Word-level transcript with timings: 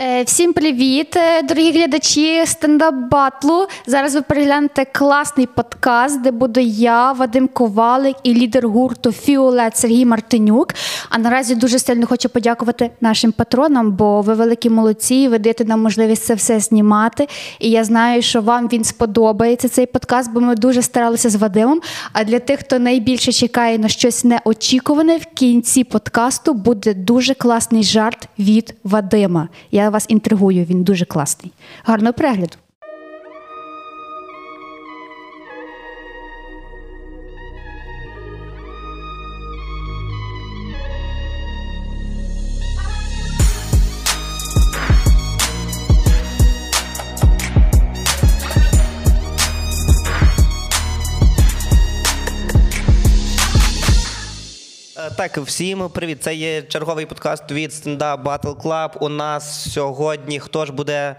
Е, 0.00 0.22
всім 0.22 0.52
привіт, 0.52 1.16
е, 1.16 1.42
дорогі 1.42 1.72
глядачі 1.72 2.46
стендап 2.46 2.94
батлу. 3.10 3.66
Зараз 3.86 4.14
ви 4.14 4.22
переглянете 4.22 4.84
класний 4.84 5.46
подкаст, 5.46 6.20
де 6.20 6.30
буду 6.30 6.60
я, 6.60 7.12
Вадим 7.12 7.48
Ковалик 7.48 8.16
і 8.22 8.34
лідер 8.34 8.68
гурту 8.68 9.12
Фіолет 9.12 9.76
Сергій 9.76 10.04
Мартинюк. 10.04 10.68
А 11.10 11.18
наразі 11.18 11.54
дуже 11.54 11.78
сильно 11.78 12.06
хочу 12.06 12.28
подякувати 12.28 12.90
нашим 13.00 13.32
патронам, 13.32 13.92
бо 13.92 14.20
ви 14.20 14.34
великі 14.34 14.70
молодці, 14.70 15.28
ви 15.28 15.38
даєте 15.38 15.64
нам 15.64 15.82
можливість 15.82 16.24
це 16.24 16.34
все 16.34 16.60
знімати. 16.60 17.28
І 17.58 17.70
я 17.70 17.84
знаю, 17.84 18.22
що 18.22 18.40
вам 18.40 18.68
він 18.68 18.84
сподобається 18.84 19.68
цей 19.68 19.86
подкаст, 19.86 20.32
бо 20.32 20.40
ми 20.40 20.54
дуже 20.54 20.82
старалися 20.82 21.30
з 21.30 21.34
Вадимом. 21.34 21.80
А 22.12 22.24
для 22.24 22.38
тих, 22.38 22.60
хто 22.60 22.78
найбільше 22.78 23.32
чекає 23.32 23.78
на 23.78 23.88
щось 23.88 24.24
неочікуване, 24.24 25.16
в 25.16 25.26
кінці 25.34 25.84
подкасту 25.84 26.54
буде 26.54 26.94
дуже 26.94 27.34
класний 27.34 27.82
жарт 27.82 28.28
від 28.38 28.74
Вадима. 28.84 29.48
Я 29.70 29.83
вас 29.90 30.06
інтригую, 30.08 30.64
він 30.64 30.82
дуже 30.82 31.04
класний. 31.04 31.52
Гарного 31.84 32.12
перегляду. 32.12 32.56
Так, 55.16 55.38
всім 55.38 55.88
привіт. 55.88 56.22
Це 56.22 56.34
є 56.34 56.62
черговий 56.62 57.06
подкаст 57.06 57.52
від 57.52 57.70
Stand 57.70 57.98
Up 57.98 58.22
Battle 58.22 58.62
Club. 58.62 58.98
У 59.00 59.08
нас 59.08 59.72
сьогодні 59.72 60.40
хто 60.40 60.66
ж 60.66 60.72
буде 60.72 61.16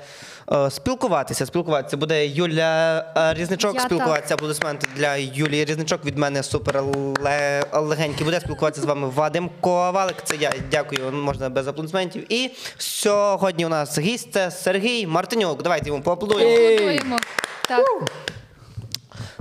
е, 0.51 0.71
спілкуватися? 0.71 1.45
Спілкуватися 1.45 1.97
буде 1.97 2.27
Юля 2.27 3.05
е, 3.17 3.33
Різничок. 3.33 3.75
Я 3.75 3.81
спілкуватися 3.81 4.33
аплодисменти 4.33 4.87
для 4.95 5.15
Юлії 5.15 5.65
Різничок. 5.65 6.05
Від 6.05 6.17
мене 6.17 6.43
супер 6.43 6.83
легенький. 7.73 8.25
Буде 8.25 8.39
спілкуватися 8.39 8.81
з 8.81 8.85
вами 8.85 9.09
Вадим 9.09 9.49
Ковалик. 9.61 10.15
Це 10.23 10.35
я. 10.35 10.53
Дякую. 10.71 11.11
Можна 11.11 11.49
без 11.49 11.67
аплодисментів. 11.67 12.33
І 12.33 12.51
сьогодні 12.77 13.65
у 13.65 13.69
нас 13.69 13.99
гість 13.99 14.33
це 14.33 14.51
Сергій 14.51 15.07
Мартинюк. 15.07 15.63
Давайте 15.63 15.87
йому 15.89 16.01
поаплодуємо. 16.01 16.51
Аплодуємо. 16.51 17.17
Так. 17.67 17.85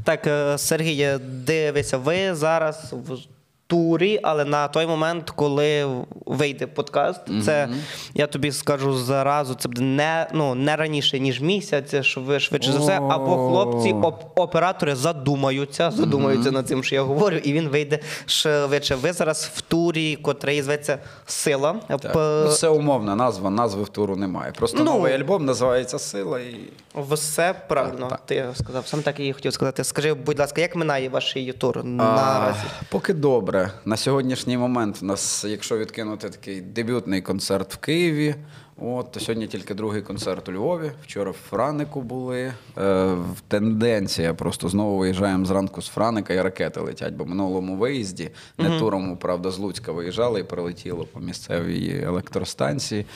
Так, 0.04 0.26
е, 0.26 0.58
Сергій, 0.58 1.18
дивися, 1.20 1.96
ви 1.98 2.34
зараз 2.34 2.92
в 2.92 3.33
турі, 3.66 4.20
але 4.22 4.44
на 4.44 4.68
той 4.68 4.86
момент, 4.86 5.30
коли 5.30 5.86
вийде 6.26 6.66
подкаст, 6.66 7.20
це 7.44 7.68
я 8.14 8.26
тобі 8.26 8.52
скажу 8.52 8.96
зразу, 8.96 9.54
це 9.54 9.68
буде 9.68 9.82
не, 9.82 10.26
ну, 10.32 10.54
не 10.54 10.76
раніше, 10.76 11.20
ніж 11.20 11.40
місяць, 11.40 11.94
шв- 11.94 12.38
швидше 12.40 12.72
за 12.72 12.78
все. 12.78 12.96
Або 13.10 13.48
хлопці, 13.48 13.92
оп- 13.92 14.24
оператори 14.36 14.94
задумаються, 14.94 15.90
задумаються 15.90 16.50
над 16.50 16.68
цим, 16.68 16.84
що 16.84 16.94
я 16.94 17.02
говорю, 17.02 17.36
і 17.36 17.52
він 17.52 17.68
вийде 17.68 17.98
швидше. 18.26 18.94
Ви 18.94 19.12
зараз 19.12 19.50
в 19.54 19.60
турі, 19.60 20.16
котрий 20.16 20.62
зветься 20.62 20.98
Сила. 21.26 21.72
П- 21.72 22.10
Ну, 22.14 22.48
це 22.52 22.68
умовна 22.68 23.16
назва, 23.16 23.50
назви 23.50 23.82
в 23.82 23.88
туру 23.88 24.16
немає. 24.16 24.52
Просто 24.56 24.78
Ну. 24.78 24.84
новий 24.84 25.12
альбом 25.14 25.44
називається 25.44 25.98
Сила 25.98 26.40
і. 26.40 26.56
Все 27.10 27.54
правильно, 27.68 27.98
Так, 28.00 28.10
так. 28.10 28.20
ти 28.26 28.44
сказав. 28.54 28.86
Сам 28.86 29.02
так 29.02 29.20
і 29.20 29.32
хотів 29.32 29.52
сказати. 29.52 29.84
Скажи, 29.84 30.14
будь 30.14 30.38
ласка, 30.38 30.60
як 30.60 30.76
минає 30.76 31.08
ваш 31.08 31.36
тур 31.58 31.78
А, 31.78 31.82
наразі? 31.82 32.58
поки 32.90 33.12
добре. 33.12 33.53
На 33.84 33.96
сьогоднішній 33.96 34.58
момент 34.58 34.98
у 35.02 35.06
нас, 35.06 35.44
якщо 35.44 35.78
відкинути 35.78 36.30
такий 36.30 36.60
дебютний 36.60 37.22
концерт 37.22 37.74
в 37.74 37.76
Києві, 37.76 38.34
от, 38.76 39.12
то 39.12 39.20
сьогодні 39.20 39.46
тільки 39.46 39.74
другий 39.74 40.02
концерт 40.02 40.48
у 40.48 40.52
Львові. 40.52 40.90
Вчора 41.02 41.30
в 41.30 41.36
Франику 41.50 42.02
були. 42.02 42.52
Е, 42.78 43.16
тенденція 43.48 44.34
просто 44.34 44.68
знову 44.68 44.98
виїжджаємо 44.98 45.44
зранку 45.44 45.82
з 45.82 45.88
Франика 45.88 46.34
і 46.34 46.42
ракети 46.42 46.80
летять, 46.80 47.14
бо 47.14 47.24
в 47.24 47.28
минулому 47.28 47.76
виїзді, 47.76 48.30
не 48.58 48.78
туром, 48.78 49.16
правда, 49.16 49.50
з 49.50 49.58
Луцька 49.58 49.92
виїжджали 49.92 50.40
і 50.40 50.44
прилетіло 50.44 51.04
по 51.04 51.20
місцевій 51.20 52.02
електростанції. 52.04 53.06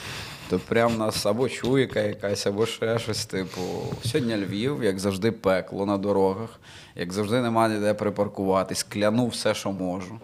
То 0.49 0.59
прям 0.59 0.97
нас 0.97 1.25
або 1.25 1.49
чуйка 1.49 1.99
якась, 1.99 2.47
або 2.47 2.65
ще 2.65 2.99
щось. 2.99 3.25
Типу, 3.25 3.61
сьогодні 4.05 4.35
Львів, 4.35 4.83
як 4.83 4.99
завжди, 4.99 5.31
пекло 5.31 5.85
на 5.85 5.97
дорогах, 5.97 6.59
як 6.95 7.13
завжди, 7.13 7.41
немає 7.41 7.79
де 7.79 7.93
припаркуватись, 7.93 8.83
кляну 8.83 9.27
все, 9.27 9.53
що 9.53 9.71
можу. 9.71 10.19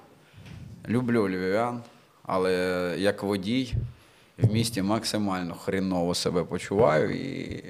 Люблю 0.90 1.30
львів'ян, 1.30 1.82
але 2.24 2.54
як 2.98 3.24
водій 3.24 3.74
в 4.38 4.54
місті 4.54 4.82
максимально 4.82 5.56
хріново 5.56 6.16
себе 6.16 6.44
почуваю 6.44 7.16
і. 7.16 7.64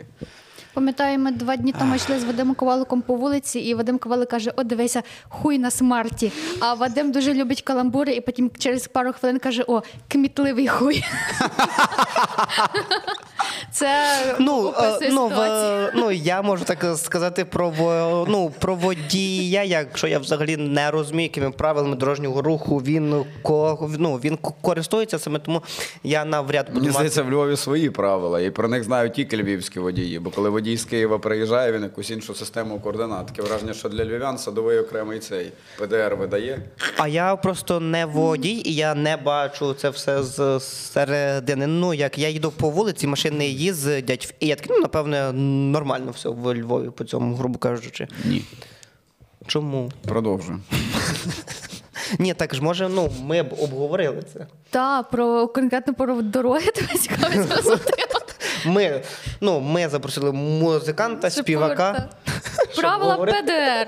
Пам'ятаю, 0.75 1.19
ми 1.19 1.31
два 1.31 1.55
дні 1.55 1.73
тому 1.79 1.95
йшли 1.95 2.19
з 2.19 2.23
Вадимом 2.23 2.55
Коваликом 2.55 3.01
по 3.01 3.15
вулиці, 3.15 3.59
і 3.59 3.73
Вадим 3.73 3.97
Ковалик 3.97 4.29
каже: 4.29 4.51
О, 4.55 4.63
дивися, 4.63 5.03
хуй 5.29 5.59
на 5.59 5.71
смарті. 5.71 6.31
А 6.59 6.73
Вадим 6.73 7.11
дуже 7.11 7.33
любить 7.33 7.61
каламбури, 7.61 8.13
і 8.13 8.21
потім 8.21 8.51
через 8.57 8.87
пару 8.87 9.13
хвилин 9.13 9.39
каже: 9.39 9.63
О, 9.67 9.81
кмітливий 10.07 10.67
хуй. 10.67 11.03
Це 13.71 13.89
Ну, 14.39 14.73
е, 14.79 15.09
ну, 15.11 15.27
в, 15.27 15.91
ну, 15.95 16.11
я 16.11 16.41
можу 16.41 16.65
так 16.65 16.85
сказати 16.97 17.45
про, 17.45 17.73
ну, 18.29 18.51
про 18.59 18.75
водія, 18.75 19.63
якщо 19.63 20.07
я 20.07 20.19
взагалі 20.19 20.57
не 20.57 20.91
розумію, 20.91 21.23
якими 21.23 21.51
правилами 21.51 21.95
дорожнього 21.95 22.41
руху 22.41 22.77
він, 22.77 23.25
ко, 23.41 23.89
ну, 23.99 24.15
він 24.15 24.37
користується 24.61 25.19
саме, 25.19 25.39
тому 25.39 25.61
я 26.03 26.25
навряд 26.25 26.65
буду 26.65 26.79
Мені 26.79 26.87
мати. 26.87 26.93
здається, 26.97 27.23
в 27.23 27.31
Львові 27.31 27.57
свої 27.57 27.89
правила, 27.89 28.41
і 28.41 28.49
про 28.51 28.67
них 28.67 28.83
знають 28.83 29.13
тільки 29.13 29.37
львівські 29.37 29.79
водії. 29.79 30.19
Бо 30.19 30.29
коли 30.29 30.49
водій 30.49 30.64
з 30.73 30.85
Києва 30.85 31.19
приїжджає, 31.19 31.71
він 31.71 31.83
якусь 31.83 32.09
іншу 32.09 32.35
систему 32.35 32.79
координат. 32.79 33.27
Таке 33.27 33.41
враження, 33.41 33.73
що 33.73 33.89
для 33.89 34.05
львів'ян 34.05 34.37
садовий 34.37 34.79
окремий 34.79 35.19
цей 35.19 35.51
ПДР 35.77 36.15
видає. 36.19 36.61
А 36.97 37.07
я 37.07 37.35
просто 37.35 37.79
не 37.79 38.05
водій, 38.05 38.61
і 38.65 38.75
я 38.75 38.95
не 38.95 39.17
бачу 39.17 39.73
це 39.73 39.89
все 39.89 40.23
з 40.23 40.59
середини. 40.59 41.67
Ну, 41.67 41.93
як 41.93 42.17
я 42.17 42.29
йду 42.29 42.51
по 42.51 42.69
вулиці, 42.69 43.07
машини 43.07 43.47
їздять, 43.47 44.35
і 44.39 44.47
я 44.47 44.55
такий, 44.55 44.71
ну, 44.75 44.81
напевне, 44.81 45.31
нормально 45.71 46.11
все 46.11 46.29
в 46.29 46.55
Львові 46.55 46.89
по 46.89 47.03
цьому, 47.03 47.35
грубо 47.35 47.59
кажучи. 47.59 48.07
Ні. 48.25 48.41
Чому? 49.47 49.91
Продовжую. 50.07 50.59
Ні, 52.19 52.33
так 52.33 52.55
ж 52.55 52.63
може, 52.63 52.89
ну, 52.89 53.11
ми 53.23 53.43
б 53.43 53.53
обговорили 53.59 54.23
це. 54.33 54.47
Та, 54.69 55.03
про 55.03 55.47
конкретно 55.47 55.93
про 55.93 56.21
дороги 56.21 56.71
тебе 56.75 56.99
цікавить 56.99 57.47
Ми, 58.65 59.01
ну, 59.41 59.59
ми 59.59 59.89
запросили 59.89 60.31
музиканта, 60.31 61.29
співака. 61.29 62.09
Правила. 62.81 63.17
ПДР. 63.17 63.87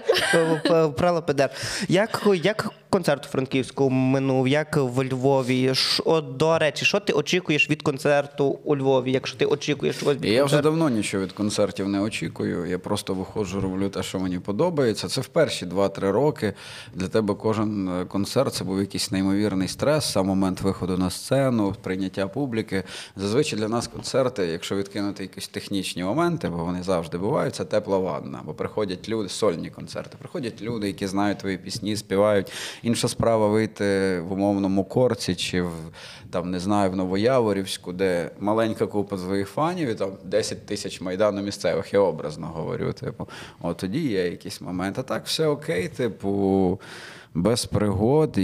П- 0.63 0.87
Правило 0.97 1.21
ПДР. 1.21 1.49
Як, 1.87 2.27
як 2.43 2.69
концерт 2.89 3.25
у 3.25 3.29
Франківську 3.29 3.89
минув, 3.89 4.47
як 4.47 4.77
в 4.77 5.03
Львові? 5.03 5.75
Ш- 5.75 6.03
от, 6.05 6.37
до 6.37 6.57
речі, 6.57 6.85
що 6.85 6.99
ти 6.99 7.13
очікуєш 7.13 7.69
від 7.69 7.81
концерту 7.81 8.59
у 8.63 8.75
Львові, 8.75 9.11
якщо 9.11 9.37
ти 9.37 9.45
очікуєш 9.45 9.95
щось 9.95 10.15
від 10.17 10.25
я 10.25 10.45
вже 10.45 10.61
давно 10.61 10.89
нічого 10.89 11.23
від 11.23 11.31
концертів 11.31 11.89
не 11.89 11.99
очікую. 12.01 12.65
Я 12.65 12.79
просто 12.79 13.13
виходжу, 13.13 13.61
роблю 13.61 13.89
те, 13.89 14.03
що 14.03 14.19
мені 14.19 14.39
подобається. 14.39 15.07
Це 15.07 15.21
в 15.21 15.27
перші 15.27 15.65
2-3 15.65 16.11
роки. 16.11 16.53
Для 16.93 17.07
тебе 17.07 17.33
кожен 17.33 17.89
е, 18.01 18.05
концерт 18.05 18.53
це 18.53 18.63
був 18.63 18.79
якийсь 18.79 19.11
неймовірний 19.11 19.67
стрес, 19.67 20.11
сам 20.11 20.25
момент 20.25 20.61
виходу 20.61 20.97
на 20.97 21.09
сцену, 21.09 21.75
прийняття 21.83 22.27
публіки. 22.27 22.83
Зазвичай 23.15 23.59
для 23.59 23.67
нас 23.67 23.87
концерти, 23.87 24.45
якщо 24.45 24.75
відкинути 24.75 25.23
якісь 25.23 25.47
технічні 25.47 26.03
моменти, 26.03 26.49
бо 26.49 26.57
вони 26.57 26.83
завжди 26.83 27.17
бувають, 27.17 27.55
це 27.55 27.65
тепла 27.65 27.97
ванна. 27.97 28.39
Бо 28.45 28.53
приходять 28.77 29.09
люди, 29.09 29.29
сольні 29.29 29.69
концерти, 29.69 30.17
приходять 30.19 30.61
люди, 30.61 30.87
які 30.87 31.07
знають 31.07 31.37
твої 31.37 31.57
пісні, 31.57 31.95
співають. 31.95 32.51
Інша 32.83 33.07
справа 33.07 33.47
вийти 33.47 34.19
в 34.19 34.31
умовному 34.31 34.83
корці 34.83 35.35
чи 35.35 35.61
в 35.61 35.71
там 36.29 36.51
не 36.51 36.59
знаю, 36.59 36.91
в 36.91 36.95
Новояворівську, 36.95 37.93
де 37.93 38.31
маленька 38.39 38.87
купа 38.87 39.17
своїх 39.17 39.49
фанів, 39.49 39.89
і 39.89 39.95
там 39.95 40.11
10 40.23 40.65
тисяч 40.65 41.01
майдану 41.01 41.41
місцевих, 41.41 41.93
я 41.93 41.99
образно 41.99 42.47
говорю. 42.47 42.93
Типу, 42.93 43.27
от 43.61 43.77
тоді 43.77 44.07
є 44.07 44.25
якийсь 44.29 44.61
момент. 44.61 44.99
А 44.99 45.03
так, 45.03 45.25
все 45.25 45.47
окей, 45.47 45.87
типу. 45.87 46.79
Без 47.37 47.65
пригод, 47.65 48.37
і 48.37 48.41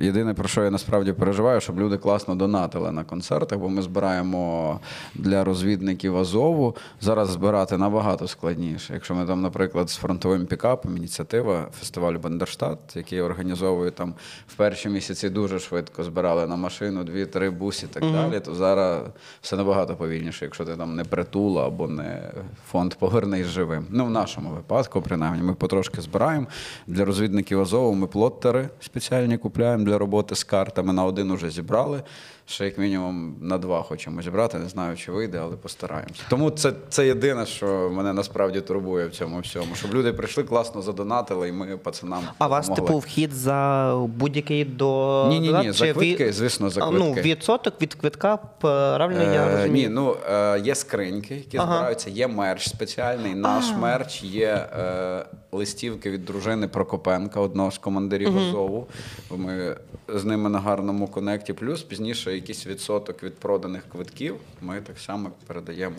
єдине, 0.00 0.34
про 0.34 0.48
що 0.48 0.64
я 0.64 0.70
насправді 0.70 1.12
переживаю, 1.12 1.60
щоб 1.60 1.80
люди 1.80 1.96
класно 1.96 2.34
донатили 2.34 2.92
на 2.92 3.04
концертах, 3.04 3.58
бо 3.58 3.68
ми 3.68 3.82
збираємо 3.82 4.80
для 5.14 5.44
розвідників 5.44 6.16
Азову. 6.16 6.76
Зараз 7.00 7.28
збирати 7.28 7.78
набагато 7.78 8.28
складніше. 8.28 8.94
Якщо 8.94 9.14
ми 9.14 9.26
там, 9.26 9.42
наприклад, 9.42 9.90
з 9.90 9.96
фронтовим 9.96 10.46
пікапом, 10.46 10.96
ініціатива 10.96 11.68
фестивалю 11.78 12.18
Бандерштат, 12.18 12.78
який 12.94 13.20
організовує 13.20 13.90
там 13.90 14.14
в 14.48 14.54
перші 14.54 14.88
місяці 14.88 15.28
дуже 15.28 15.58
швидко 15.58 16.04
збирали 16.04 16.46
на 16.46 16.56
машину 16.56 17.04
дві-три 17.04 17.50
бус 17.50 17.82
і 17.82 17.86
так 17.86 18.02
далі, 18.02 18.40
то 18.40 18.54
зараз 18.54 19.02
все 19.40 19.56
набагато 19.56 19.94
повільніше, 19.94 20.44
якщо 20.44 20.64
ти 20.64 20.76
там 20.76 20.96
не 20.96 21.04
притула 21.04 21.66
або 21.66 21.88
не 21.88 22.32
фонд 22.70 22.94
Повернись 22.94 23.46
живим. 23.46 23.86
Ну, 23.90 24.04
в 24.04 24.10
нашому 24.10 24.50
випадку, 24.50 25.02
принаймні, 25.02 25.42
ми 25.42 25.54
потрошки 25.54 26.00
збираємо 26.00 26.46
для 26.86 27.04
розвідників 27.04 27.65
неодноразово 27.66 27.94
ми 27.94 28.06
плоттери 28.06 28.68
спеціальні 28.80 29.38
купляємо 29.38 29.84
для 29.84 29.98
роботи 29.98 30.34
з 30.36 30.44
картами. 30.44 30.92
На 30.92 31.04
один 31.04 31.30
уже 31.30 31.50
зібрали. 31.50 32.02
Ще 32.48 32.64
як 32.64 32.78
мінімум 32.78 33.36
на 33.40 33.58
два 33.58 33.82
хочемо 33.82 34.22
зібрати. 34.22 34.58
Не 34.58 34.68
знаю, 34.68 34.96
чи 34.96 35.12
вийде, 35.12 35.38
але 35.42 35.56
постараємося. 35.56 36.22
Тому 36.30 36.50
це, 36.50 36.72
це 36.88 37.06
єдине, 37.06 37.46
що 37.46 37.90
мене 37.92 38.12
насправді 38.12 38.60
турбує 38.60 39.06
в 39.06 39.10
цьому 39.10 39.40
всьому. 39.40 39.74
Щоб 39.74 39.94
люди 39.94 40.12
прийшли, 40.12 40.44
класно 40.44 40.82
задонатили, 40.82 41.48
і 41.48 41.52
ми 41.52 41.76
пацанам. 41.76 42.22
А 42.38 42.46
вас, 42.46 42.68
допомогли. 42.68 42.86
типу, 42.86 42.98
вхід 42.98 43.32
за 43.32 43.92
будь-який 44.16 44.64
до 44.64 45.26
Ні-ні-ні, 45.28 45.72
за 45.72 45.86
Чи 45.86 45.92
квитки, 45.92 46.24
від- 46.26 46.34
звісно, 46.34 46.70
за 46.70 46.80
А, 46.84 46.90
Ну, 46.90 47.12
відсоток 47.12 47.82
від 47.82 47.94
квитка, 47.94 48.36
правильно 48.60 49.22
я 49.22 49.46
Е, 49.46 49.56
розумію? 49.56 49.88
Ні, 49.88 49.94
ну 49.94 50.16
е, 50.32 50.60
є 50.60 50.74
скриньки, 50.74 51.34
які 51.34 51.56
Ага. 51.56 51.72
збираються, 51.74 52.10
є 52.10 52.28
мерч 52.28 52.68
спеціальний. 52.68 53.34
Наш 53.34 53.64
мерч, 53.80 54.22
є 54.22 54.68
е, 54.78 55.26
листівки 55.56 56.10
від 56.10 56.24
дружини 56.24 56.68
Прокопенка, 56.68 57.40
одного 57.40 57.70
з 57.70 57.78
командирів 57.78 58.38
Азову. 58.38 58.86
Ми 59.30 59.76
з 60.08 60.24
ними 60.24 60.50
на 60.50 60.60
гарному 60.60 61.08
конекті. 61.08 61.52
Плюс 61.52 61.82
пізніше 61.82 62.34
якийсь 62.34 62.66
відсоток 62.66 63.22
від 63.22 63.34
проданих 63.34 63.82
квитків 63.92 64.36
ми 64.60 64.80
так 64.80 64.98
само 64.98 65.30
передаємо. 65.46 65.96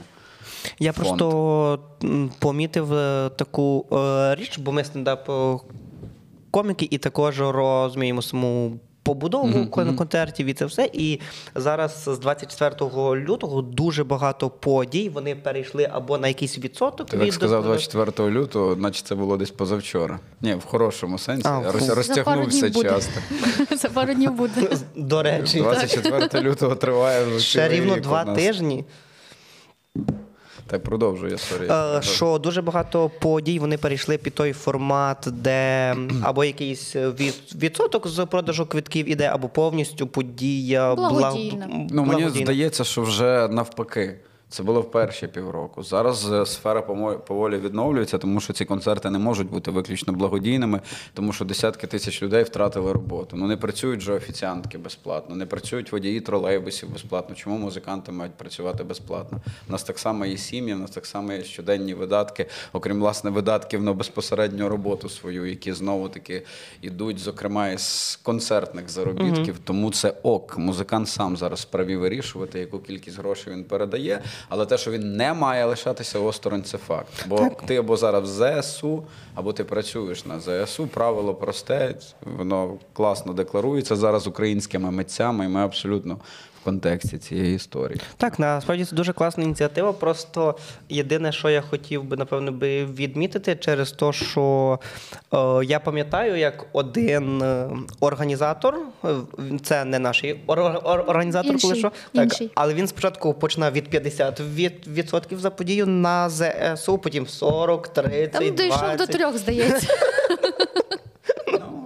Я 0.79 0.91
фонд. 0.91 1.07
просто 1.07 1.79
помітив 2.39 2.93
е, 2.93 3.29
таку 3.35 3.85
е, 3.91 4.35
річ, 4.35 4.57
бо 4.57 4.71
ми 4.71 4.83
стендап 4.83 5.29
е, 5.29 5.57
коміки 6.51 6.87
і 6.91 6.97
також 6.97 7.41
розуміємо 7.41 8.21
саму 8.21 8.79
побудову 9.07 9.65
кон- 9.65 9.95
концертів 9.95 10.47
і 10.47 10.53
це 10.53 10.65
все. 10.65 10.89
І 10.93 11.19
зараз 11.55 12.03
з 12.07 12.17
24 12.19 12.75
лютого 13.15 13.61
дуже 13.61 14.03
багато 14.03 14.49
подій. 14.49 15.09
Вони 15.09 15.35
перейшли 15.35 15.89
або 15.91 16.17
на 16.17 16.27
якийсь 16.27 16.57
відсоток 16.57 17.09
Ти 17.09 17.17
так 17.17 17.33
сказав 17.33 17.63
24 17.63 18.29
лютого, 18.29 18.75
наче 18.75 19.03
це 19.03 19.15
було 19.15 19.37
десь 19.37 19.51
позавчора. 19.51 20.19
Ні, 20.41 20.53
в 20.55 20.65
хорошому 20.65 21.17
сенсі. 21.17 21.47
А, 21.47 21.61
Роз- 21.61 21.95
розтягнувся 21.95 22.69
часто. 22.71 23.21
За 23.77 23.89
пару 23.89 24.13
днів 24.13 24.31
буде. 24.31 24.69
До 24.95 25.23
речі, 25.23 25.59
24 25.59 26.49
лютого 26.49 26.75
триває 26.75 27.25
вже 27.25 27.39
ще 27.39 27.69
рівно 27.69 27.95
два 27.95 28.25
тижні. 28.25 28.85
Так 30.67 30.83
продовжує, 30.83 31.37
сорі. 31.37 31.67
Е, 31.71 32.01
Що 32.01 32.37
дуже 32.37 32.61
багато 32.61 33.11
подій 33.21 33.59
вони 33.59 33.77
перейшли 33.77 34.17
під 34.17 34.33
той 34.33 34.53
формат, 34.53 35.27
де 35.31 35.95
або 36.23 36.43
якийсь 36.43 36.95
від, 36.95 37.33
відсоток 37.55 38.07
з 38.07 38.25
продажу 38.25 38.65
квитків 38.65 39.09
іде, 39.09 39.29
або 39.33 39.49
повністю 39.49 40.07
подія 40.07 40.93
благ- 40.93 40.97
Ну, 41.91 42.03
мені 42.05 42.15
благодійна. 42.15 42.45
здається, 42.45 42.83
що 42.83 43.01
вже 43.01 43.47
навпаки. 43.47 44.19
Це 44.49 44.63
було 44.63 44.81
в 44.81 44.91
перші 44.91 45.27
півроку. 45.27 45.83
Зараз 45.83 46.31
е, 46.31 46.45
сфера 46.45 46.81
поволі 47.27 47.57
відновлюється, 47.57 48.17
тому 48.17 48.39
що 48.39 48.53
ці 48.53 48.65
концерти 48.65 49.09
не 49.09 49.19
можуть 49.19 49.49
бути 49.49 49.71
виключно 49.71 50.13
благодійними, 50.13 50.81
тому 51.13 51.33
що 51.33 51.45
десятки 51.45 51.87
тисяч 51.87 52.23
людей 52.23 52.43
втратили 52.43 52.93
роботу. 52.93 53.37
Ну 53.37 53.47
не 53.47 53.57
працюють 53.57 54.01
же 54.01 54.13
офіціантки 54.13 54.77
безплатно, 54.77 55.35
не 55.35 55.45
працюють 55.45 55.91
водії 55.91 56.21
тролейбусів 56.21 56.89
безплатно. 56.89 57.35
Чому 57.35 57.57
музиканти 57.57 58.11
мають 58.11 58.33
працювати 58.33 58.83
безплатно? 58.83 59.41
У 59.69 59.71
нас 59.71 59.83
так 59.83 59.99
само 59.99 60.25
є 60.25 60.37
сім'ї, 60.37 60.73
у 60.73 60.77
нас 60.77 60.91
так 60.91 61.05
само 61.05 61.33
є 61.33 61.43
щоденні 61.43 61.93
видатки, 61.93 62.45
окрім 62.73 62.99
власне 62.99 63.29
видатків 63.29 63.83
на 63.83 63.93
безпосередню 63.93 64.69
роботу 64.69 65.09
свою, 65.09 65.45
які 65.45 65.73
знову 65.73 66.09
таки 66.09 66.43
йдуть, 66.81 67.19
зокрема, 67.19 67.69
із 67.69 68.19
концертних 68.23 68.89
заробітків. 68.89 69.59
Тому 69.63 69.91
це 69.91 70.13
ок. 70.23 70.57
Музикант 70.57 71.09
сам 71.09 71.37
зараз 71.37 71.61
вправі 71.61 71.95
вирішувати, 71.95 72.59
яку 72.59 72.79
кількість 72.79 73.17
грошей 73.17 73.53
він 73.53 73.63
передає. 73.63 74.21
Але 74.49 74.65
те, 74.65 74.77
що 74.77 74.91
він 74.91 75.15
не 75.15 75.33
має 75.33 75.65
лишатися 75.65 76.19
осторонь, 76.19 76.63
це 76.63 76.77
факт. 76.77 77.25
Бо 77.27 77.49
ти 77.65 77.75
або 77.75 77.97
зараз 77.97 78.39
в 78.39 78.61
ЗСУ, 78.61 79.03
або 79.35 79.53
ти 79.53 79.63
працюєш 79.63 80.25
на 80.25 80.39
ЗСУ. 80.39 80.87
Правило 80.87 81.35
просте, 81.35 81.95
воно 82.37 82.73
класно 82.93 83.33
декларується 83.33 83.95
зараз 83.95 84.27
українськими 84.27 84.91
митцями, 84.91 85.45
і 85.45 85.47
ми 85.47 85.59
абсолютно 85.61 86.17
контексті 86.71 87.17
цієї 87.17 87.55
історії. 87.55 88.01
Так, 88.17 88.39
насправді 88.39 88.85
це 88.85 88.95
дуже 88.95 89.13
класна 89.13 89.43
ініціатива. 89.43 89.93
Просто 89.93 90.55
єдине, 90.89 91.31
що 91.31 91.49
я 91.49 91.61
хотів 91.61 92.03
би, 92.03 92.17
напевно, 92.17 92.51
би 92.51 92.85
відмітити, 92.85 93.55
через 93.55 93.91
те, 93.91 94.13
що 94.13 94.79
е, 95.33 95.37
я 95.65 95.79
пам'ятаю, 95.79 96.35
як 96.35 96.65
один 96.73 97.41
е, 97.41 97.69
організатор, 97.99 98.75
е, 99.05 99.07
це 99.63 99.85
не 99.85 99.99
наш 99.99 100.23
ор- 100.23 100.81
ор- 100.83 101.09
організатор, 101.09 101.55
коли 101.61 101.73
Інший, 101.75 101.79
що, 101.79 101.91
так, 102.13 102.23
інший. 102.23 102.51
але 102.55 102.73
він 102.73 102.87
спочатку 102.87 103.33
починав 103.33 103.71
від 103.73 103.89
50 103.89 104.39
від, 104.39 104.87
відсотків 104.87 105.39
за 105.39 105.49
подію 105.49 105.85
на 105.87 106.29
ЗСУ, 106.29 106.97
потім 106.97 107.27
40, 107.27 107.87
30, 107.87 108.31
Там 108.31 108.55
дійшов 108.55 108.79
20. 108.79 108.97
до 108.97 109.05
трьох, 109.07 109.37
здається. 109.37 109.87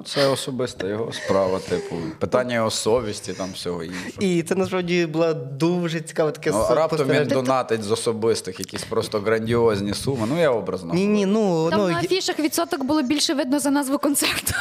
Це 0.05 0.27
особиста 0.27 0.87
його 0.87 1.11
справа, 1.13 1.59
типу, 1.59 1.95
питання 2.19 2.55
його 2.55 2.71
совісті, 2.71 3.33
там 3.33 3.49
всього 3.53 3.83
іншого. 3.83 4.11
І 4.19 4.43
це 4.43 4.55
насправді 4.55 5.05
була 5.05 5.33
дуже 5.33 6.01
цікаве 6.01 6.31
таке 6.31 6.51
Ну, 6.51 6.75
раптом 6.75 7.07
він 7.09 7.27
донатить 7.27 7.83
з 7.83 7.91
особистих 7.91 8.59
якісь 8.59 8.83
просто 8.83 9.19
грандіозні 9.19 9.93
суми. 9.93 10.27
Ну, 10.29 10.41
я 10.41 10.51
образно. 10.51 10.93
Ні, 10.93 11.07
ні, 11.07 11.25
ну, 11.25 11.69
Там 11.69 11.79
ну 11.79 11.89
на 11.89 11.99
афішах 11.99 12.39
відсоток 12.39 12.83
було 12.83 13.01
більше 13.01 13.33
видно 13.33 13.59
за 13.59 13.69
назву 13.71 13.97
концерту. 13.97 14.53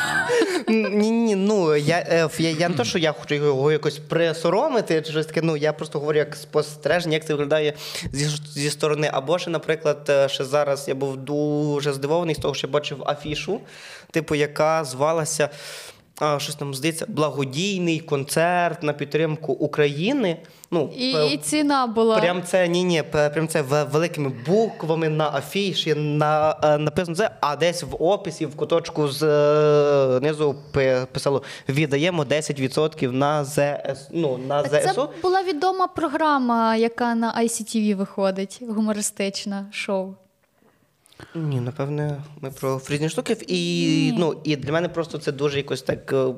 Ні, 0.68 1.10
ні, 1.10 1.34
ну 1.36 1.76
я, 1.76 2.28
я, 2.38 2.50
я 2.50 2.68
не 2.68 2.74
то, 2.74 2.84
що 2.84 2.98
я 2.98 3.12
хочу 3.12 3.34
його 3.34 3.72
якось 3.72 3.98
присоромити, 3.98 5.02
чи 5.02 5.10
щось 5.10 5.26
таке. 5.26 5.42
Ну 5.42 5.56
я 5.56 5.72
просто 5.72 5.98
говорю 5.98 6.18
як 6.18 6.36
спостереження, 6.36 7.14
як 7.14 7.26
це 7.26 7.34
виглядає 7.34 7.72
зі, 8.12 8.28
зі 8.54 8.70
сторони. 8.70 9.10
Або 9.12 9.38
ще, 9.38 9.50
наприклад, 9.50 10.06
е, 10.08 10.28
ще 10.28 10.44
зараз 10.44 10.88
я 10.88 10.94
був 10.94 11.16
дуже 11.16 11.92
здивований 11.92 12.34
з 12.34 12.38
того, 12.38 12.54
що 12.54 12.66
я 12.66 12.72
бачив 12.72 13.02
афішу, 13.06 13.60
типу, 14.10 14.34
яка 14.34 14.84
звалася. 14.84 15.48
А, 16.22 16.38
щось 16.38 16.54
там 16.54 16.74
здається, 16.74 17.06
благодійний 17.08 18.00
концерт 18.00 18.82
на 18.82 18.92
підтримку 18.92 19.52
України. 19.52 20.36
Ну, 20.70 20.90
І, 20.96 21.12
пе- 21.12 21.26
і 21.26 21.36
ціна 21.36 21.86
була. 21.86 22.18
Прям 22.20 22.42
це 22.42 22.68
ні, 22.68 22.84
ні, 22.84 23.02
прям 23.02 23.48
це 23.48 23.62
великими 23.62 24.32
буквами 24.46 25.08
на 25.08 25.28
афіші 25.30 25.94
на, 25.94 26.56
е, 26.62 26.78
написано 26.78 27.16
це, 27.16 27.30
а 27.40 27.56
десь 27.56 27.82
в 27.82 28.02
описі, 28.02 28.46
в 28.46 28.56
куточку 28.56 29.08
знизу 29.08 30.54
писало 31.12 31.42
віддаємо 31.68 32.24
10% 32.24 33.12
на 33.12 33.44
ЗС, 33.44 34.08
ну, 34.10 34.38
на 34.38 34.62
Це 34.62 34.88
ЗСУ. 34.92 35.08
була 35.22 35.42
відома 35.42 35.86
програма, 35.86 36.76
яка 36.76 37.14
на 37.14 37.34
ICTV 37.42 37.94
виходить, 37.94 38.62
гумористична 38.68 39.66
шоу. 39.72 40.14
Ні, 41.34 41.60
напевне, 41.60 42.22
ми 42.40 42.50
про 42.50 42.78
фрізні 42.78 43.08
штуки. 43.08 43.36
І, 43.46 44.12
ну, 44.18 44.40
і 44.44 44.56
для 44.56 44.72
мене 44.72 44.88
просто 44.88 45.18
це 45.18 45.32
дуже 45.32 45.56
якось 45.56 45.82
так 45.82 46.12
е, 46.12 46.34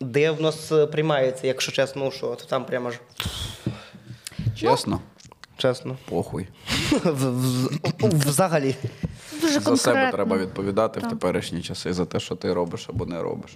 дивно 0.00 0.52
сприймається, 0.52 1.46
якщо 1.46 1.72
чесно, 1.72 2.10
що 2.10 2.36
там 2.48 2.64
прямо 2.64 2.90
ж 2.90 3.00
Чесно, 4.56 5.00
чесно. 5.56 5.96
похуй. 6.08 6.48
Взагалі. 8.00 8.76
Дуже 9.40 9.60
За 9.60 9.76
себе 9.76 10.12
треба 10.12 10.38
відповідати 10.38 11.00
в 11.00 11.08
теперішні 11.08 11.62
часи 11.62 11.92
за 11.92 12.04
те, 12.04 12.20
що 12.20 12.34
ти 12.34 12.52
робиш 12.52 12.86
або 12.88 13.06
не 13.06 13.22
робиш. 13.22 13.50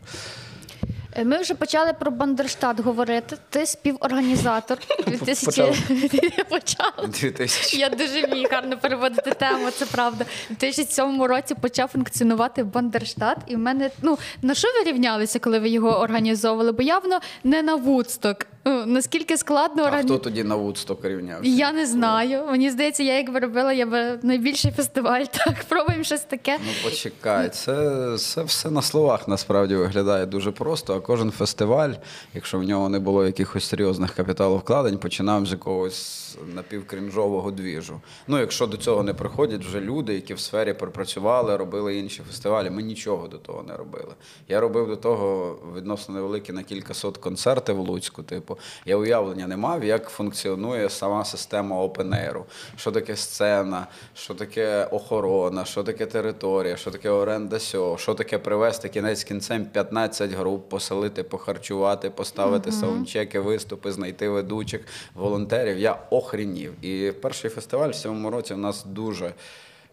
Е, 1.17 1.25
Ми 1.25 1.39
вже 1.39 1.55
почали 1.55 1.93
про 1.93 2.11
Бандерштат 2.11 2.81
говорити. 2.81 3.37
Ти 3.51 3.67
співорганізатор. 3.67 4.79
2000... 5.07 5.47
Почали. 5.47 5.77
Почав. 6.49 6.93
2000. 7.09 7.79
Я 7.79 7.89
дуже 7.89 8.27
вмію 8.27 8.49
гарно 8.53 8.79
переводити 8.79 9.31
тему, 9.31 9.71
це 9.71 9.87
правда. 9.87 10.25
У 10.51 10.55
2007 10.55 11.23
році 11.23 11.55
почав 11.55 11.89
функціонувати 11.89 12.63
Бандерштат, 12.65 13.37
і 13.47 13.57
в 13.57 13.59
мене 13.59 13.91
ну 14.03 14.19
на 14.43 14.55
що 14.55 14.69
ви 14.79 14.91
рівнялися, 14.91 15.39
коли 15.39 15.59
ви 15.59 15.69
його 15.69 16.01
організовували? 16.01 16.73
Бо 16.73 16.83
явно 16.83 17.21
не 17.45 17.63
на 17.63 17.75
Вудсток. 17.75 18.47
Ну, 18.65 18.87
наскільки 18.87 19.37
складно 19.37 19.83
А 19.93 20.03
хто 20.03 20.19
тоді 20.19 20.45
на 20.45 20.55
Вудсток 20.55 21.05
рівнявся? 21.05 21.51
Я 21.51 21.73
не 21.73 21.87
знаю. 21.87 22.47
Мені 22.47 22.71
здається, 22.71 23.03
я 23.03 23.17
якби 23.17 23.39
робила, 23.41 23.73
я 23.73 23.87
би 23.87 24.19
найбільший 24.23 24.71
фестиваль. 24.73 25.25
Так, 25.33 25.65
пробуємо 25.69 26.05
щось 26.05 26.21
таке. 26.21 26.59
Ну 26.67 26.91
почекай, 26.91 27.49
це, 27.49 28.17
це 28.19 28.43
все 28.43 28.71
на 28.71 28.83
словах 28.83 29.29
насправді 29.29 29.77
виглядає 29.77 30.27
дуже 30.27 30.51
просто. 30.51 30.95
А 30.95 31.01
кожен 31.01 31.31
фестиваль, 31.31 31.91
якщо 32.35 32.59
в 32.59 32.63
нього 32.63 32.89
не 32.89 32.99
було 32.99 33.27
якихось 33.27 33.69
серйозних 33.69 34.15
капіталовкладень, 34.15 34.99
починав 34.99 35.47
з 35.47 35.51
якогось 35.51 36.37
напівкрінжового 36.55 37.51
двіжу. 37.51 38.01
Ну, 38.29 38.39
якщо 38.39 38.67
до 38.67 38.77
цього 38.77 39.03
не 39.03 39.15
приходять 39.15 39.65
вже 39.65 39.81
люди, 39.81 40.15
які 40.15 40.35
в 40.35 40.41
сфері 40.41 40.73
пропрацювали, 40.73 41.57
робили 41.57 41.97
інші 41.99 42.23
фестивалі, 42.23 42.71
ми 42.71 42.83
нічого 42.83 43.29
до 43.29 43.39
того 43.39 43.63
не 43.63 43.77
робили. 43.77 44.15
Я 44.49 44.61
робив 44.61 44.89
до 44.89 44.97
того 44.97 45.59
відносно 45.77 46.15
невеликі 46.15 46.53
на 46.53 46.63
кілька 46.63 46.95
сот 46.95 47.19
концерти 47.19 47.73
в 47.73 47.79
Луцьку. 47.79 48.23
Типу, 48.23 48.50
я 48.85 48.97
уявлення 48.97 49.47
не 49.47 49.57
мав, 49.57 49.85
як 49.85 50.09
функціонує 50.09 50.91
сама 50.91 51.25
система 51.25 51.77
Air. 51.85 52.43
Що 52.77 52.91
таке 52.93 53.17
сцена, 53.17 53.87
що 54.15 54.35
таке 54.35 54.85
охорона, 54.85 55.65
що 55.65 55.83
таке 55.83 56.07
територія, 56.07 56.77
що 56.77 56.91
таке 56.91 57.11
оренда 57.11 57.59
сього, 57.59 57.99
що 57.99 58.15
таке 58.15 58.39
привезти 58.39 58.89
кінець 58.89 59.25
кінцем 59.25 59.65
15 59.65 60.31
груп, 60.31 60.69
поселити, 60.69 61.23
похарчувати, 61.23 62.11
поставити 62.11 62.73
саундчеки, 62.73 63.41
виступи, 63.41 63.93
знайти 63.93 64.29
ведучих, 64.29 64.81
волонтерів. 65.15 65.79
Я 65.79 65.99
охренів. 66.11 66.85
І 66.85 67.13
перший 67.13 67.51
фестиваль 67.51 67.91
в 67.91 67.95
цьому 67.95 68.31
році 68.31 68.55
у 68.55 68.57
нас 68.57 68.85
дуже. 68.85 69.33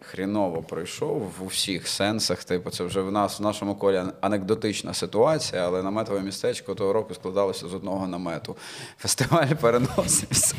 Хріново 0.00 0.62
пройшов 0.62 1.32
в 1.38 1.46
усіх 1.46 1.88
сенсах. 1.88 2.44
Типу, 2.44 2.70
це 2.70 2.84
вже 2.84 3.00
в 3.00 3.12
нас 3.12 3.40
в 3.40 3.42
нашому 3.42 3.74
колі 3.74 4.02
анекдотична 4.20 4.94
ситуація, 4.94 5.66
але 5.66 5.82
наметове 5.82 6.20
містечко 6.20 6.74
того 6.74 6.92
року 6.92 7.14
складалося 7.14 7.68
з 7.68 7.74
одного 7.74 8.06
намету. 8.06 8.56
Фестиваль 8.98 9.54
переносився. 9.60 10.54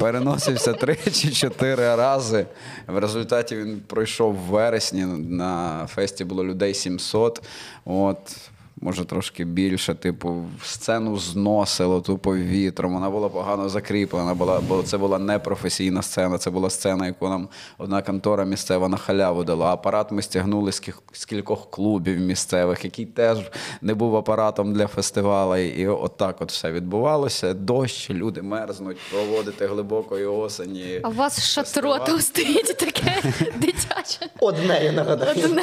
Переносився 0.00 0.72
три 0.72 0.96
чи 1.12 1.30
чотири 1.30 1.96
рази. 1.96 2.46
В 2.86 2.98
результаті 2.98 3.56
він 3.56 3.80
пройшов 3.86 4.34
в 4.34 4.38
вересні. 4.38 5.04
На 5.06 5.86
фесті 5.86 6.24
було 6.24 6.44
людей 6.44 6.74
700. 6.74 7.42
От. 7.84 8.50
Може, 8.82 9.04
трошки 9.04 9.44
більше, 9.44 9.94
типу, 9.94 10.44
сцену 10.64 11.18
зносило 11.18 12.00
тупо 12.00 12.36
вітром. 12.36 12.94
Вона 12.94 13.10
була 13.10 13.28
погано 13.28 13.68
закріплена, 13.68 14.34
була, 14.34 14.60
бо 14.68 14.82
це 14.82 14.98
була 14.98 15.18
непрофесійна 15.18 16.02
сцена. 16.02 16.38
Це 16.38 16.50
була 16.50 16.70
сцена, 16.70 17.06
яку 17.06 17.28
нам 17.28 17.48
одна 17.78 18.02
контора 18.02 18.44
місцева 18.44 18.88
на 18.88 18.96
халяву 18.96 19.44
дала. 19.44 19.66
Апарат 19.72 20.12
ми 20.12 20.22
стягнули 20.22 20.72
з 20.72 20.80
кіль- 20.80 20.92
з 21.12 21.24
кількох 21.24 21.70
клубів 21.70 22.20
місцевих, 22.20 22.84
який 22.84 23.06
теж 23.06 23.38
не 23.82 23.94
був 23.94 24.16
апаратом 24.16 24.72
для 24.72 24.86
фестивалу. 24.86 25.56
І 25.56 25.86
отак 25.88 26.36
от 26.40 26.52
все 26.52 26.72
відбувалося. 26.72 27.54
Дощ, 27.54 28.10
люди 28.10 28.42
мерзнуть, 28.42 28.96
проводити 29.12 29.66
глибокої 29.66 30.26
осені. 30.26 31.00
А 31.02 31.08
у 31.08 31.12
вас 31.12 31.44
шатро 31.44 31.98
там 31.98 32.20
стоїть 32.20 32.76
таке 32.78 33.22
дитяче. 33.56 34.30
Одне, 34.40 34.84
я 34.84 34.92
нагадаю. 34.92 35.44
Одне. 35.44 35.62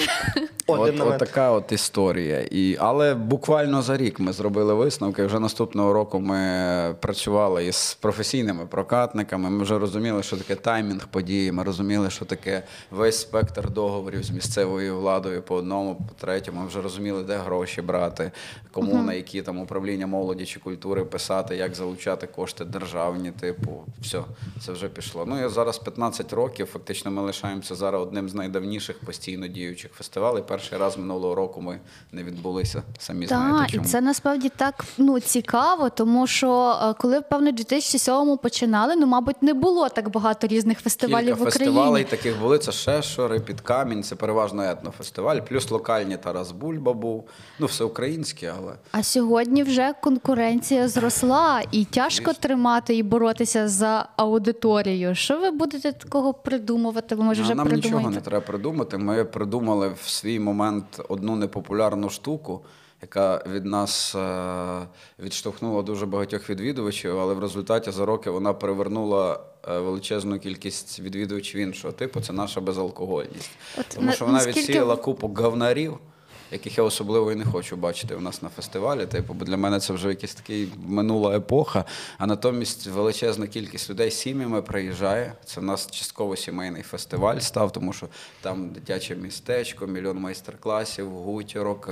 От, 0.70 1.00
от 1.00 1.18
така 1.18 1.52
от 1.52 1.72
історія. 1.72 2.40
І, 2.52 2.78
але 2.80 3.07
буквально 3.14 3.82
за 3.82 3.98
рік 3.98 4.20
ми 4.20 4.34
зробили 4.34 4.74
висновки. 4.74 5.26
Вже 5.26 5.40
наступного 5.40 5.94
року 5.94 6.20
ми 6.20 6.96
працювали 7.00 7.66
із 7.66 7.98
професійними 8.02 8.66
прокатниками. 8.66 9.50
Ми 9.50 9.64
вже 9.64 9.80
розуміли, 9.80 10.24
що 10.24 10.38
таке 10.38 10.56
таймінг 10.56 11.08
події. 11.08 11.52
Ми 11.52 11.64
розуміли, 11.64 12.10
що 12.10 12.26
таке 12.26 12.64
весь 12.92 13.20
спектр 13.20 13.70
договорів 13.70 14.24
з 14.24 14.30
місцевою 14.30 15.00
владою 15.00 15.42
по 15.42 15.56
одному, 15.56 15.96
по 15.96 16.26
третьому. 16.26 16.62
Ми 16.62 16.68
вже 16.68 16.82
розуміли, 16.82 17.24
де 17.24 17.38
гроші 17.38 17.82
брати, 17.82 18.32
кому 18.72 19.04
на 19.04 19.14
які 19.14 19.42
там 19.42 19.60
управління 19.60 20.08
молоді 20.08 20.46
чи 20.46 20.60
культури 20.60 21.06
писати, 21.06 21.56
як 21.56 21.76
залучати 21.76 22.28
кошти 22.28 22.66
державні. 22.66 23.32
Типу, 23.32 23.84
все, 24.02 24.24
це 24.60 24.72
вже 24.72 24.90
пішло. 24.90 25.26
Ну 25.28 25.46
і 25.46 25.50
зараз 25.50 25.78
15 25.78 26.34
років. 26.34 26.68
Фактично, 26.68 27.12
ми 27.12 27.22
лишаємося 27.22 27.76
зараз 27.76 28.02
одним 28.02 28.30
з 28.30 28.34
найдавніших 28.34 29.00
постійно 29.00 29.48
діючих 29.48 29.92
фестивалей. 29.92 30.44
Перший 30.48 30.78
раз 30.78 30.98
минулого 30.98 31.36
року 31.36 31.62
ми 31.62 31.80
не 32.12 32.24
відбулися. 32.24 32.84
Самі 33.00 33.28
знаєте 33.28 33.72
Так, 33.72 33.86
і 33.86 33.88
це 33.88 34.02
насправді 34.02 34.50
так 34.50 34.86
ну, 34.98 35.20
цікаво, 35.20 35.90
тому 35.90 36.28
що 36.28 36.80
е, 36.84 36.94
коли, 36.94 37.22
певно, 37.22 37.52
в 37.52 37.54
2007-му 37.54 38.38
починали, 38.38 38.96
ну, 38.96 39.08
мабуть, 39.08 39.44
не 39.44 39.54
було 39.54 39.90
так 39.90 40.12
багато 40.12 40.48
різних 40.48 40.80
фестивалів 40.80 41.26
Кілька 41.26 41.44
в 41.44 41.48
Україні. 41.48 41.66
фестивалей 41.66 42.04
таких 42.04 42.40
були. 42.40 42.58
Це 42.58 42.72
Шешори, 42.72 43.40
під 43.40 43.62
камінь, 43.62 44.04
це 44.04 44.16
переважно 44.16 44.64
етнофестиваль, 44.64 45.38
плюс 45.40 45.72
локальні 45.72 46.18
Тарас 46.18 46.52
Бульба 46.52 46.94
був. 46.94 47.24
Ну, 47.60 47.66
всеукраїнські, 47.66 48.46
але 48.46 48.74
А 48.92 49.04
сьогодні 49.04 49.64
вже 49.64 49.94
конкуренція 50.02 50.88
зросла, 50.88 51.62
і 51.72 51.86
тяжко 51.86 52.34
тримати 52.34 52.96
і 52.96 53.04
боротися 53.04 53.68
за 53.68 54.10
аудиторію. 54.16 55.16
Що 55.16 55.40
ви 55.40 55.52
будете 55.52 55.92
такого 55.92 56.34
придумувати? 56.34 57.16
Ви 57.16 57.24
може 57.24 57.42
А 57.42 57.46
вже 57.46 57.56
нам 57.56 57.68
нічого 57.72 58.10
не 58.10 58.22
треба 58.22 58.46
придумати. 58.46 58.98
Ми 58.98 59.26
придумали 59.26 59.96
в 60.04 60.10
свій 60.10 60.40
момент 60.40 60.86
одну 61.10 61.36
непопулярну 61.36 62.10
штуку, 62.10 62.62
яка 63.02 63.44
від 63.54 63.66
нас 63.66 64.16
е, 64.16 64.88
відштовхнула 65.20 65.82
дуже 65.82 66.06
багатьох 66.06 66.50
відвідувачів, 66.50 67.20
але 67.20 67.34
в 67.34 67.40
результаті 67.40 67.92
за 67.92 68.06
роки 68.06 68.30
вона 68.30 68.54
привернула 68.54 69.40
е, 69.68 69.80
величезну 69.80 70.40
кількість 70.40 71.00
відвідувачів 71.00 71.62
іншого 71.62 71.94
типу. 71.94 72.22
Це 72.22 72.34
наша 72.34 72.62
безалкогольність. 72.62 73.52
От 73.78 73.86
Тому 73.96 74.12
що 74.12 74.26
вона 74.26 74.38
наскільки- 74.38 74.60
відсіяла 74.60 74.96
купу 74.96 75.28
говнарів. 75.38 75.98
Яких 76.52 76.78
я 76.78 76.84
особливо 76.84 77.32
і 77.32 77.36
не 77.36 77.46
хочу 77.46 77.76
бачити 77.76 78.16
у 78.16 78.20
нас 78.20 78.42
на 78.42 78.50
фестивалі. 78.50 79.06
Типу, 79.06 79.34
бо 79.34 79.46
для 79.46 79.58
мене 79.58 79.80
це 79.80 79.94
вже 79.94 80.10
якась 80.10 80.36
такий 80.36 80.70
минула 80.86 81.38
епоха. 81.38 81.86
А 82.18 82.26
натомість 82.28 82.88
величезна 82.88 83.48
кількість 83.48 83.90
людей 83.90 84.12
сім'ями 84.12 84.62
приїжджає. 84.62 85.34
Це 85.46 85.62
в 85.62 85.64
нас 85.64 85.92
частково 85.92 86.36
сімейний 86.36 86.82
фестиваль 86.84 87.40
став, 87.40 87.72
тому 87.72 87.94
що 87.94 88.08
там 88.42 88.70
дитяче 88.70 89.16
містечко, 89.16 89.88
мільйон 89.88 90.18
майстер-класів, 90.18 91.10
гутірок. 91.10 91.90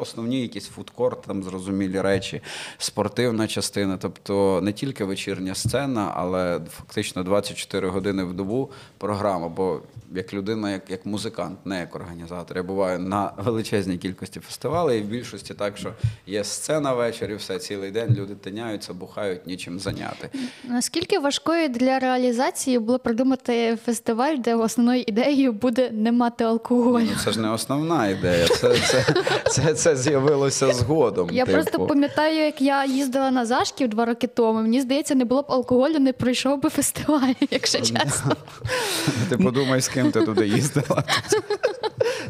Основні 0.00 0.42
якісь 0.42 0.66
фудкорт, 0.66 1.22
там 1.22 1.42
зрозумілі 1.42 2.00
речі, 2.00 2.42
спортивна 2.78 3.46
частина, 3.46 3.96
тобто 3.96 4.60
не 4.62 4.72
тільки 4.72 5.04
вечірня 5.04 5.54
сцена, 5.54 6.12
але 6.16 6.60
фактично 6.70 7.22
24 7.22 7.88
години 7.88 8.24
в 8.24 8.32
добу 8.32 8.70
програма. 8.98 9.48
Бо 9.48 9.80
як 10.14 10.34
людина, 10.34 10.70
як, 10.70 10.90
як 10.90 11.06
музикант, 11.06 11.58
не 11.64 11.80
як 11.80 11.96
організатор. 11.96 12.56
Я 12.56 12.62
буваю 12.62 12.98
на 12.98 13.32
величезній 13.36 13.98
кількості 13.98 14.40
фестивалей, 14.40 14.98
і 14.98 15.02
в 15.02 15.06
більшості 15.06 15.54
так, 15.54 15.76
що 15.76 15.92
є 16.26 16.44
сцена 16.44 16.94
ввечері, 16.94 17.34
все 17.34 17.58
цілий 17.58 17.90
день 17.90 18.14
люди 18.14 18.34
тиняються, 18.34 18.94
бухають, 18.94 19.46
нічим 19.46 19.78
зайняти. 19.80 20.30
Наскільки 20.64 21.18
важкою 21.18 21.68
для 21.68 21.98
реалізації 21.98 22.78
було 22.78 22.98
придумати 22.98 23.78
фестиваль, 23.86 24.36
де 24.36 24.54
основною 24.54 25.04
ідеєю 25.06 25.52
буде 25.52 25.90
не 25.90 26.12
мати 26.12 26.44
алкоголю? 26.44 27.06
Ну, 27.10 27.24
це 27.24 27.32
ж 27.32 27.40
не 27.40 27.50
основна 27.50 28.08
ідея. 28.08 28.48
Це, 28.48 28.74
це, 28.78 29.04
це, 29.50 29.74
це 29.74 29.89
з'явилося 29.96 30.72
згодом. 30.72 31.28
Я 31.32 31.44
типу. 31.44 31.54
просто 31.54 31.86
пам'ятаю, 31.86 32.44
як 32.44 32.62
я 32.62 32.84
їздила 32.84 33.30
на 33.30 33.46
Зашків 33.46 33.88
два 33.88 34.04
роки 34.04 34.26
тому. 34.26 34.62
Мені 34.62 34.80
здається, 34.80 35.14
не 35.14 35.24
було 35.24 35.42
б 35.42 35.44
алкоголю, 35.48 35.98
не 35.98 36.12
пройшов 36.12 36.62
би 36.62 36.70
фестиваль, 36.70 37.32
якщо 37.50 37.78
чесно. 37.78 38.36
Ти 39.28 39.36
подумай, 39.36 39.80
з 39.80 39.88
ким 39.88 40.12
ти 40.12 40.22
туди 40.22 40.46
їздила. 40.46 41.04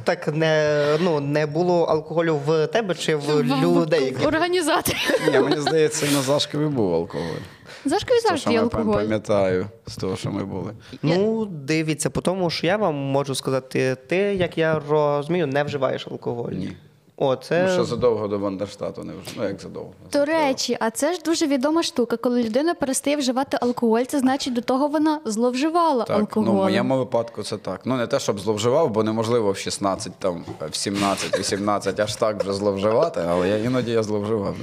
Так 0.04 0.28
не, 0.28 0.84
ну, 1.00 1.20
не 1.20 1.46
було 1.46 1.84
алкоголю 1.84 2.40
в 2.46 2.66
тебе 2.66 2.94
чи 2.94 3.16
в 3.16 3.42
людей? 3.42 4.16
Організаторів. 4.26 5.20
Ні, 5.32 5.38
мені 5.38 5.60
здається, 5.60 6.06
на 6.14 6.22
Зашкові 6.22 6.66
був 6.66 6.94
алкоголь. 6.94 7.40
Зашкові 7.84 8.18
завжди 8.20 8.50
є 8.50 8.56
я 8.56 8.62
алкоголь. 8.62 8.94
пам'ятаю 8.94 9.66
з 9.86 9.96
того, 9.96 10.16
що 10.16 10.30
ми 10.30 10.44
були. 10.44 10.72
Ну, 11.02 11.44
дивіться, 11.44 12.10
по 12.10 12.20
тому, 12.20 12.50
що 12.50 12.66
я 12.66 12.76
вам 12.76 12.94
можу 12.94 13.34
сказати, 13.34 13.96
ти, 14.06 14.16
як 14.16 14.58
я 14.58 14.82
розумію, 14.88 15.46
не 15.46 15.64
вживаєш 15.64 16.06
алкоголь. 16.10 16.52
Ні. 16.52 16.76
О, 17.22 17.36
це... 17.36 17.62
Ну, 17.62 17.72
що 17.72 17.84
задовго 17.84 18.28
до 18.28 18.38
Бандерштату 18.38 19.04
не 19.04 19.12
вже. 19.12 19.34
Ну, 19.36 19.44
як 19.44 19.60
задовго. 19.60 19.92
До 20.12 20.24
речі, 20.24 20.76
а 20.80 20.90
це 20.90 21.14
ж 21.14 21.20
дуже 21.24 21.46
відома 21.46 21.82
штука. 21.82 22.16
Коли 22.16 22.42
людина 22.42 22.74
перестає 22.74 23.16
вживати 23.16 23.58
алкоголь, 23.60 24.02
це 24.02 24.18
значить 24.18 24.52
до 24.54 24.60
того 24.60 24.88
вона 24.88 25.20
зловживала 25.24 26.04
Так, 26.04 26.18
алкоголем. 26.18 26.54
ну 26.54 26.60
в 26.60 26.64
моєму 26.64 26.98
випадку 26.98 27.42
це 27.42 27.56
так. 27.56 27.80
Ну 27.84 27.96
не 27.96 28.06
те, 28.06 28.18
щоб 28.20 28.40
зловживав, 28.40 28.90
бо 28.90 29.02
неможливо 29.02 29.52
в 29.52 29.56
16, 29.56 30.12
там, 30.18 30.44
в 30.70 30.76
17, 30.76 31.38
18 31.38 32.00
аж 32.00 32.16
так 32.16 32.42
вже 32.42 32.52
зловживати, 32.52 33.20
але 33.28 33.48
я 33.48 33.56
іноді 33.58 33.90
я 33.90 34.02
зловживав. 34.02 34.56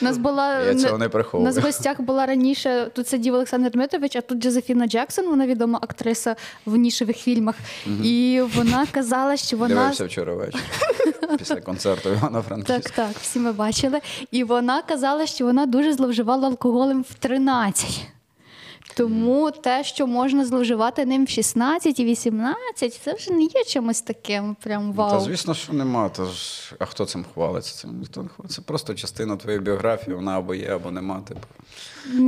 Нас 0.00 0.18
була 0.18 0.60
Я 0.60 0.74
цього 0.74 0.98
не 0.98 1.08
приховую. 1.08 1.50
У 1.50 1.54
нас 1.54 1.64
в 1.64 1.66
гостях 1.66 2.00
була 2.00 2.26
раніше. 2.26 2.90
Тут 2.94 3.08
сидів 3.08 3.34
Олександр 3.34 3.70
Дмитрович, 3.70 4.16
а 4.16 4.20
тут 4.20 4.38
Джозефіна 4.38 4.86
Джексон, 4.86 5.26
вона 5.26 5.46
відома 5.46 5.78
актриса 5.82 6.36
в 6.66 6.76
нішевих 6.76 7.16
фільмах. 7.16 7.54
І 8.04 8.42
вона 8.54 8.86
казала, 8.90 9.36
що 9.36 9.56
вона 9.56 9.74
Дивився 9.74 10.04
вчора 10.04 10.34
ввечері 10.34 10.62
після 11.38 11.60
концерту 11.60 12.01
Івана 12.10 12.42
Франківська. 12.42 12.82
так, 12.82 12.90
так, 12.90 13.16
всі 13.22 13.38
ми 13.38 13.52
бачили. 13.52 14.00
І 14.30 14.44
вона 14.44 14.82
казала, 14.82 15.26
що 15.26 15.44
вона 15.44 15.66
дуже 15.66 15.92
зловживала 15.92 16.48
алкоголем 16.48 17.02
в 17.10 17.14
13. 17.14 18.06
Тому 18.94 19.50
те, 19.50 19.84
що 19.84 20.06
можна 20.06 20.44
зловживати 20.44 21.04
ним 21.04 21.24
в 21.24 21.28
16 21.28 22.00
і 22.00 22.04
18, 22.04 22.94
це 22.94 23.14
вже 23.14 23.32
не 23.32 23.42
є 23.42 23.64
чимось 23.64 24.02
таким. 24.02 24.56
Прям 24.62 24.92
вау. 24.92 25.10
Та 25.10 25.20
звісно, 25.20 25.54
що 25.54 25.72
нема. 25.72 26.08
Та 26.08 26.24
ж, 26.24 26.74
а 26.78 26.84
хто 26.84 27.06
цим 27.06 27.24
хвалиться? 27.34 27.74
Цим 27.74 27.98
ніхто 27.98 28.22
не 28.22 28.28
хвалиться. 28.28 28.56
Це 28.56 28.62
просто 28.62 28.94
частина 28.94 29.36
твоєї 29.36 29.60
біографії, 29.62 30.16
вона 30.16 30.38
або 30.38 30.54
є, 30.54 30.74
або 30.74 30.90
нема. 30.90 31.20
Типу. 31.28 31.40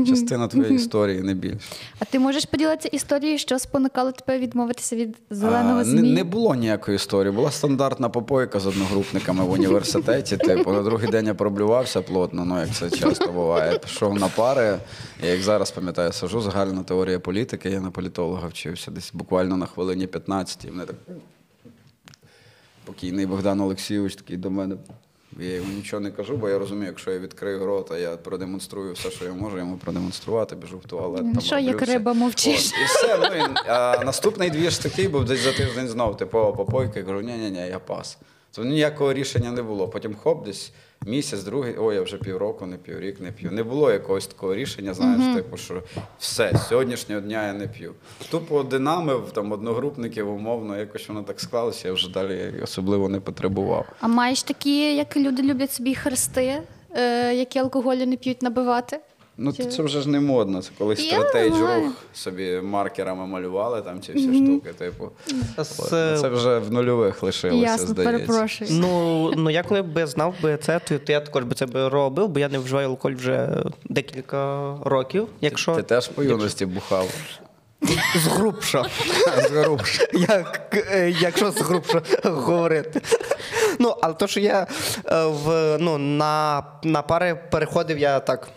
Частина 0.06 0.48
твоєї 0.48 0.74
історії, 0.74 1.20
не 1.20 1.34
більше. 1.34 1.58
А 1.98 2.04
ти 2.04 2.18
можеш 2.18 2.44
поділитися 2.44 2.88
історією, 2.88 3.38
що 3.38 3.58
спонукало 3.58 4.12
тебе 4.12 4.38
відмовитися 4.38 4.96
від 4.96 5.16
зеленого 5.30 5.80
А. 5.80 5.84
Не, 5.84 6.02
не 6.02 6.24
було 6.24 6.54
ніякої 6.54 6.94
історії. 6.94 7.32
Була 7.32 7.50
стандартна 7.50 8.08
попойка 8.08 8.60
з 8.60 8.66
одногрупниками 8.66 9.44
в 9.44 9.50
університеті. 9.50 10.36
Типу, 10.36 10.72
на 10.72 10.82
другий 10.82 11.10
день 11.10 11.26
я 11.26 11.34
проблювався 11.34 12.02
плотно, 12.02 12.44
ну 12.44 12.60
як 12.60 12.70
це 12.70 12.90
часто 12.90 13.32
буває. 13.32 13.78
Пішов 13.78 14.18
на 14.18 14.28
пари. 14.28 14.78
Я 15.22 15.30
як 15.30 15.42
зараз 15.42 15.70
пам'ятаю, 15.70 16.12
сажу 16.12 16.40
загальна 16.40 16.82
теорія 16.82 17.20
політики. 17.20 17.70
Я 17.70 17.80
на 17.80 17.90
політолога 17.90 18.48
вчився 18.48 18.90
десь 18.90 19.10
буквально 19.14 19.56
на 19.56 19.66
хвилині 19.66 20.06
15. 20.06 20.64
І 20.64 20.70
мене 20.70 20.84
так 20.84 20.96
покійний 22.84 23.26
Богдан 23.26 23.60
Олексійович 23.60 24.16
такий 24.16 24.36
до 24.36 24.50
мене. 24.50 24.76
Я 25.38 25.54
йому 25.54 25.72
нічого 25.72 26.00
не 26.00 26.10
кажу, 26.10 26.36
бо 26.36 26.48
я 26.48 26.58
розумію, 26.58 26.86
якщо 26.86 27.10
я 27.10 27.18
відкрию 27.18 27.66
рота, 27.66 27.98
я 27.98 28.16
продемонструю 28.16 28.92
все, 28.92 29.10
що 29.10 29.24
я 29.24 29.32
можу 29.32 29.58
йому 29.58 29.76
продемонструвати, 29.76 30.56
біжу 30.56 30.78
в 30.78 30.88
туалет. 30.88 31.22
Ну, 31.24 31.32
там, 31.32 31.40
що, 31.42 31.58
як 31.58 31.82
риба 31.82 32.12
мовчиш? 32.14 32.66
От, 32.72 32.80
і 32.80 32.84
все. 32.84 33.18
Ну, 33.18 33.44
і, 33.44 33.48
а, 33.68 34.02
наступний 34.04 34.50
двіж 34.50 34.78
такий 34.78 35.08
був 35.08 35.24
десь 35.24 35.40
за 35.40 35.52
тиждень 35.52 35.88
знов, 35.88 36.16
типова 36.16 36.52
попойка. 36.52 36.98
Я 36.98 37.04
кажу, 37.04 37.20
ні-ні-ні, 37.20 37.68
я 37.68 37.78
пас. 37.78 38.18
То 38.56 38.64
ніякого 38.64 39.12
рішення 39.12 39.50
не 39.52 39.62
було. 39.62 39.88
Потім 39.88 40.14
хоп, 40.14 40.44
десь 40.44 40.72
місяць, 41.06 41.42
другий, 41.42 41.74
ой, 41.78 41.94
я 41.94 42.02
вже 42.02 42.16
півроку 42.16 42.66
не 42.66 42.76
п'ю, 42.76 43.00
рік 43.00 43.20
не 43.20 43.32
п'ю. 43.32 43.50
Не 43.50 43.62
було 43.62 43.92
якогось 43.92 44.26
такого 44.26 44.54
рішення, 44.54 44.94
знаєш, 44.94 45.36
типу, 45.36 45.56
що 45.56 45.82
все, 46.18 46.52
з 46.54 46.68
сьогоднішнього 46.68 47.20
дня 47.20 47.46
я 47.46 47.52
не 47.52 47.66
п'ю. 47.68 47.94
Тупо 48.30 48.62
динамив 48.62 49.30
там 49.32 49.52
одногрупників, 49.52 50.30
умовно, 50.30 50.76
якось 50.78 51.08
воно 51.08 51.22
так 51.22 51.40
склалося, 51.40 51.88
я 51.88 51.94
вже 51.94 52.10
далі 52.10 52.54
особливо 52.62 53.08
не 53.08 53.20
потребував. 53.20 53.86
А 54.00 54.08
маєш 54.08 54.42
такі, 54.42 54.96
як 54.96 55.16
люди 55.16 55.42
люблять 55.42 55.72
собі 55.72 55.94
хрести, 55.94 56.62
е, 56.96 57.34
які 57.34 57.58
алкоголю 57.58 58.06
не 58.06 58.16
п'ють 58.16 58.42
набивати? 58.42 59.00
Ну, 59.36 59.52
то 59.52 59.64
це 59.64 59.82
вже 59.82 60.00
ж 60.00 60.08
не 60.08 60.20
модно. 60.20 60.62
Це 60.62 60.70
колись 60.78 61.12
Я 61.12 61.18
рух 61.18 61.92
собі 62.12 62.60
маркерами 62.62 63.26
малювали 63.26 63.82
там 63.82 64.00
ці 64.00 64.12
всі 64.12 64.44
штуки. 64.44 64.72
Типу, 64.78 65.10
З- 65.58 65.80
От, 65.80 65.92
ну, 65.92 66.18
це 66.20 66.28
вже 66.28 66.58
в 66.58 66.72
нульових 66.72 67.22
лишилося, 67.22 67.70
Ясно, 67.70 67.86
здається. 67.86 68.12
перепрошую. 68.18 68.70
Ну, 68.72 69.32
ну 69.36 69.50
я 69.50 69.62
коли 69.62 69.82
б 69.82 70.06
знав 70.06 70.34
би 70.42 70.56
це, 70.56 70.78
то, 70.78 70.98
то 70.98 71.12
я 71.12 71.20
також 71.20 71.44
би 71.44 71.54
це 71.54 71.66
би 71.66 71.88
робив, 71.88 72.28
бо 72.28 72.40
я 72.40 72.48
не 72.48 72.58
вживаю 72.58 72.88
алкоголь 72.88 73.16
вже 73.16 73.48
декілька 73.84 74.74
років. 74.84 75.28
Якщо 75.40 75.74
Ти 75.76 75.82
теж 75.82 76.08
по 76.08 76.22
юності 76.22 76.66
бухав. 76.66 77.08
згрубша. 78.16 78.84
Згорубша. 79.48 80.06
Як, 80.12 80.84
е, 80.92 81.10
якщо 81.20 81.50
згрубша 81.50 82.02
говорити. 82.24 83.00
Ну, 83.78 83.94
але 84.02 84.14
то, 84.14 84.26
що 84.26 84.40
я 84.40 84.66
е, 85.06 85.24
в, 85.24 85.76
ну, 85.80 85.98
на, 85.98 86.62
на 86.82 87.02
пари 87.02 87.38
переходив, 87.50 87.98
я 87.98 88.20
так. 88.20 88.48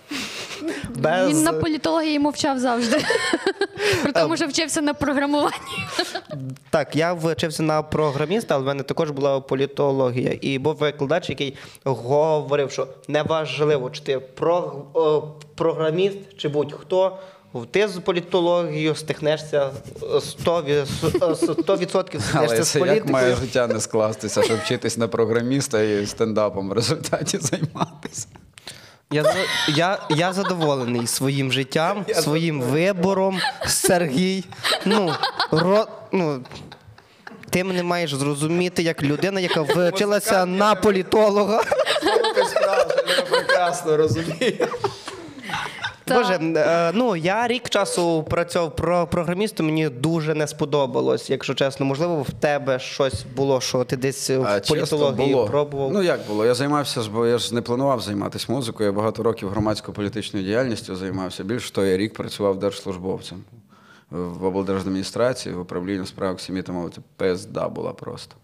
Без... 0.95 1.29
Він 1.29 1.43
на 1.43 1.53
політології 1.53 2.19
мовчав 2.19 2.59
завжди. 2.59 2.97
При 4.03 4.11
тому, 4.11 4.37
що 4.37 4.47
вчився 4.47 4.81
на 4.81 4.93
програмуванні. 4.93 5.57
Так, 6.69 6.95
я 6.95 7.13
вчився 7.13 7.63
на 7.63 7.81
програміста, 7.81 8.55
але 8.55 8.63
в 8.63 8.67
мене 8.67 8.83
також 8.83 9.11
була 9.11 9.39
політологія. 9.39 10.37
І 10.41 10.59
був 10.59 10.75
викладач, 10.75 11.29
який 11.29 11.55
говорив, 11.83 12.71
що 12.71 12.87
неважливо, 13.07 13.89
чи 13.89 14.01
ти 14.01 14.19
про, 14.19 14.85
програміст, 15.55 16.17
чи 16.37 16.49
будь-хто. 16.49 17.17
Ти 17.71 17.87
з 17.87 17.99
політологією 17.99 18.95
стихнешся 18.95 19.71
100%, 20.01 20.85
100% 20.85 22.19
Але 22.33 22.47
стихнешся 22.47 22.63
з 22.63 22.69
це 22.69 22.79
як 22.79 23.05
має 23.05 23.35
життя 23.35 23.67
не 23.67 23.79
скластися, 23.79 24.43
щоб 24.43 24.57
вчитись 24.59 24.97
на 24.97 25.07
програміста 25.07 25.81
і 25.81 26.05
стендапом 26.05 26.69
в 26.69 26.71
результаті 26.71 27.37
займатися. 27.41 28.27
Я, 29.11 29.23
я, 29.67 29.99
я 30.09 30.33
задоволений 30.33 31.07
своїм 31.07 31.51
життям, 31.51 32.05
своїм 32.13 32.61
вибором, 32.61 33.39
Сергій. 33.67 34.43
Ну, 34.85 35.13
ро, 35.51 35.87
ну, 36.11 36.41
ти 37.49 37.63
мене 37.63 37.83
маєш 37.83 38.13
зрозуміти 38.13 38.83
як 38.83 39.03
людина, 39.03 39.39
яка 39.39 39.61
вчилася 39.61 40.45
на 40.45 40.75
політолога. 40.75 41.63
Ти 43.05 43.23
прекрасно 43.31 43.97
розумію. 43.97 44.67
Боже, 46.13 46.33
е, 46.33 46.91
ну 46.93 47.15
я 47.15 47.47
рік 47.47 47.69
часу 47.69 48.23
працював 48.29 48.75
про 48.75 49.07
програмістом, 49.07 49.65
мені 49.65 49.89
дуже 49.89 50.33
не 50.33 50.47
сподобалось, 50.47 51.29
якщо 51.29 51.53
чесно. 51.53 51.85
Можливо, 51.85 52.21
в 52.21 52.31
тебе 52.31 52.79
щось 52.79 53.25
було, 53.35 53.61
що 53.61 53.83
ти 53.83 53.97
десь 53.97 54.29
в 54.29 54.61
політології 54.67 55.33
було. 55.33 55.45
пробував. 55.45 55.93
Ну 55.93 56.01
як 56.01 56.19
було? 56.27 56.45
Я 56.45 56.53
займався 56.53 57.01
бо 57.13 57.27
я 57.27 57.37
ж 57.37 57.55
не 57.55 57.61
планував 57.61 58.01
займатися 58.01 58.45
музикою. 58.49 58.89
Я 58.89 58.93
багато 58.93 59.23
років 59.23 59.49
громадсько-політичною 59.49 60.45
діяльністю 60.45 60.95
займався. 60.95 61.43
Більше 61.43 61.73
того, 61.73 61.87
я 61.87 61.97
рік 61.97 62.13
працював 62.13 62.59
держслужбовцем 62.59 63.43
в 64.11 64.45
облдержадміністрації, 64.45 65.55
в 65.55 65.59
управлінні 65.59 66.01
у 66.01 66.05
справах 66.05 66.39
сім'ї 66.39 66.63
та 66.63 66.71
мови. 66.71 66.89
Це 66.95 67.01
пизда 67.17 67.69
була 67.69 67.93
просто. 67.93 68.35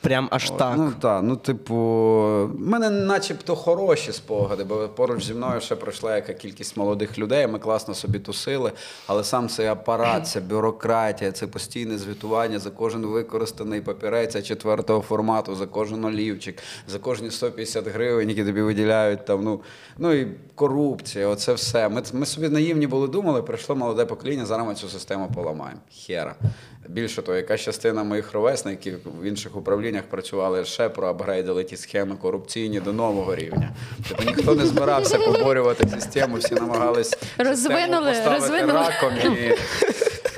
Прям 0.00 0.28
аж 0.30 0.50
так. 0.50 0.76
Ну 0.76 0.92
так, 1.00 1.22
ну 1.22 1.36
типу, 1.36 1.74
в 1.74 2.60
мене 2.60 2.90
начебто 2.90 3.56
хороші 3.56 4.12
спогади, 4.12 4.64
бо 4.64 4.88
поруч 4.88 5.24
зі 5.24 5.34
мною 5.34 5.60
ще 5.60 5.76
пройшла 5.76 6.16
яка 6.16 6.32
кількість 6.32 6.76
молодих 6.76 7.18
людей, 7.18 7.46
ми 7.46 7.58
класно 7.58 7.94
собі 7.94 8.18
тусили, 8.18 8.72
але 9.06 9.24
сам 9.24 9.48
цей 9.48 9.66
апарат, 9.66 10.28
ця 10.28 10.40
бюрократія, 10.40 11.32
це 11.32 11.46
постійне 11.46 11.98
звітування 11.98 12.58
за 12.58 12.70
кожен 12.70 13.06
використаний 13.06 13.80
папірець 13.80 14.44
четвертого 14.44 15.00
формату, 15.00 15.54
за 15.54 15.66
кожен 15.66 16.04
олівчик, 16.04 16.58
за 16.88 16.98
кожні 16.98 17.30
150 17.30 17.88
гривень, 17.88 18.28
які 18.28 18.44
тобі 18.44 18.62
виділяють 18.62 19.24
там. 19.24 19.44
Ну, 19.44 19.60
ну 19.98 20.12
і 20.12 20.26
корупція, 20.54 21.28
оце 21.28 21.52
все. 21.52 21.88
Ми, 21.88 22.02
ми 22.12 22.26
собі 22.26 22.48
наївні 22.48 22.86
були 22.86 23.08
думали, 23.08 23.42
прийшло 23.42 23.76
молоде 23.76 24.04
покоління, 24.04 24.46
зараз 24.46 24.66
ми 24.66 24.74
цю 24.74 24.88
систему 24.88 25.30
поламаємо. 25.34 25.80
Хера. 26.06 26.34
Більше 26.88 27.22
того, 27.22 27.36
яка 27.36 27.58
частина 27.58 28.04
моїх 28.04 28.32
ровесників 28.32 28.98
в 29.20 29.24
інших 29.24 29.56
управліннях 29.56 29.85
працювали 30.04 30.64
ще 30.64 30.88
проапгрейдили 30.88 31.64
ті 31.64 31.76
схеми 31.76 32.16
корупційні 32.22 32.80
до 32.80 32.92
нового 32.92 33.34
рівня. 33.34 33.70
Тобто 34.08 34.24
ніхто 34.24 34.54
не 34.54 34.66
збирався 34.66 35.18
поборювати 35.18 35.88
систему, 35.88 36.36
всі 36.36 36.54
намагались 36.54 37.16
Розвинули, 37.38 38.14
систему 38.14 38.36
поставити 38.36 38.40
розвинули. 38.40 38.72
раком 38.72 39.12
і. 39.34 39.54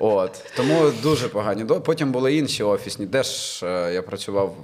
От 0.00 0.44
тому 0.56 0.90
дуже 1.02 1.28
погані. 1.28 1.64
Потім 1.64 2.12
були 2.12 2.36
інші 2.36 2.62
офісні. 2.62 3.06
Де 3.06 3.22
ж 3.22 3.66
е, 3.66 3.94
я 3.94 4.02
працював 4.02 4.56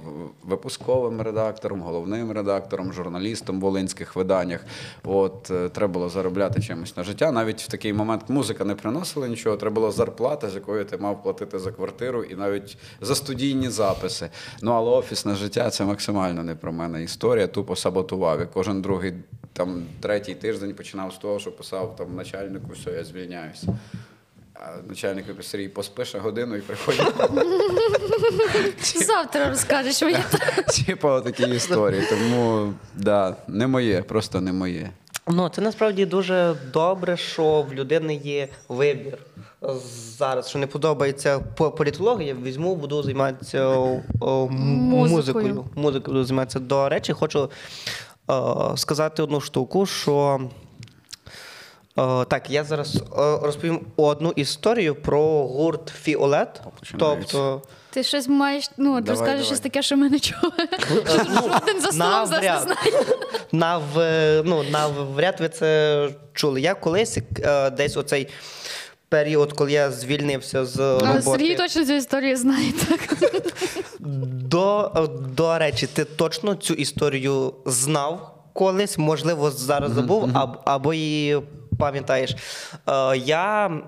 випусковим 0.43 1.21
редактором, 1.21 1.81
головним 1.81 2.31
редактором, 2.31 2.93
журналістом 2.93 3.57
в 3.57 3.61
волинських 3.61 4.15
виданнях. 4.15 4.65
От 5.03 5.51
е, 5.51 5.69
треба 5.69 5.93
було 5.93 6.09
заробляти 6.09 6.61
чимось 6.61 6.97
на 6.97 7.03
життя. 7.03 7.31
Навіть 7.31 7.61
в 7.61 7.67
такий 7.67 7.93
момент 7.93 8.21
музика 8.27 8.63
не 8.63 8.75
приносила 8.75 9.27
нічого. 9.27 9.57
Треба 9.57 9.75
була 9.75 9.91
зарплата, 9.91 10.49
з 10.49 10.55
якої 10.55 10.85
ти 10.85 10.97
мав 10.97 11.23
платити 11.23 11.59
за 11.59 11.71
квартиру, 11.71 12.23
і 12.23 12.35
навіть 12.35 12.77
за 13.01 13.15
студійні 13.15 13.69
записи. 13.69 14.29
Ну 14.61 14.71
але 14.71 14.89
офісне 14.91 15.35
життя 15.35 15.69
це 15.69 15.85
максимально 15.85 16.43
не 16.43 16.55
про 16.55 16.71
мене. 16.71 17.03
Історія 17.03 17.47
тупо 17.47 17.75
саботував. 17.75 18.39
Я 18.39 18.45
кожен 18.45 18.81
другий. 18.81 19.13
Там 19.53 19.83
третій 19.99 20.35
тиждень 20.35 20.73
починав 20.73 21.13
з 21.13 21.17
того, 21.17 21.39
що 21.39 21.51
писав 21.51 21.95
там 21.95 22.15
начальнику, 22.15 22.67
все, 22.73 22.91
я 22.91 23.03
звільняюся. 23.03 23.67
А 24.55 24.87
начальник 24.89 25.25
Сергій, 25.41 25.67
поспиш 25.69 26.15
годину 26.15 26.55
і 26.55 26.61
приходить. 26.61 27.13
Завтра 29.07 29.49
розкажеш 29.49 30.01
мені. 30.01 30.17
Типа 30.85 31.21
такі 31.21 31.43
історії. 31.43 32.03
Тому 32.09 32.73
да, 32.95 33.35
не 33.47 33.67
моє, 33.67 34.01
просто 34.01 34.41
не 34.41 34.53
моє. 34.53 34.89
Ну, 35.27 35.49
це 35.49 35.61
насправді 35.61 36.05
дуже 36.05 36.55
добре, 36.73 37.17
що 37.17 37.61
в 37.69 37.73
людини 37.73 38.15
є 38.15 38.47
вибір. 38.69 39.17
Зараз, 40.17 40.49
що 40.49 40.59
не 40.59 40.67
подобається 40.67 41.39
по- 41.39 41.71
політологія, 41.71 42.35
візьму, 42.43 42.75
буду 42.75 43.03
займатися 43.03 43.67
о, 43.67 44.47
Музикою. 44.49 45.09
музикою. 45.15 45.65
Музикою 45.75 46.13
буду 46.13 46.25
займатися. 46.25 46.59
До 46.59 46.89
речі, 46.89 47.13
хочу 47.13 47.49
е, 48.31 48.33
сказати 48.75 49.23
одну 49.23 49.41
штуку, 49.41 49.85
що. 49.85 50.39
Е, 51.99 52.25
так, 52.25 52.49
я 52.49 52.63
зараз 52.63 52.95
е, 52.95 53.01
розповім 53.41 53.79
одну 53.95 54.33
історію 54.35 54.95
про 54.95 55.47
гурт 55.47 55.89
Фіолет. 56.01 56.61
Тобто, 56.97 57.61
Ти 57.89 58.03
щось 58.03 58.27
маєш, 58.27 58.69
ну, 58.77 58.95
ти 58.95 59.01
Давай, 59.01 59.09
розкажеш 59.09 59.31
давай. 59.31 59.45
щось 59.45 59.59
таке, 59.59 59.81
що 59.81 59.97
ми 59.97 60.09
не 60.09 60.19
чули. 60.19 60.51
Жоден 61.41 61.81
за 61.81 61.91
столом 61.91 61.91
з 61.91 61.95
нас 61.97 62.29
не 62.29 62.35
Навряд. 62.35 62.61
знає. 62.61 63.05
Нав, 63.51 63.83
ну, 64.45 64.63
навряд 64.71 65.35
ви 65.39 65.49
це 65.49 66.09
чули. 66.33 66.61
Я 66.61 66.73
колись 66.75 67.17
е, 67.43 67.69
десь 67.69 67.97
оцей 67.97 68.27
період, 69.09 69.53
коли 69.53 69.71
я 69.71 69.91
звільнився 69.91 70.65
з 70.65 70.79
роботи. 70.79 71.21
Сергій 71.21 71.55
точно 71.55 71.85
цю 71.85 71.93
історію 71.93 72.37
знає. 72.37 72.71
Так? 72.89 73.17
До, 74.49 74.91
до 75.35 75.57
речі, 75.57 75.87
ти 75.87 76.05
точно 76.05 76.55
цю 76.55 76.73
історію 76.73 77.53
знав 77.65 78.31
колись, 78.53 78.97
можливо, 78.97 79.51
зараз 79.51 79.91
забув, 79.91 80.29
аб, 80.33 80.57
або 80.65 80.93
її 80.93 81.41
пам'ятаєш. 81.79 82.35
Е, 82.89 83.17
я 83.17 83.67
е, 83.67 83.79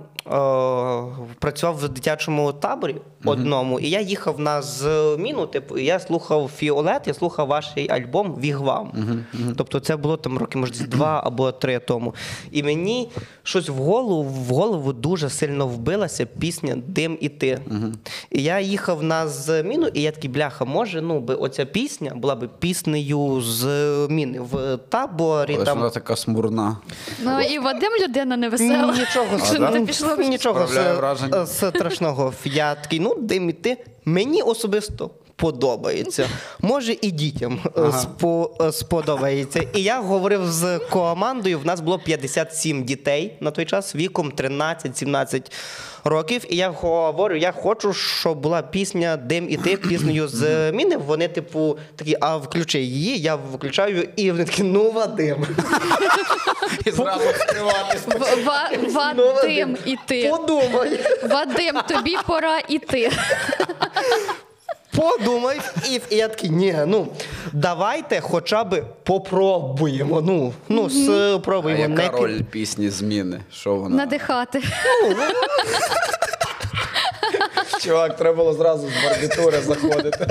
працював 1.39 1.77
в 1.77 1.89
дитячому 1.89 2.53
таборі 2.53 2.95
одному, 3.25 3.79
і 3.79 3.89
я 3.89 4.01
їхав 4.01 4.39
на 4.39 4.61
зміну, 4.61 5.45
типу, 5.47 5.77
я 5.77 5.99
слухав 5.99 6.51
Фіолет, 6.57 7.01
я 7.07 7.13
слухав 7.13 7.47
ваш 7.47 7.67
альбом 7.89 8.35
Вігвам. 8.41 8.91
Тобто 9.57 9.79
це 9.79 9.95
було 9.97 10.17
там 10.17 10.37
роки, 10.37 10.57
може, 10.57 10.73
два 10.73 11.21
або 11.25 11.51
три 11.51 11.79
тому. 11.79 12.13
І 12.51 12.63
мені 12.63 13.09
щось 13.43 13.69
в 13.69 13.73
голову, 13.73 14.23
в 14.23 14.53
голову 14.53 14.93
дуже 14.93 15.29
сильно 15.29 15.67
вбилася 15.67 16.25
пісня 16.25 16.77
Дим 16.87 17.17
і 17.21 17.29
ти. 17.29 17.59
І 18.31 18.43
я 18.43 18.59
їхав 18.59 19.03
на 19.03 19.27
зміну, 19.27 19.87
і 19.87 20.01
я 20.01 20.11
такий, 20.11 20.29
бляха, 20.29 20.65
може, 20.65 21.01
ну 21.01 21.19
би 21.19 21.35
оця 21.35 21.65
пісня 21.65 22.11
була 22.15 22.35
б 22.35 22.47
піснею 22.59 23.41
зміни 23.41 24.39
в 24.39 24.77
таборі. 24.89 25.53
Але 25.55 25.65
там... 25.65 25.77
вона 25.77 25.89
така 25.89 26.15
смурна. 26.15 26.77
Ну 27.23 27.41
і 27.41 27.59
Вадим 27.59 27.91
людина 28.03 28.37
невесела. 28.37 28.93
Нічого, 28.93 29.45
Що 29.45 29.59
да? 29.59 29.69
не 29.71 29.81
пішло 29.85 30.15
нічого 30.15 30.67
Справляє 30.67 30.91
с- 30.93 30.97
враження. 30.97 31.45
страшного. 31.45 32.33
Я 32.45 32.75
такий, 32.75 32.99
ну, 33.07 33.21
дим 33.21 33.49
іти. 33.49 33.77
Мені 34.05 34.41
особисто 34.41 35.09
подобається. 35.37 36.29
Може, 36.59 36.95
і 37.01 37.11
дітям 37.11 37.59
е, 37.65 37.79
спо- 37.81 38.67
е, 38.67 38.71
сподобається. 38.71 39.63
І 39.73 39.83
я 39.83 40.01
говорив 40.01 40.41
з 40.45 40.79
командою. 40.79 41.59
В 41.59 41.65
нас 41.65 41.79
було 41.79 41.99
57 41.99 42.83
дітей 42.83 43.37
на 43.39 43.51
той 43.51 43.65
час, 43.65 43.95
віком 43.95 44.31
13-17 44.31 45.51
років. 46.03 46.45
І 46.49 46.55
я 46.55 46.69
говорю, 46.69 47.35
я 47.35 47.51
хочу, 47.51 47.93
щоб 47.93 48.37
була 48.37 48.61
пісня 48.61 49.17
Дим 49.17 49.47
і 49.49 49.57
ти 49.57 49.77
піснею 49.77 50.27
з 50.27 50.71
міни. 50.71 50.97
Вони, 50.97 51.27
типу, 51.27 51.77
такі, 51.95 52.17
а 52.21 52.37
включи 52.37 52.79
її, 52.79 53.19
я 53.19 53.35
включаю, 53.35 54.09
і 54.15 54.31
вони 54.31 54.45
такі, 54.45 54.63
ну 54.63 54.91
Вадим. 54.91 55.45
І 56.85 56.91
зразу 56.91 57.19
Ну, 59.15 59.33
Вадим 59.33 59.77
і 59.85 59.95
ти. 60.07 60.29
Подумай. 60.29 60.99
Вадим, 61.29 61.75
тобі 61.87 62.17
пора 62.27 62.59
іти. 62.69 63.11
Подумай, 64.97 65.59
і, 65.89 66.01
і 66.09 66.15
я 66.15 66.27
такий, 66.27 66.49
ні, 66.49 66.75
ну 66.87 67.07
давайте 67.53 68.21
хоча 68.21 68.63
б 68.63 68.83
попробуємо. 69.03 70.21
Ну, 70.21 70.53
ну 70.69 70.85
А 70.85 71.39
спробуємо. 71.39 71.81
яка 71.81 72.11
Не 72.11 72.21
роль 72.21 72.41
пісні 72.41 72.89
зміни? 72.89 73.41
Що 73.51 73.75
вона? 73.75 73.95
Надихати. 73.95 74.61
Чувак, 77.83 78.15
треба 78.15 78.35
було 78.35 78.53
зразу 78.53 78.87
з 78.87 79.03
барбітури 79.05 79.61
заходити. 79.61 80.27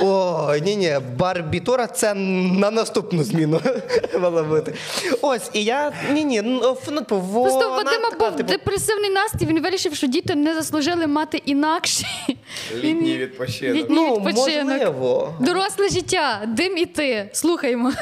О, 0.00 0.54
ні, 0.62 0.76
ні, 0.76 0.98
барбітура 1.16 1.86
це 1.86 2.14
на 2.14 2.70
наступну 2.70 3.24
зміну 3.24 3.60
мала 4.20 4.42
бути. 4.42 4.74
Ось, 5.20 5.50
і 5.52 5.64
я 5.64 5.92
ні, 6.12 6.24
ні, 6.24 6.42
ну, 6.42 6.76
ну, 6.88 7.00
типу, 7.00 7.22
Просто 7.32 7.68
у 7.68 7.70
Вадима 7.70 8.10
така, 8.10 8.28
був 8.28 8.36
типу, 8.36 8.48
депресивний 8.50 9.10
настрій, 9.10 9.46
він 9.46 9.62
вирішив, 9.62 9.94
що 9.94 10.06
діти 10.06 10.34
не 10.34 10.54
заслужили 10.54 11.06
мати 11.06 11.42
інакший. 11.46 12.38
Літній 12.74 13.18
відпочинок. 13.18 13.76
Літній 13.76 13.94
ну, 13.96 14.14
відпочинок. 14.14 14.64
можливо. 14.68 15.34
Доросле 15.40 15.88
життя, 15.88 16.42
дим 16.46 16.76
і 16.76 16.86
ти. 16.86 17.30
Слухаймо. 17.32 17.92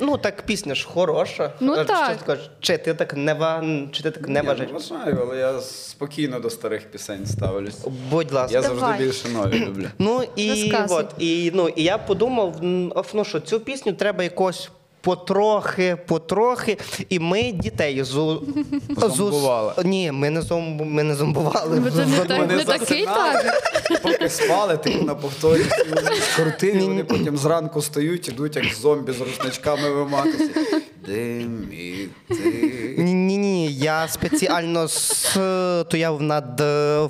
Ну 0.00 0.18
так 0.18 0.42
пісня 0.42 0.74
ж 0.74 0.86
хороша. 0.86 1.52
Ну, 1.60 1.74
Е, 1.74 1.84
так. 1.84 2.04
Що 2.04 2.14
ти 2.14 2.20
скажеш? 2.24 2.50
Чи 2.60 2.78
ти 2.78 2.94
так 2.94 3.14
не 3.14 3.34
ва... 3.34 3.64
чи 3.92 4.02
ти 4.02 4.10
так 4.10 4.28
не 4.28 4.40
Ні, 4.40 4.46
вважаєш? 4.46 4.70
ну, 4.72 4.78
вважаю, 4.78 5.18
але 5.22 5.38
я 5.38 5.60
спокійно 5.60 6.40
до 6.40 6.50
старих 6.50 6.90
пісень 6.90 7.26
ставлюсь. 7.26 7.78
Будь 8.14 8.32
ласка. 8.32 8.54
Я 8.54 8.62
Давай. 8.62 8.78
завжди 8.78 9.04
більше 9.04 9.28
нові 9.28 9.58
люблю. 9.66 9.86
Ну 9.98 10.22
і 10.36 10.50
Розказуй. 10.50 10.98
от, 10.98 11.06
і, 11.18 11.50
ну, 11.54 11.68
і 11.68 11.82
я 11.82 11.98
подумав, 11.98 12.56
ну, 13.14 13.24
що 13.24 13.40
цю 13.40 13.60
пісню 13.60 13.92
треба 13.92 14.22
якось. 14.24 14.70
Потрохи, 15.00 15.96
потрохи, 16.06 16.78
і 17.08 17.18
ми 17.18 17.52
дітей 17.52 18.02
зу... 18.02 18.42
Зомбували. 18.96 19.72
Ні, 19.84 20.12
ми 20.12 20.30
не 20.30 20.42
зомб... 20.42 20.80
ми 20.80 21.02
не 21.02 21.14
зомбували. 21.14 21.82
Це 21.96 22.06
не 22.06 22.64
такий 22.64 23.04
засинали. 23.04 23.42
так. 23.42 24.02
Поки 24.02 24.28
спали, 24.28 24.76
ти 24.76 25.02
на 25.02 25.14
повторі 25.14 25.62
крутили, 26.36 26.84
вони 26.86 27.04
потім 27.04 27.36
зранку 27.36 27.82
стають, 27.82 28.28
ідуть 28.28 28.56
як 28.56 28.64
зомбі 28.74 29.12
з 29.12 29.20
рушничками 29.20 29.90
виматися. 29.90 30.50
Дим 31.06 31.68
і 31.72 32.08
ти. 32.34 32.94
Ні, 33.64 33.72
я 33.74 34.08
спеціально 34.08 34.88
стояв 34.88 36.22
над, 36.22 36.60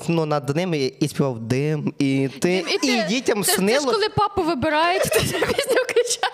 ну, 0.08 0.26
над 0.26 0.56
ними 0.56 0.92
і 1.00 1.08
співав 1.08 1.38
дим, 1.38 1.94
і 1.98 2.28
ти, 2.40 2.64
і, 2.74 2.78
ти- 2.86 3.06
дітям 3.08 3.42
це, 3.44 3.50
ж- 3.52 3.56
снило. 3.58 3.80
Це 3.80 3.86
ж 3.86 3.92
коли 3.92 4.08
папу 4.08 4.42
вибирають, 4.42 5.02
то 5.02 5.18
цю 5.20 5.24
пісню 5.32 5.76
включають. 5.88 6.33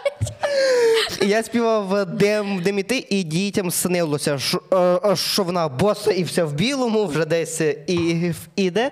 Я 1.23 1.43
співав 1.43 2.07
дим, 2.07 2.63
дим 2.63 2.85
і 3.09 3.23
дітям 3.23 3.71
снилося, 3.71 4.39
що, 4.39 4.63
е, 5.05 5.17
що 5.17 5.43
вона 5.43 5.69
боса 5.69 6.13
і 6.13 6.23
вся 6.23 6.45
в 6.45 6.53
білому, 6.53 7.07
вже 7.07 7.25
десь 7.25 7.61
і 7.87 8.33
іде. 8.57 8.91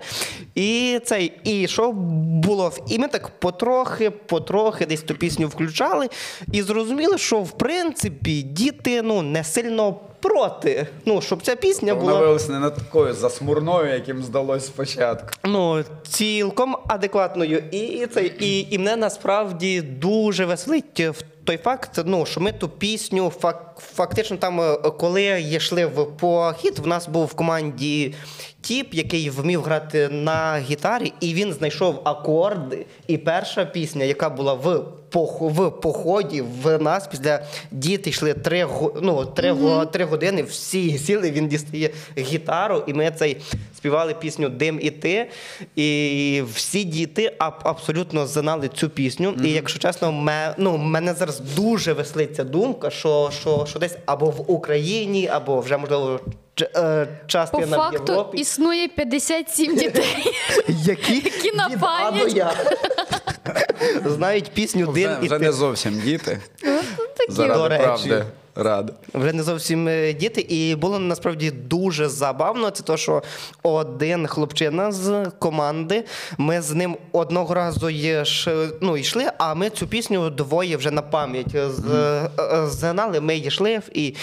І 0.55 1.01
цей, 1.05 1.33
і 1.45 1.69
що 1.69 1.93
було? 1.93 2.73
І 2.89 2.99
ми 2.99 3.09
так 3.09 3.29
потрохи, 3.29 4.11
потрохи 4.11 4.87
десь 4.87 5.03
ту 5.03 5.15
пісню 5.15 5.49
включали, 5.49 6.09
і 6.53 6.63
зрозуміли, 6.63 7.19
що 7.19 7.41
в 7.41 7.51
принципі 7.51 8.43
діти 8.43 9.03
ну, 9.03 9.23
не 9.23 9.45
сильно 9.45 9.97
проти. 10.21 10.87
Ну, 11.05 11.21
щоб 11.21 11.43
ця 11.43 11.57
пісня 11.57 11.95
Вона 11.95 12.05
була. 12.05 12.19
виявилася 12.19 12.53
не 12.53 12.59
на 12.59 12.71
такою 12.71 13.15
засмурною, 13.15 13.93
яким 13.95 14.23
здалось 14.23 14.67
спочатку. 14.67 15.29
Ну, 15.45 15.85
цілком 16.09 16.77
адекватною. 16.87 17.63
І, 17.71 17.79
і, 17.79 18.07
це, 18.07 18.25
і, 18.25 18.67
і 18.71 18.79
мене 18.79 18.97
насправді 18.97 19.81
дуже 19.81 20.45
веселить 20.45 21.01
в 21.01 21.23
той 21.49 21.57
факт, 21.57 22.01
ну, 22.05 22.27
що 22.27 22.41
ми 22.41 22.53
ту 22.53 22.69
пісню 22.69 23.33
фак, 23.41 23.77
фактично 23.79 24.37
там, 24.37 24.61
е, 24.61 24.77
коли 24.77 25.25
йшли 25.41 25.87
в 25.87 26.05
похід, 26.17 26.79
в 26.79 26.87
нас 26.87 27.09
був 27.09 27.27
в 27.27 27.35
команді 27.35 28.15
тіп, 28.69 28.95
який 28.95 29.31
вмів 29.31 29.63
грати 29.63 30.09
на 30.09 30.59
гітарі, 30.59 31.13
і 31.21 31.35
він 31.35 31.53
знайшов 31.53 32.01
акорди. 32.05 32.87
І 33.07 33.19
перша 33.19 33.65
пісня, 33.65 34.05
яка 34.05 34.31
була 34.31 34.55
в 34.55 34.83
в 35.41 35.71
поході 35.71 36.43
в 36.63 36.79
нас 36.79 37.07
після 37.07 37.43
діти 37.71 38.11
йшли 38.11 38.35
три, 38.35 38.67
ну, 39.03 39.25
три, 39.27 39.51
го- 39.53 39.87
три 39.87 40.05
години, 40.05 40.43
всі 40.43 40.99
сіли, 41.07 41.31
він 41.31 41.49
дістає 41.49 41.91
гітару, 42.19 42.83
і 42.87 42.93
ми 42.93 43.11
цей 43.17 43.37
співали 43.77 44.15
пісню 44.15 44.49
Дим 44.49 44.79
і 44.83 44.91
ти. 44.91 45.31
І 45.77 46.43
всі 46.55 46.85
діти 46.85 47.33
аб- 47.39 47.61
абсолютно 47.65 48.27
знали 48.27 48.69
цю 48.69 48.91
пісню. 48.91 49.35
І 49.45 49.51
якщо 49.51 49.79
чесно, 49.79 50.13
ме, 50.13 50.55
ну, 50.59 50.77
мене 50.79 51.15
зараз 51.15 51.41
дуже 51.41 51.93
веселиться 51.93 52.45
думка, 52.45 52.91
що, 52.91 53.31
що, 53.41 53.67
що 53.69 53.79
десь 53.79 53.97
або 54.07 54.27
в 54.27 54.51
Україні, 54.51 55.29
або 55.29 55.61
вже 55.61 55.77
можливо. 55.77 56.21
Е, 56.63 57.07
По 57.07 57.29
Частина 57.29 57.67
в 57.77 57.81
факту 57.81 58.13
Європі, 58.13 58.39
існує 58.39 58.89
57 58.89 59.77
дітей. 59.77 60.33
які, 60.69 61.15
які 61.25 61.53
на 61.57 61.69
пам'ять. 61.69 62.33
До 62.33 62.37
Я 62.39 62.53
знають 64.05 64.51
пісню 64.55 64.87
Дим 64.87 65.11
і 65.23 65.27
вже 65.27 65.39
не 65.39 65.53
зовсім 65.53 66.01
діти. 66.01 66.39
Такі 67.17 67.33
Заради 67.33 67.55
До 67.59 67.69
речі. 67.69 67.83
правди. 67.85 68.25
Рад. 68.59 68.93
Вже 69.15 69.33
не 69.33 69.43
зовсім 69.43 69.89
е, 69.89 70.13
діти, 70.13 70.41
і 70.41 70.75
було 70.75 70.99
насправді 70.99 71.51
дуже 71.51 72.09
забавно. 72.09 72.71
Це 72.71 72.83
то, 72.83 72.97
що 72.97 73.23
один 73.63 74.27
хлопчина 74.27 74.93
з 74.93 75.31
команди. 75.39 76.05
Ми 76.39 76.63
з 76.63 76.75
ним 76.75 76.97
одного 77.13 77.55
разу 77.55 77.91
є, 77.91 78.25
ну, 78.81 78.97
йшли, 78.97 79.25
а 79.39 79.55
ми 79.55 79.71
цю 79.71 79.87
пісню 79.87 80.31
двоє 80.31 80.77
вже 80.77 80.91
на 80.91 81.03
пам'ять 81.03 81.51
з- 81.51 81.85
е, 82.41 82.67
знали. 82.67 83.21
Ми 83.21 83.37
йшли, 83.37 83.81
і 83.93 84.15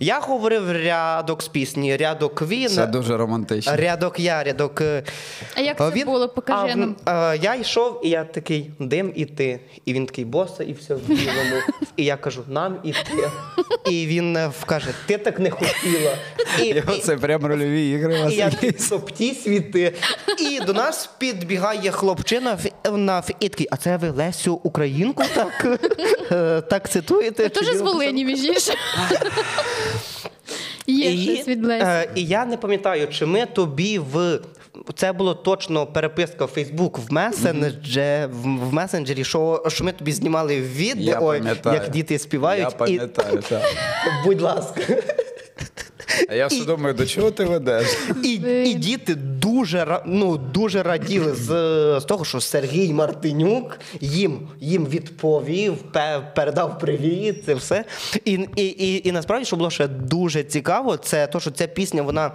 я 0.00 0.20
говорив 0.20 0.72
рядок 0.72 1.42
з 1.42 1.48
пісні, 1.48 1.96
рядок 1.96 2.42
він, 2.42 2.68
Це 2.68 2.86
дуже 2.86 3.16
романтично. 3.16 3.76
рядок 3.76 4.20
я, 4.20 4.44
рядок. 4.44 4.80
е, 4.80 5.02
А 5.54 5.60
як 5.60 5.78
це 5.78 6.04
було? 6.04 6.28
Покажи 6.28 6.72
а, 6.72 6.76
нам. 6.76 6.96
а, 7.04 7.34
я 7.42 7.54
йшов, 7.54 8.00
і 8.04 8.08
я 8.08 8.24
такий 8.24 8.70
дим 8.78 9.12
і 9.14 9.24
ти. 9.24 9.60
І 9.84 9.92
він 9.92 10.06
такий 10.06 10.24
боса, 10.24 10.64
і 10.64 10.72
все 10.72 10.94
в 10.94 10.98
білому. 11.08 11.56
І 11.96 12.04
я 12.04 12.16
кажу, 12.16 12.42
нам 12.48 12.76
іти. 12.84 13.30
І 13.90 14.06
він 14.06 14.36
е, 14.36 14.50
каже, 14.66 14.86
ти 15.06 15.18
так 15.18 15.38
не 15.38 15.50
хотіла. 15.50 16.16
І, 16.62 16.66
Його 16.66 16.94
і- 16.94 17.00
це 17.00 17.16
прям 17.16 17.46
рольові 17.46 17.90
ігри. 17.90 18.14
і 18.30 18.34
я 18.34 18.44
якісь. 18.44 18.60
такий, 18.60 18.78
«Стоп, 18.78 19.10
ті 19.10 19.34
світи. 19.34 19.94
І 20.38 20.60
до 20.60 20.72
нас 20.72 21.10
підбігає 21.18 21.90
хлопчина 21.90 22.58
в- 22.84 22.96
на 22.96 23.18
ф- 23.18 23.30
і 23.40 23.48
такий, 23.48 23.66
а 23.70 23.76
це 23.76 23.96
ви 23.96 24.10
Лесю 24.10 24.60
Українку 24.62 25.22
так, 25.34 25.78
е, 26.32 26.60
так 26.60 26.90
цитуєте? 26.90 27.48
Теж 27.48 27.66
з 27.76 27.80
Волині, 27.80 28.24
між 28.24 28.44
іншим. 28.44 28.74
Є 30.86 31.12
і, 31.12 31.34
щось 31.36 31.48
від 31.48 31.64
Лесі. 31.64 31.84
е, 31.86 32.08
і 32.14 32.24
я 32.24 32.44
не 32.44 32.56
пам'ятаю, 32.56 33.08
чи 33.08 33.26
ми 33.26 33.46
тобі 33.46 33.98
в. 33.98 34.38
Це 34.94 35.12
було 35.12 35.34
точно 35.34 35.86
переписка 35.86 36.44
в 36.44 36.48
Фейсбук 36.48 36.98
в 36.98 37.12
месенджері, 37.12 38.26
в, 38.26 38.68
в 38.68 38.72
месенджері, 38.72 39.24
що, 39.24 39.64
що 39.68 39.84
ми 39.84 39.92
тобі 39.92 40.12
знімали 40.12 40.60
відео, 40.60 41.34
як 41.64 41.90
діти 41.90 42.18
співають. 42.18 42.64
Я 42.64 42.70
пам'ятаю, 42.70 43.42
так. 43.48 43.62
Будь 44.24 44.40
ласка. 44.40 44.80
А 46.28 46.34
я 46.34 46.46
все 46.46 46.64
думаю, 46.64 46.94
до 46.94 47.06
чого 47.06 47.30
ти 47.30 47.44
ведеш? 47.44 47.86
І, 48.24 48.32
і 48.70 48.74
діти 48.74 49.14
дуже, 49.14 50.00
ну, 50.06 50.36
дуже 50.36 50.82
раділи 50.82 51.34
з, 51.34 51.46
з 52.00 52.04
того, 52.04 52.24
що 52.24 52.40
Сергій 52.40 52.92
Мартинюк 52.92 53.78
їм, 54.00 54.48
їм 54.60 54.86
відповів, 54.86 55.74
передав 56.34 56.78
привіт, 56.78 57.44
це 57.46 57.54
все. 57.54 57.84
І, 58.24 58.32
і, 58.56 58.64
і, 58.66 59.08
і 59.08 59.12
насправді, 59.12 59.46
що 59.46 59.56
було 59.56 59.70
ще 59.70 59.88
дуже 59.88 60.42
цікаво, 60.42 60.96
це 60.96 61.26
те, 61.26 61.40
що 61.40 61.50
ця 61.50 61.66
пісня, 61.66 62.02
вона. 62.02 62.32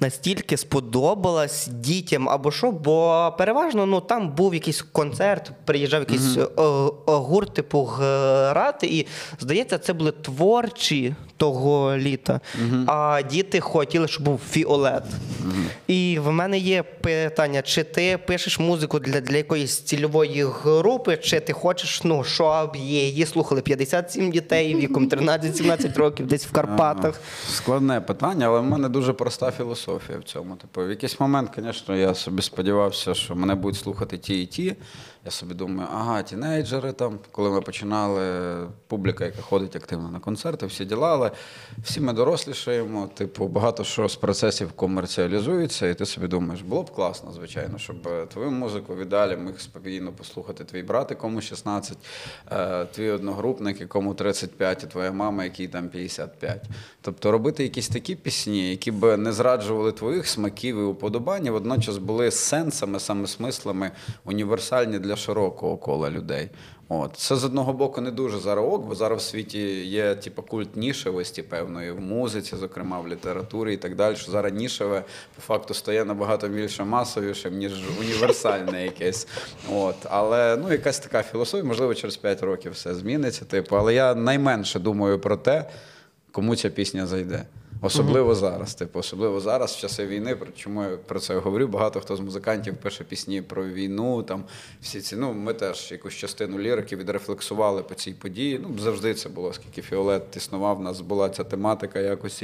Настільки 0.00 0.56
сподобалась 0.56 1.68
дітям 1.72 2.28
або 2.28 2.50
що, 2.50 2.70
бо 2.70 3.34
переважно 3.38 3.86
ну, 3.86 4.00
там 4.00 4.30
був 4.30 4.54
якийсь 4.54 4.82
концерт, 4.82 5.52
приїжджав 5.64 6.00
якийсь 6.00 6.36
е, 6.36 6.40
е, 6.42 6.46
гурт, 7.06 7.54
типу 7.54 7.84
грати, 7.84 8.86
і 8.86 9.06
здається, 9.40 9.78
це 9.78 9.92
були 9.92 10.12
творчі, 10.12 11.14
того 11.36 11.96
літа. 11.96 12.40
А 12.86 13.22
діти 13.30 13.60
хотіли, 13.60 14.08
щоб 14.08 14.24
був 14.24 14.40
фіолет. 14.50 15.02
І 15.86 16.18
в 16.24 16.32
мене 16.32 16.58
є 16.58 16.82
питання: 16.82 17.62
чи 17.62 17.82
ти 17.84 18.18
пишеш 18.26 18.58
музику 18.58 18.98
для, 18.98 19.20
для 19.20 19.36
якоїсь 19.36 19.80
цільової 19.80 20.46
групи, 20.62 21.16
чи 21.16 21.40
ти 21.40 21.52
хочеш, 21.52 22.04
ну, 22.04 22.24
щоб 22.24 22.76
її 22.76 23.26
слухали 23.26 23.60
57 23.60 24.30
дітей 24.30 24.74
віком 24.74 25.08
13-17 25.10 25.98
років, 25.98 26.26
десь 26.26 26.46
в 26.46 26.52
Карпатах. 26.52 27.20
Складне 27.54 28.00
питання, 28.00 28.46
але 28.46 28.60
в 28.60 28.64
мене 28.64 28.88
дуже 28.88 29.12
проста 29.12 29.50
філософія 29.50 29.87
в 29.96 30.24
цьому. 30.24 30.56
Типу, 30.56 30.84
в 30.84 30.90
якийсь 30.90 31.20
момент, 31.20 31.50
звісно, 31.56 31.96
я 31.96 32.14
собі 32.14 32.42
сподівався, 32.42 33.14
що 33.14 33.34
мене 33.34 33.54
будуть 33.54 33.80
слухати 33.80 34.18
ті 34.18 34.42
і 34.42 34.46
ті. 34.46 34.76
Я 35.24 35.30
собі 35.30 35.54
думаю, 35.54 35.88
ага, 35.92 36.22
тінейджери 36.22 36.92
там, 36.92 37.18
коли 37.32 37.50
ми 37.50 37.60
починали, 37.60 38.22
публіка, 38.86 39.24
яка 39.24 39.42
ходить 39.42 39.76
активно 39.76 40.10
на 40.10 40.20
концерти, 40.20 40.66
всі 40.66 40.84
діла, 40.84 41.12
але 41.12 41.30
всі 41.84 42.00
ми 42.00 42.12
дорослішаємо, 42.12 43.10
типу, 43.14 43.48
багато 43.48 43.84
що 43.84 44.08
з 44.08 44.16
процесів 44.16 44.72
комерціалізується, 44.72 45.86
і 45.88 45.94
ти 45.94 46.06
собі 46.06 46.26
думаєш, 46.28 46.62
було 46.62 46.82
б 46.82 46.90
класно, 46.90 47.32
звичайно, 47.32 47.78
щоб 47.78 48.08
е, 48.08 48.26
твою 48.26 48.50
музику 48.50 48.96
віддалі 48.96 49.36
міг 49.36 49.60
спокійно 49.60 50.12
послухати 50.12 50.64
твій 50.64 50.82
брат, 50.82 51.10
якому 51.10 51.40
16, 51.40 51.98
е, 52.50 52.84
твій 52.84 53.10
одногрупник, 53.10 53.80
якому 53.80 54.14
35, 54.14 54.84
і 54.84 54.86
твоя 54.86 55.12
мама, 55.12 55.44
якій 55.44 55.68
там 55.68 55.88
55. 55.88 56.64
Тобто 57.00 57.32
робити 57.32 57.62
якісь 57.62 57.88
такі 57.88 58.14
пісні, 58.14 58.70
які 58.70 58.90
б 58.90 59.16
не 59.16 59.32
зраджували 59.32 59.77
твоїх 59.92 60.28
смаків 60.28 60.78
і 60.78 60.82
уподобань, 60.82 61.50
водночас 61.50 61.98
були 61.98 62.30
сенсами, 62.30 63.00
саме 63.00 63.26
смислами 63.26 63.90
універсальні 64.24 64.98
для 64.98 65.16
широкого 65.16 65.76
кола 65.76 66.10
людей. 66.10 66.50
От. 66.90 67.16
Це 67.16 67.36
з 67.36 67.44
одного 67.44 67.72
боку 67.72 68.00
не 68.00 68.10
дуже 68.10 68.38
зараз 68.38 68.64
ок, 68.64 68.86
бо 68.86 68.94
зараз 68.94 69.18
в 69.18 69.24
світі 69.24 69.86
є 69.86 70.14
типу, 70.14 70.42
культ 70.42 70.76
нішевості 70.76 71.42
певної 71.42 71.92
в 71.92 72.00
музиці, 72.00 72.56
зокрема 72.56 73.00
в 73.00 73.08
літературі 73.08 73.74
і 73.74 73.76
так 73.76 73.94
далі. 73.96 74.16
Що 74.16 74.32
зараз 74.32 74.52
нішеве 74.52 75.04
по 75.36 75.42
факту 75.42 75.74
стає 75.74 76.04
набагато 76.04 76.48
більше 76.48 76.84
масовішим, 76.84 77.58
ніж 77.58 77.72
універсальне 78.00 78.84
якесь. 78.84 79.28
От. 79.72 79.96
Але 80.04 80.56
ну, 80.56 80.72
якась 80.72 80.98
така 80.98 81.22
філософія, 81.22 81.64
можливо, 81.64 81.94
через 81.94 82.16
5 82.16 82.42
років 82.42 82.72
все 82.72 82.94
зміниться. 82.94 83.44
Типу, 83.44 83.76
але 83.76 83.94
я 83.94 84.14
найменше 84.14 84.78
думаю 84.78 85.18
про 85.18 85.36
те, 85.36 85.70
кому 86.32 86.56
ця 86.56 86.70
пісня 86.70 87.06
зайде. 87.06 87.44
Особливо 87.80 88.34
зараз, 88.34 88.74
типу, 88.74 88.98
особливо 88.98 89.40
зараз, 89.40 89.72
в 89.72 89.78
часи 89.80 90.06
війни. 90.06 90.36
Про- 90.36 90.48
Чому 90.56 90.82
я 90.82 90.96
про 90.96 91.20
це 91.20 91.38
говорю? 91.38 91.66
Багато 91.68 92.00
хто 92.00 92.16
з 92.16 92.20
музикантів 92.20 92.76
пише 92.76 93.04
пісні 93.04 93.42
про 93.42 93.64
війну. 93.64 94.22
Там 94.22 94.44
всі 94.82 95.00
ці. 95.00 95.16
Ну, 95.16 95.32
ми 95.32 95.54
теж 95.54 95.92
якусь 95.92 96.14
частину 96.14 96.58
лірики 96.58 96.96
відрефлексували 96.96 97.82
по 97.82 97.94
цій 97.94 98.12
події. 98.12 98.60
Ну, 98.62 98.78
завжди 98.78 99.14
це 99.14 99.28
було, 99.28 99.52
скільки 99.52 99.82
Фіолет 99.82 100.36
існував, 100.36 100.76
в 100.76 100.80
нас 100.80 101.00
була 101.00 101.28
ця 101.30 101.44
тематика 101.44 101.98
якось. 102.00 102.42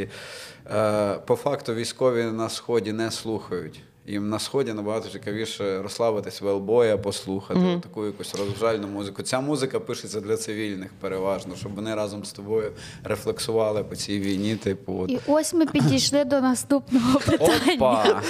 Е, 0.75 1.19
по 1.27 1.37
факту 1.37 1.75
військові 1.75 2.23
на 2.25 2.49
сході 2.49 2.93
не 2.93 3.11
слухають. 3.11 3.81
Їм 4.07 4.29
на 4.29 4.39
сході 4.39 4.73
набагато 4.73 5.09
цікавіше 5.09 5.83
розслабитись 5.83 6.41
велбоя, 6.41 6.97
послухати 6.99 7.61
таку 7.83 8.07
якусь 8.07 8.35
розважальну 8.35 8.89
музику. 8.89 9.23
Ця 9.23 9.41
музика 9.41 9.81
пишеться 9.81 10.21
для 10.21 10.37
цивільних 10.37 10.91
переважно, 11.01 11.57
щоб 11.57 11.75
вони 11.75 11.95
разом 11.95 12.25
з 12.25 12.33
тобою 12.33 12.73
рефлексували 13.05 13.85
по 13.85 13.97
цій 13.97 14.21
війні. 14.21 14.57
Типу, 14.57 14.99
от. 15.03 15.11
І 15.11 15.19
ось 15.27 15.55
ми 15.55 15.67
підійшли 15.67 16.25
до 16.25 16.41
наступного 16.41 17.21
питання. 17.21 17.75
Опа! 17.77 18.23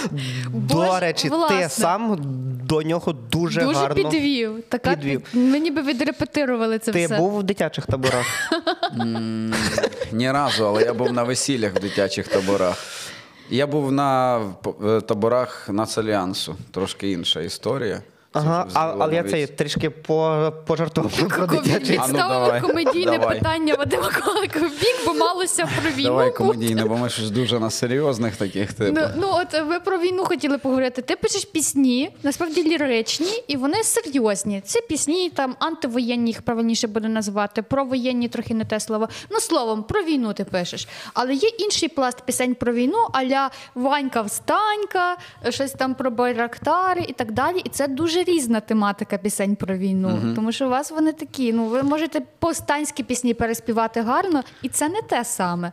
До 0.52 1.00
речі, 1.00 1.28
власне. 1.28 1.62
ти 1.62 1.68
сам 1.68 2.16
до 2.68 2.82
нього 2.82 3.12
дуже, 3.12 3.60
Дуже 3.60 3.78
гарно. 3.78 3.94
підвів. 4.10 4.62
Така 4.68 4.90
підвів. 4.90 5.22
Ми 5.32 5.58
ніби 5.58 5.82
відрепетирували 5.82 6.78
це 6.78 6.92
Ти 6.92 7.06
все. 7.06 7.16
був 7.16 7.38
в 7.38 7.42
дитячих 7.42 7.86
таборах. 7.86 8.26
Ні 10.12 10.30
разу, 10.32 10.66
але 10.66 10.82
я 10.82 10.94
був 10.94 11.12
на 11.12 11.22
весіллях 11.22 11.74
в 11.74 11.78
дитячих 11.80 12.28
таборах. 12.28 13.03
Я 13.50 13.66
був 13.66 13.92
на 13.92 14.40
е, 14.84 15.00
таборах 15.00 15.68
Нацальянсу. 15.68 16.56
Трошки 16.70 17.10
інша 17.10 17.40
історія. 17.40 18.02
Це 18.34 18.40
Ага, 18.40 18.66
а, 18.74 18.94
але 18.98 19.14
я 19.14 19.22
вісь- 19.22 19.50
трішки 19.56 19.90
по, 19.90 20.52
пожартував 20.66 21.12
про 21.28 21.46
дитячий. 21.46 22.00
А 22.02 22.08
ну, 22.08 22.68
комедійне 22.68 23.18
Давай. 23.18 23.38
питання 23.38 23.74
Вадима 23.74 24.10
Колика 24.24 24.58
в 24.58 24.62
бік, 24.62 24.96
бо 25.06 25.14
малося 25.14 25.68
про 25.82 25.90
війну. 25.90 26.08
Давай 26.08 26.26
бути. 26.26 26.38
комедійне, 26.38 26.84
бо 26.84 26.96
ми 26.96 27.08
щось 27.08 27.30
дуже 27.30 27.60
на 27.60 27.70
серйозних 27.70 28.36
таких 28.36 28.72
типу. 28.72 29.00
Ну, 29.00 29.08
ну 29.16 29.28
от 29.30 29.62
ви 29.68 29.80
про 29.80 29.98
війну 29.98 30.24
хотіли 30.24 30.58
поговорити. 30.58 31.02
Ти 31.02 31.16
пишеш 31.16 31.44
пісні, 31.44 32.10
насправді 32.22 32.62
ліричні, 32.62 33.44
і 33.48 33.56
вони 33.56 33.82
серйозні. 33.82 34.60
Це 34.64 34.80
пісні 34.80 35.30
там 35.30 35.56
антивоєнні, 35.58 36.30
їх 36.30 36.42
правильніше 36.42 36.86
буде 36.86 37.08
назвати. 37.08 37.62
Про 37.62 37.84
воєнні 37.84 38.28
трохи 38.28 38.54
не 38.54 38.64
те 38.64 38.80
слово. 38.80 39.08
Ну 39.30 39.40
словом, 39.40 39.82
про 39.82 40.02
війну 40.02 40.32
ти 40.32 40.44
пишеш. 40.44 40.88
Але 41.14 41.34
є 41.34 41.48
інший 41.48 41.88
пласт 41.88 42.22
пісень 42.26 42.54
про 42.54 42.72
війну, 42.72 43.08
аля 43.12 43.50
Ванька 43.74 44.22
Встанька, 44.22 45.16
щось 45.48 45.72
там 45.72 45.94
про 45.94 46.10
байрактари 46.10 47.04
і 47.08 47.12
так 47.12 47.32
далі. 47.32 47.58
І 47.64 47.68
це 47.68 47.88
дуже 47.88 48.23
різна 48.24 48.60
тематика 48.60 49.18
пісень 49.18 49.56
про 49.56 49.76
війну. 49.76 50.32
Тому 50.34 50.52
що 50.52 50.66
у 50.66 50.70
вас 50.70 50.90
вони 50.90 51.12
такі. 51.12 51.52
Ну 51.52 51.66
ви 51.66 51.82
можете 51.82 52.20
повстанські 52.38 53.02
пісні 53.02 53.34
переспівати 53.34 54.00
гарно, 54.00 54.42
і 54.62 54.68
це 54.68 54.88
не 54.88 55.02
те 55.02 55.24
саме. 55.24 55.72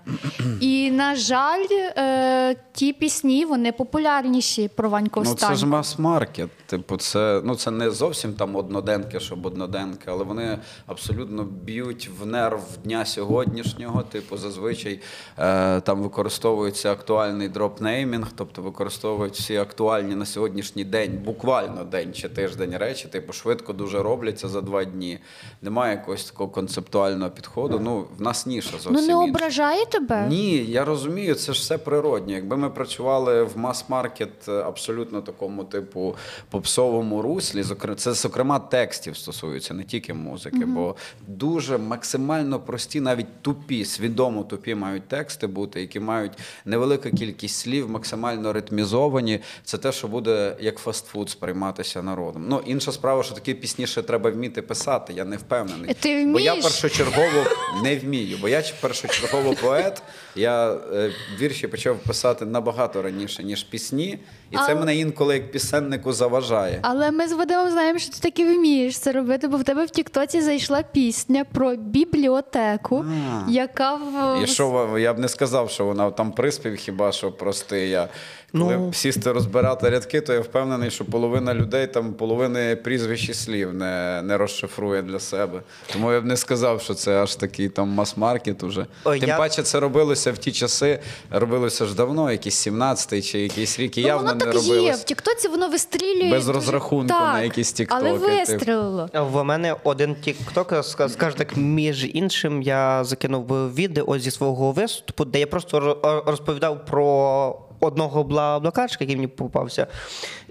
І 0.60 0.92
на 0.92 1.16
жаль, 1.16 1.66
е, 1.72 2.56
ті 2.74 2.94
пісні 2.94 3.46
вони 3.46 3.72
популярніші 3.72 4.68
про 4.68 4.90
Ваньку 4.90 5.24
Ну, 5.26 5.36
це 5.36 5.56
ж 5.56 5.66
мас-маркет. 5.66 6.50
Типу, 6.66 6.98
це, 6.98 7.42
ну, 7.44 7.56
це 7.56 7.72
не 7.72 7.92
зовсім 7.92 8.34
там 8.34 8.56
одноденки, 8.56 9.20
щоб 9.20 9.46
одноденки, 9.46 10.06
але 10.06 10.24
вони 10.24 10.60
абсолютно 10.88 11.44
б'ють 11.44 12.10
в 12.20 12.26
нерв 12.26 12.64
дня 12.84 13.06
сьогоднішнього. 13.06 14.02
Типу, 14.02 14.38
зазвичай 14.38 15.00
е, 15.38 15.82
там 15.82 16.02
використовується 16.02 16.92
актуальний 16.92 17.50
дропнеймінг, 17.50 18.28
тобто 18.36 18.62
використовують 18.62 19.34
всі 19.34 19.56
актуальні 19.58 20.16
на 20.16 20.26
сьогоднішній 20.26 20.84
день, 20.84 21.22
буквально 21.26 21.84
день 21.84 22.14
чи 22.14 22.30
тиждень 22.42 22.78
речі, 22.78 23.08
типу, 23.08 23.34
швидко 23.34 23.74
дуже 23.74 24.04
робляться 24.04 24.48
за 24.48 24.62
два 24.62 24.84
дні. 24.84 25.20
Немає 25.62 25.96
якогось 25.96 26.24
такого 26.24 26.50
концептуального 26.50 27.32
підходу. 27.32 27.80
Ну, 27.80 28.06
в 28.18 28.22
нас 28.22 28.46
ніша 28.46 28.72
зовсім. 28.72 28.94
Ну 28.94 29.02
не 29.02 29.08
інша. 29.08 29.18
ображає 29.18 29.86
тебе? 29.86 30.28
Ні, 30.30 30.58
я 30.58 30.86
розумію, 30.86 31.36
це 31.36 31.54
ж 31.54 31.60
все 31.60 31.78
природньо. 31.78 32.34
Якби 32.34 32.58
ми 32.58 32.70
працювали 32.70 33.44
в 33.44 33.58
мас-маркет 33.58 34.48
е, 34.48 34.52
абсолютно 34.52 35.22
такому, 35.22 35.64
типу, 35.64 36.16
попсовому 36.50 37.22
руслі, 37.22 37.64
зокрема, 37.64 37.96
це 37.96 38.14
зокрема 38.14 38.60
текстів 38.60 39.18
стосується, 39.18 39.74
не 39.74 39.84
тільки 39.84 40.14
музики, 40.14 40.66
бо 40.66 40.96
дуже 41.28 41.78
максимально 41.78 42.60
прості, 42.60 43.02
навіть 43.02 43.42
тупі, 43.42 43.86
свідомо 43.86 44.44
тупі 44.44 44.76
мають 44.76 45.08
тексти 45.08 45.48
бути, 45.48 45.82
які 45.82 46.00
мають 46.00 46.32
невелика 46.66 47.12
кількість 47.12 47.60
слів, 47.60 47.90
максимально 47.90 48.54
ритмізовані. 48.54 49.40
Це 49.64 49.78
те, 49.78 49.92
що 49.92 50.08
буде 50.08 50.56
як 50.60 50.78
фастфуд 50.78 51.30
сприйматися 51.30 52.02
народом. 52.40 52.66
Ну, 52.66 52.72
інша 52.74 52.92
справа, 52.92 53.24
що 53.24 53.36
такі 53.36 53.54
пісні 53.54 53.88
ще 53.88 54.02
треба 54.02 54.30
вміти 54.30 54.62
писати. 54.62 55.14
Я 55.14 55.26
не 55.26 55.38
впевнений. 55.38 55.94
Ти 56.00 56.26
Бо 56.26 56.40
я 56.40 56.56
першочергово 56.56 57.46
не 57.84 57.96
вмію, 57.96 58.38
бо 58.42 58.50
я 58.50 58.64
першочергово 58.82 59.54
поет. 59.54 60.02
Я 60.36 60.74
е, 60.74 61.12
вірші 61.40 61.68
почав 61.68 61.98
писати 61.98 62.46
набагато 62.46 63.02
раніше, 63.02 63.44
ніж 63.44 63.64
пісні, 63.64 64.20
і 64.52 64.56
це 64.56 64.62
Але- 64.62 64.76
мене 64.76 64.96
інколи 64.96 65.34
як 65.34 65.52
писеннику 65.52 66.14
заважає. 66.14 66.80
Але 66.82 67.12
ми 67.12 67.28
з 67.28 67.34
Вадимом 67.34 67.72
знаємо, 67.72 68.00
що 68.00 68.14
ти 68.14 68.20
таки 68.20 68.46
вмієш 68.46 69.00
це 69.00 69.12
робити, 69.12 69.48
бо 69.48 69.58
в 69.58 69.64
тебе 69.64 69.86
в 69.86 69.90
Тіктоці 69.90 70.42
зайшла 70.42 70.84
пісня 70.84 71.46
про 71.54 71.76
бібліотеку, 71.76 73.06
яка 73.48 73.94
в 73.96 74.44
І 74.44 74.48
що 74.48 74.98
я 75.00 75.14
б 75.14 75.20
не 75.20 75.30
сказав, 75.30 75.70
що 75.70 75.86
вона 75.86 76.12
там 76.12 76.32
приспів, 76.32 76.76
хіба 76.76 77.12
що 77.12 77.32
простий. 77.32 77.90
Я 77.90 78.10
коли 78.52 78.78
Ну. 78.78 78.94
сісти 78.94 79.32
розбирати 79.32 79.90
рядки, 79.90 80.22
то 80.22 80.34
я 80.34 80.40
впевнений, 80.40 80.92
що 80.92 81.06
половина 81.06 81.54
людей 81.54 81.88
там 81.88 82.14
половини 82.14 82.76
прізвищ 82.76 83.30
і 83.30 83.34
слів 83.34 83.74
не, 83.74 84.22
не 84.24 84.38
розшифрує 84.38 85.02
для 85.02 85.20
себе. 85.20 85.62
Тому 85.94 86.12
я 86.12 86.22
б 86.22 86.26
не 86.26 86.38
сказав, 86.38 86.82
що 86.82 86.94
це 86.94 87.24
аж 87.24 87.36
такий 87.36 87.70
там 87.70 87.88
мас-маркет 87.90 88.64
уже. 88.64 88.86
Ой, 89.04 89.20
Тим 89.20 89.30
я- 89.30 89.38
паче, 89.38 89.64
це 89.64 89.80
робилося 89.80 90.32
в 90.32 90.38
ті 90.38 90.52
часи, 90.52 91.00
робилося 91.32 91.86
ж 91.86 91.96
давно, 91.96 92.32
якийсь 92.32 92.68
17-й 92.68 93.22
чи 93.22 93.40
якийсь 93.40 93.80
рік, 93.80 93.98
і 93.98 94.02
Ну, 94.02 94.08
явно 94.08 94.28
воно 94.34 94.46
не 94.46 94.52
так 94.52 94.64
є. 94.64 94.92
В 94.94 95.04
Тіктоці 95.04 95.48
воно 95.48 95.70
вистрілює 95.70 96.32
Без 96.32 96.46
дуже- 96.46 96.60
розрахунку 96.60 97.08
так, 97.08 97.34
на 97.34 97.42
якісь 97.42 97.72
тіктоки, 97.74 98.04
типу. 98.04 98.26
вистрілило. 98.26 99.10
В 99.14 99.44
мене 99.44 99.76
один 99.84 100.16
тікток, 100.16 100.72
ска- 100.72 101.10
скажу 101.10 101.38
так, 101.38 101.58
між 101.58 102.06
іншим, 102.16 102.62
я 102.62 103.04
закинув 103.04 103.74
відео 103.74 104.20
зі 104.20 104.32
свого 104.32 104.72
виступу, 104.72 105.26
де 105.26 105.40
я 105.40 105.48
просто 105.48 105.98
розповідав 106.26 106.86
про 106.86 107.60
одного 107.82 108.24
блаблакарчика, 108.24 109.04
який 109.04 109.16
мені 109.16 109.28
попався. 109.28 109.88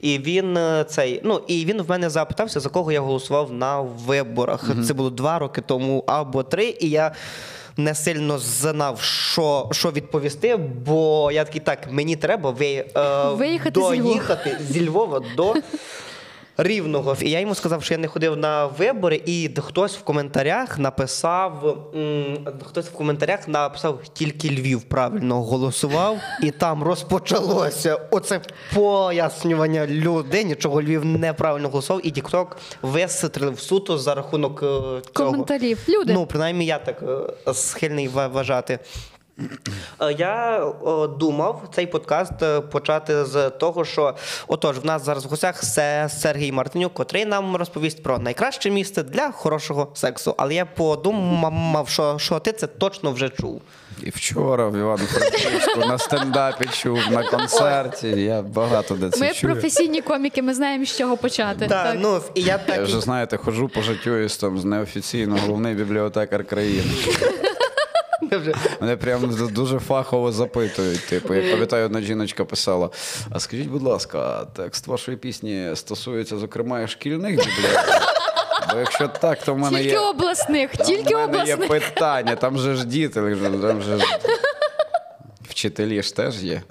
І 0.02 0.18
він 0.18 0.56
е, 0.56 0.84
цей, 0.88 1.20
ну 1.24 1.40
і 1.46 1.64
він 1.64 1.82
в 1.82 1.90
мене 1.90 2.10
запитався, 2.10 2.60
за 2.60 2.68
кого 2.68 2.92
я 2.92 3.00
голосував 3.00 3.52
на 3.52 3.80
виборах. 3.80 4.70
Це 4.86 4.94
було 4.94 5.10
два 5.10 5.38
роки 5.38 5.60
тому 5.60 6.04
або 6.06 6.42
три, 6.42 6.76
і 6.80 6.90
я. 6.90 7.12
Не 7.76 7.94
сильно 7.94 8.38
знав, 8.38 9.00
що, 9.00 9.68
що 9.72 9.90
відповісти, 9.90 10.56
бо 10.56 11.30
я 11.32 11.44
такий, 11.44 11.60
так, 11.60 11.78
мені 11.90 12.16
треба 12.16 12.50
ви, 12.50 12.66
е, 12.66 12.84
Виїхати 13.28 13.80
зі 13.80 13.86
Львова. 13.86 13.96
доїхати 14.02 14.56
зі 14.70 14.88
Львова 14.88 15.22
до 15.36 15.54
Рівного. 16.62 17.16
І 17.20 17.30
я 17.30 17.40
йому 17.40 17.54
сказав, 17.54 17.82
що 17.82 17.94
я 17.94 17.98
не 17.98 18.08
ходив 18.08 18.36
на 18.36 18.66
вибори, 18.66 19.22
і 19.26 19.50
хтось 19.58 19.96
в 19.96 20.02
коментарях 20.02 20.78
написав, 20.78 21.76
хтось 22.64 22.86
в 22.86 22.92
коментарях 22.92 23.48
написав 23.48 24.00
тільки 24.12 24.48
Львів 24.48 24.82
правильно 24.82 25.42
голосував, 25.42 26.18
і 26.42 26.50
там 26.50 26.82
розпочалося 26.82 27.98
оце 28.10 28.40
пояснювання 28.74 29.86
людині, 29.86 30.54
чого 30.54 30.82
Львів 30.82 31.04
неправильно 31.04 31.68
голосував, 31.68 32.06
і 32.06 32.10
Тікток 32.10 32.56
вистрілив 32.82 33.60
суто 33.60 33.98
за 33.98 34.14
рахунок 34.14 34.62
е, 34.62 34.66
цього. 34.66 35.02
Коментарів. 35.12 35.78
Люди. 35.88 36.12
Ну, 36.12 36.26
принаймні, 36.26 36.66
я 36.66 36.78
так 36.78 37.02
е, 37.48 37.54
схильний 37.54 38.08
вважати. 38.08 38.78
Е, 40.00 40.12
Я 40.18 40.64
думав 41.18 41.62
цей 41.74 41.86
подкаст 41.86 42.42
е, 42.42 42.60
почати 42.60 43.24
з 43.24 43.50
того, 43.50 43.84
що 43.84 44.14
отож, 44.48 44.78
в 44.78 44.84
нас 44.86 45.04
зараз 45.04 45.26
в 45.26 45.28
гостях 45.28 45.60
це 45.60 46.08
Сергій 46.18 46.52
Мартинюк, 46.52 46.94
котрий 46.94 47.24
нам 47.24 47.56
розповість 47.56 48.02
про 48.02 48.18
найкраще 48.18 48.70
місце 48.70 49.02
для 49.02 49.30
хорошого 49.30 49.88
сексу. 49.94 50.34
Але 50.38 50.54
я 50.54 50.66
подумав, 50.66 51.88
що, 51.88 52.18
що 52.18 52.38
ти 52.38 52.52
це 52.52 52.66
точно 52.66 53.12
вже 53.12 53.28
чув. 53.28 53.62
І 54.02 54.10
вчора 54.10 54.68
в 54.68 54.76
Івано-Франківську 54.76 55.80
на 55.80 55.98
стендапі 55.98 56.64
чув, 56.72 56.98
на 57.10 57.22
концерті. 57.22 58.08
Я 58.08 58.42
багато 58.42 58.94
де 58.94 59.10
це 59.10 59.20
Ми 59.20 59.32
чую. 59.34 59.52
професійні 59.52 60.00
коміки, 60.00 60.42
ми 60.42 60.54
знаємо, 60.54 60.84
з 60.84 60.96
чого 60.96 61.16
почати. 61.16 61.66
Та, 61.66 61.94
ну, 61.98 62.20
і 62.34 62.42
я 62.42 62.60
Я 62.68 62.82
вже 62.82 63.00
знаєте, 63.00 63.36
ходжу 63.36 63.70
по 63.74 63.82
життю 63.82 64.16
із 64.18 64.36
там 64.36 64.58
з 64.58 64.64
неофіційно 64.64 65.38
головний 65.46 65.74
бібліотекар 65.74 66.44
країни. 66.44 66.84
Вже 68.38 68.54
Мене 68.80 68.96
прям 68.96 69.48
дуже 69.52 69.78
фахово 69.78 70.32
запитують. 70.32 71.06
Типу, 71.06 71.34
я 71.34 71.50
пам'ятаю, 71.52 71.86
одна 71.86 72.00
жіночка 72.00 72.44
писала: 72.44 72.90
а 73.30 73.40
скажіть, 73.40 73.68
будь 73.68 73.82
ласка, 73.82 74.46
текст 74.56 74.86
вашої 74.86 75.16
пісні 75.16 75.70
стосується, 75.74 76.38
зокрема, 76.38 76.80
і 76.80 76.88
шкільних 76.88 77.30
бібліотек? 77.30 78.02
Бо 78.72 78.78
якщо 78.78 79.08
так, 79.08 79.42
то 79.44 79.54
в 79.54 79.58
мене 79.58 79.78
Тільки 79.78 79.90
є. 79.90 79.98
обласних, 79.98 80.76
Там 80.76 80.86
тільки 80.86 81.14
в 81.14 81.18
мене 81.18 81.44
є 81.46 81.56
питання, 81.56 82.36
там 82.36 82.58
же 82.58 82.74
ж 82.74 82.84
діти, 82.86 83.20
там 83.62 83.82
же 83.82 83.98
ж... 83.98 84.04
вчителі 85.48 86.02
ж 86.02 86.16
теж 86.16 86.42
є. 86.42 86.62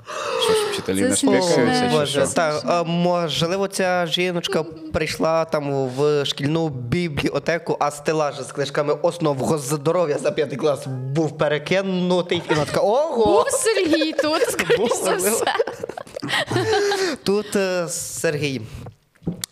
Що 0.44 0.54
вчителі 0.94 1.10
не 1.10 1.16
спікаються, 1.16 1.90
Боже, 1.92 2.28
так 2.36 2.64
а, 2.66 2.84
можливо, 2.84 3.68
ця 3.68 4.06
жіночка 4.06 4.64
прийшла 4.94 5.46
там 5.46 5.88
в 5.88 6.26
шкільну 6.26 6.70
бібліотеку, 6.70 7.78
а 7.80 7.92
стелаж 7.92 8.40
з 8.42 8.52
книжками 8.52 8.94
основ 9.02 9.58
здоров'я 9.58 10.18
за 10.18 10.32
п'ятий 10.32 10.58
клас 10.58 10.88
був 10.88 11.38
перекинутий. 11.38 12.42
І 12.50 12.54
вона 12.54 12.66
така, 12.66 12.80
ого! 12.80 13.26
Був 13.26 13.50
Сергій 13.50 14.12
тут, 14.14 14.42
скоріш 14.42 14.92
за 15.04 15.16
все. 15.16 15.46
Тут 17.24 17.56
е, 17.56 17.88
Сергій. 17.90 18.62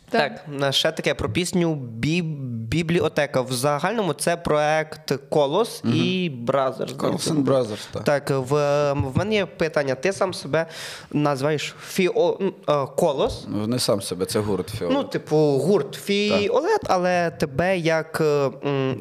Так. 0.09 0.45
Так, 0.59 0.73
ще 0.73 0.91
таке 0.91 1.13
про 1.13 1.29
пісню 1.29 1.75
Бі... 1.75 2.21
Бібліотека. 2.67 3.41
В 3.41 3.51
загальному 3.53 4.13
це 4.13 4.37
проект 4.37 5.13
Колос 5.29 5.81
і 5.93 6.29
Бразер. 6.29 6.87
Carlsen 6.87 7.43
Brothers, 7.43 7.87
так. 7.91 8.03
Так, 8.03 8.29
в, 8.29 8.53
в 8.93 9.17
мене 9.17 9.35
є 9.35 9.45
питання. 9.45 9.95
Ти 9.95 10.13
сам 10.13 10.33
себе 10.33 10.65
називаєш 11.11 11.75
Фіо 11.87 12.39
е, 12.41 12.51
Колос. 12.97 13.45
Ну, 13.47 13.67
не 13.67 13.79
сам 13.79 14.01
себе, 14.01 14.25
це 14.25 14.39
гурт 14.39 14.69
Фіол. 14.69 14.91
Ну, 14.93 15.03
типу, 15.03 15.37
гурт 15.37 15.95
Фіолет, 15.95 16.81
але 16.83 17.31
тебе 17.31 17.77
як, 17.77 18.21
е, 18.21 18.49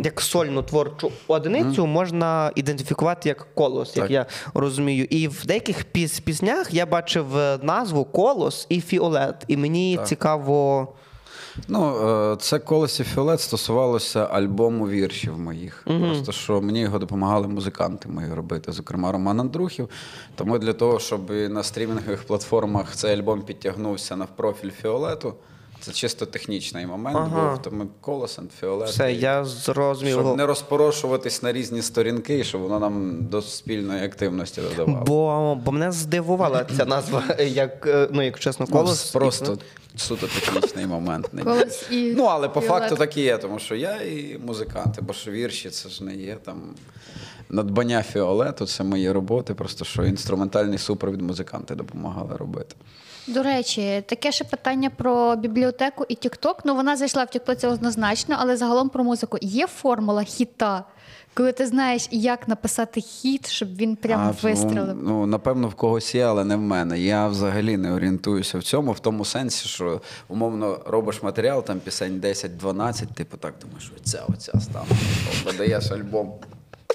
як 0.05 0.21
сольну 0.21 0.63
творчу 0.63 1.13
одиницю 1.29 1.87
можна 1.87 2.51
ідентифікувати 2.55 3.29
як 3.29 3.47
колос, 3.55 3.97
як 3.97 4.11
я 4.11 4.27
розумію. 4.55 5.05
І 5.11 5.29
в 5.29 5.47
деяких 5.47 5.85
піс- 5.95 6.21
піснях 6.23 6.75
я 6.75 6.87
бачив 6.87 7.37
е, 7.39 7.59
назву 7.63 8.05
Колос 8.05 8.67
і 8.69 8.81
Фіолет. 8.81 9.45
І 9.49 9.57
мені 9.57 9.99
цікаво. 10.05 10.93
Ну, 11.69 12.09
е, 12.33 12.37
це 12.37 12.59
колесі 12.59 13.05
Фіолет 13.05 13.41
стосувалося 13.41 14.25
альбому 14.25 14.89
віршів 14.89 15.39
моїх. 15.39 15.83
Просто 15.85 16.33
що 16.33 16.61
мені 16.61 16.81
його 16.81 16.99
допомагали 16.99 17.49
музиканти 17.49 18.09
мої 18.09 18.35
робити, 18.35 18.73
зокрема 18.73 19.13
Роман 19.13 19.41
Андрухів. 19.41 19.89
Тому 20.35 20.59
для 20.59 20.73
того, 20.73 20.99
щоб 20.99 21.31
на 21.31 21.63
стрімінгових 21.63 22.23
платформах 22.23 22.95
цей 22.95 23.19
альбом 23.19 23.43
підтягнувся 23.43 24.17
на 24.17 24.27
профіль 24.27 24.71
Фіолету, 24.71 25.35
це 25.81 25.93
чисто 25.93 26.27
технічний 26.27 26.87
момент 26.87 27.17
Ага. 27.21 27.51
був. 27.51 27.63
Тому 27.63 27.87
колос 28.01 28.39
and 28.39 28.49
Фіолет. 28.61 28.89
Все, 28.89 29.13
я 29.13 29.45
зрозумів. 29.45 30.13
Щоб 30.21 30.37
не 30.37 30.47
розпорошуватись 30.47 31.43
на 31.43 31.53
різні 31.53 31.83
сторінки, 31.83 32.45
щоб 32.45 32.61
воно 32.61 32.81
нам 32.81 33.25
до 33.31 33.43
спільної 33.43 34.05
активності 34.05 34.61
додавало. 34.61 35.05
Бо, 35.07 35.55
бо 35.65 35.73
мене 35.73 35.93
здивувала 35.93 36.65
ця 36.77 36.85
назва, 36.85 37.23
як, 37.39 37.87
е, 37.87 38.09
ну, 38.13 38.23
як 38.23 38.39
чесно, 38.39 38.67
Ну, 38.71 38.77
колос. 38.77 39.11
просто 39.11 39.59
суто 39.97 40.27
технічний 40.27 40.87
момент. 40.87 41.29
не 41.33 41.43
Колос 41.43 41.85
і 41.91 42.15
ну, 42.17 42.25
але 42.25 42.49
по 42.49 42.61
факту 42.61 42.97
так 42.97 43.17
і 43.17 43.21
є, 43.21 43.39
тому 43.39 43.59
що 43.59 43.75
я 43.75 43.93
і 44.03 44.39
музиканти, 44.47 45.03
бо 45.03 45.13
що 45.13 45.31
вірші 45.31 45.71
це 45.71 45.89
ж 45.89 46.05
не 46.05 46.15
є 46.15 46.37
там. 46.45 46.75
Надбання 47.51 48.03
фіолету 48.03 48.67
це 48.67 48.85
мої 48.85 49.13
роботи, 49.13 49.55
просто 49.55 49.85
що 49.85 50.05
інструментальний 50.05 50.79
супровід 50.79 51.23
музиканти 51.23 51.75
допомагали 51.75 52.37
робити. 52.37 52.77
До 53.29 53.43
речі, 53.43 54.05
таке 54.07 54.33
ще 54.33 54.45
питання 54.45 54.91
про 54.91 55.37
бібліотеку 55.37 56.07
і 56.09 56.15
Тікток. 56.15 56.63
Ну 56.65 56.75
вона 56.75 56.97
зайшла 56.97 57.25
в 57.25 57.31
Тіктоці 57.31 57.67
однозначно, 57.67 58.37
але 58.39 58.57
загалом 58.57 58.89
про 58.89 59.05
музику. 59.05 59.39
Є 59.41 59.67
формула 59.67 60.23
хіта, 60.23 60.85
коли 61.35 61.53
ти 61.53 61.67
знаєш, 61.67 62.09
як 62.11 62.49
написати 62.49 63.01
хіт, 63.01 63.49
щоб 63.49 63.77
він 63.77 63.97
прямо 63.97 64.35
А, 64.39 64.47
вистрелив. 64.47 64.97
Ну, 64.97 65.11
ну, 65.11 65.27
напевно, 65.27 65.69
в 65.69 65.75
когось 65.75 66.15
є, 66.15 66.25
але 66.25 66.45
не 66.45 66.57
в 66.57 66.61
мене. 66.61 67.01
Я 67.01 67.29
взагалі 67.29 67.77
не 67.77 67.93
орієнтуюся 67.93 68.59
в 68.59 68.63
цьому, 68.63 68.93
в 68.93 68.99
тому 69.01 69.25
сенсі, 69.25 69.69
що 69.69 70.01
умовно 70.29 70.79
робиш 70.87 71.23
матеріал, 71.23 71.65
там 71.65 71.81
пісень 71.81 72.21
10-12, 72.21 73.15
типу 73.15 73.37
так 73.37 73.55
думаєш, 73.63 73.93
оця, 73.97 74.23
оця 74.29 74.53
стане. 74.61 74.87
Додаєш 75.45 75.91
альбом. 75.91 76.33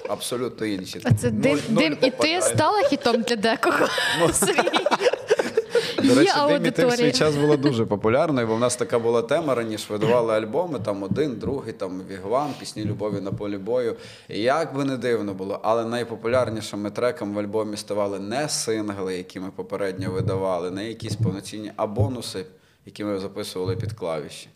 Абсолютно 0.08 0.66
інші. 0.66 1.00
А 1.04 1.12
це 1.14 1.28
Нуль- 1.30 1.40
дим, 1.40 1.58
нуль 1.70 1.80
дим 1.80 1.96
і 2.02 2.10
ти 2.10 2.40
стала 2.42 2.82
хітом 2.82 3.22
для 3.22 3.36
декого. 3.36 3.86
Сергій. 4.32 4.70
До 5.96 6.08
Є 6.08 6.14
речі, 6.14 6.32
дим 6.48 6.66
і 6.66 6.70
ти 6.70 6.70
в 6.70 6.74
свій 6.76 6.84
аудиторія. 6.84 7.12
час 7.12 7.36
була 7.36 7.56
дуже 7.56 7.86
популярною, 7.86 8.46
бо 8.46 8.54
в 8.54 8.58
нас 8.60 8.76
така 8.76 8.98
була 8.98 9.22
тема 9.22 9.54
раніше. 9.54 9.86
Видавали 9.92 10.34
альбоми, 10.34 10.78
там 10.84 11.02
один, 11.02 11.36
другий, 11.38 11.72
там 11.72 12.02
Вігвам, 12.10 12.54
пісні 12.58 12.84
любові 12.84 13.20
на 13.20 13.32
полі 13.32 13.58
бою. 13.58 13.96
І 14.28 14.40
як 14.40 14.74
би 14.76 14.84
не 14.84 14.96
дивно 14.96 15.34
було, 15.34 15.60
але 15.62 15.84
найпопулярнішими 15.84 16.90
треками 16.90 17.34
в 17.34 17.38
альбомі 17.38 17.76
ставали 17.76 18.18
не 18.18 18.48
сингли, 18.48 19.16
які 19.16 19.40
ми 19.40 19.50
попередньо 19.56 20.10
видавали, 20.10 20.70
не 20.70 20.88
якісь 20.88 21.16
повноцінні, 21.16 21.72
а 21.76 21.86
бонуси, 21.86 22.44
які 22.86 23.04
ми 23.04 23.18
записували 23.18 23.76
під 23.76 23.92
клавіші. 23.92 24.48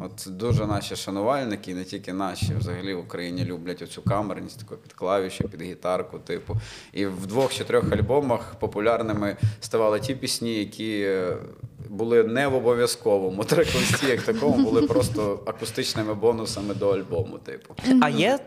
От 0.00 0.26
дуже 0.26 0.66
наші 0.66 0.96
шанувальники, 0.96 1.70
і 1.70 1.74
не 1.74 1.84
тільки 1.84 2.12
наші, 2.12 2.54
взагалі 2.58 2.94
в 2.94 2.98
Україні 2.98 3.44
люблять 3.44 3.82
оцю 3.82 4.02
камерність, 4.02 4.58
таку 4.58 4.76
під 4.76 4.92
клавіші, 4.92 5.44
під 5.44 5.62
гітарку, 5.62 6.18
типу. 6.18 6.56
І 6.92 7.06
в 7.06 7.26
двох 7.26 7.54
чи 7.54 7.64
трьох 7.64 7.92
альбомах 7.92 8.54
популярними 8.60 9.36
ставали 9.60 10.00
ті 10.00 10.14
пісні, 10.14 10.54
які 10.54 11.00
е, 11.00 11.36
були 11.88 12.24
не 12.24 12.48
в 12.48 12.54
обов'язковому 12.54 13.44
трек-листі, 13.44 14.06
як 14.06 14.22
такому, 14.22 14.64
були 14.64 14.82
просто 14.86 15.42
акустичними 15.46 16.14
бонусами 16.14 16.74
до 16.74 16.90
альбому, 16.90 17.38
типу. 17.38 17.74
А 18.02 18.08
є, 18.08 18.38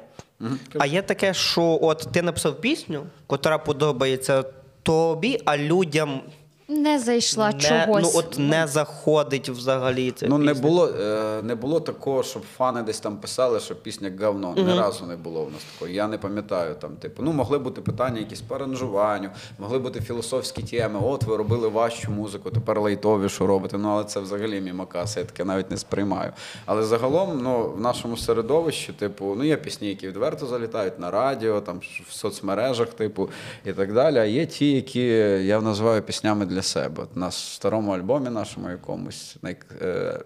а 0.79 0.85
є 0.85 1.01
таке, 1.01 1.33
що 1.33 1.79
от 1.81 2.07
ти 2.11 2.21
написав 2.21 2.61
пісню, 2.61 3.03
котра 3.27 3.57
подобається 3.57 4.43
тобі, 4.83 5.41
а 5.45 5.57
людям 5.57 6.21
Не 6.69 6.99
зайшла 6.99 7.51
не, 7.51 7.59
чогось. 7.59 8.13
ну, 8.13 8.19
от 8.19 8.39
не 8.39 8.67
заходить 8.67 9.49
взагалі. 9.49 10.11
Ця 10.11 10.27
Ну, 10.27 10.37
не 10.37 10.53
було, 10.53 10.87
е, 10.87 11.41
не 11.43 11.55
було 11.55 11.79
такого, 11.79 12.23
щоб 12.23 12.43
фани 12.57 12.81
десь 12.81 12.99
там 12.99 13.17
писали, 13.17 13.59
що 13.59 13.75
пісня 13.75 14.11
говно. 14.21 14.53
Ні 14.57 14.79
разу 14.79 15.05
не 15.05 15.15
було 15.15 15.45
в 15.45 15.51
нас 15.51 15.61
такого. 15.73 15.91
Я 15.91 16.07
не 16.07 16.17
пам'ятаю 16.17 16.75
там, 16.75 16.95
типу, 16.95 17.23
ну 17.23 17.31
могли 17.31 17.57
бути 17.59 17.81
питання 17.81 18.19
якісь 18.19 18.41
по 18.41 18.55
аранжуванню, 18.55 19.29
могли 19.59 19.79
бути 19.79 20.01
філософські 20.01 20.61
теми. 20.63 20.99
От 21.03 21.23
ви 21.23 21.37
робили 21.37 21.67
важчу 21.67 22.11
музику, 22.11 22.51
тепер 22.51 22.79
лайтовішу 22.81 23.47
робите. 23.47 23.77
Ну, 23.77 23.89
але 23.89 24.03
це 24.03 24.19
взагалі 24.19 24.61
мімакаса, 24.61 25.19
я 25.19 25.25
таке 25.25 25.45
навіть 25.45 25.71
не 25.71 25.77
сприймаю. 25.77 26.31
Але 26.65 26.83
загалом, 26.83 27.39
ну, 27.43 27.71
в 27.77 27.81
нашому 27.81 28.17
середовищі, 28.17 28.93
типу, 28.93 29.35
ну 29.37 29.43
є 29.43 29.57
пісні, 29.57 29.89
які 29.89 30.07
відверто 30.07 30.45
залітають 30.45 30.99
на 30.99 31.11
радіо, 31.11 31.61
там 31.61 31.81
в 32.09 32.13
соцмережах, 32.13 32.87
типу, 32.87 33.29
і 33.65 33.73
так 33.73 33.93
далі. 33.93 34.17
А 34.17 34.23
є 34.23 34.45
ті, 34.45 34.71
які 34.71 35.05
я 35.45 35.61
називаю 35.61 36.01
піснями 36.01 36.45
для 36.45 36.56
себе. 36.61 37.03
У 37.15 37.19
нас 37.19 37.35
в 37.35 37.53
старому 37.53 37.91
альбомі 37.91 38.29
нашому 38.29 38.69
якомусь 38.69 39.37
е, 39.81 40.19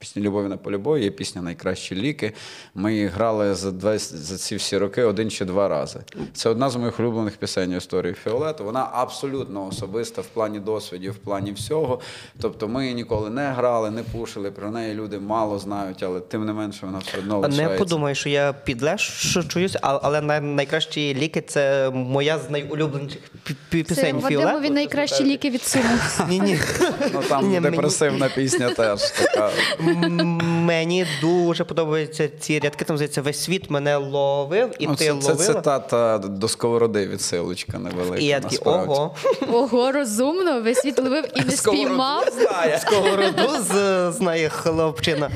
Пісня 0.00 0.22
Любові 0.22 0.48
на 0.48 0.56
полі 0.56 0.76
бою, 0.76 1.02
є 1.04 1.10
пісня 1.10 1.42
Найкращі 1.42 1.94
ліки. 1.94 2.32
Ми 2.74 2.92
її 2.94 3.06
грали 3.06 3.54
за, 3.54 3.70
20, 3.70 4.16
за 4.18 4.36
ці 4.36 4.56
всі 4.56 4.78
роки 4.78 5.02
один 5.02 5.30
чи 5.30 5.44
два 5.44 5.68
рази. 5.68 6.00
Це 6.34 6.48
одна 6.50 6.70
з 6.70 6.76
моїх 6.76 7.00
улюблених 7.00 7.36
пісень 7.36 7.72
історії 7.72 8.14
Фіолету. 8.24 8.64
Вона 8.64 8.88
абсолютно 8.92 9.66
особиста 9.66 10.22
в 10.22 10.26
плані 10.26 10.60
досвідів, 10.60 11.12
в 11.12 11.16
плані 11.16 11.52
всього. 11.52 12.00
Тобто 12.40 12.68
ми 12.68 12.82
її 12.82 12.94
ніколи 12.94 13.30
не 13.30 13.50
грали, 13.52 13.90
не 13.90 14.02
пушили. 14.02 14.50
Про 14.50 14.70
неї 14.70 14.94
люди 14.94 15.18
мало 15.18 15.58
знають, 15.58 16.02
але 16.02 16.20
тим 16.20 16.46
не 16.46 16.52
менше 16.52 16.86
вона 16.86 16.98
все 16.98 17.18
одно 17.18 17.40
Не 17.40 17.46
лишається. 17.48 17.78
подумай, 17.78 18.14
що 18.14 18.28
я 18.28 18.52
підлешуюсь, 18.52 19.76
а- 19.82 20.00
але 20.02 20.20
най- 20.20 20.40
найкращі 20.40 21.14
ліки 21.14 21.40
це 21.40 21.90
моя 21.90 22.38
з 22.38 22.50
найулюбленіших 22.50 23.20
пі- 23.46 23.54
пі- 23.72 23.94
Це 23.94 24.12
Вадимові 24.12 24.70
найкращі 24.70 25.24
ліки 25.24 25.50
відсунув. 25.50 26.20
Ні, 26.28 26.40
ні. 26.40 26.58
Ну 27.14 27.22
там 27.28 27.60
депресивна 27.62 28.28
пісня 28.28 28.70
теж 28.70 29.00
така. 29.10 29.50
Мені 30.64 31.06
дуже 31.20 31.64
подобаються 31.64 32.28
ці 32.40 32.58
рядки. 32.58 32.84
Там 32.84 32.96
здається, 32.96 33.22
весь 33.22 33.40
світ 33.44 33.70
мене 33.70 33.96
ловив, 33.96 34.70
і 34.78 34.86
Ну, 34.86 34.94
ти 34.96 35.04
це, 35.04 35.14
це 35.20 35.34
цитата 35.34 36.18
до 36.18 36.48
сковороди 36.48 37.06
відсилочка 37.06 37.78
невелика. 37.78 38.16
І 38.18 38.24
я 38.24 38.40
такий, 38.40 38.58
ого. 38.64 39.14
Ого, 39.52 39.92
розумно, 39.92 40.62
весь 40.62 40.78
світ 40.78 40.98
ловив 40.98 41.24
і 41.36 41.40
не 41.40 41.50
спіймав. 41.50 42.24
Сковороду 42.78 43.48
з- 43.62 44.12
знає 44.12 44.48
хлопчина. 44.48 45.30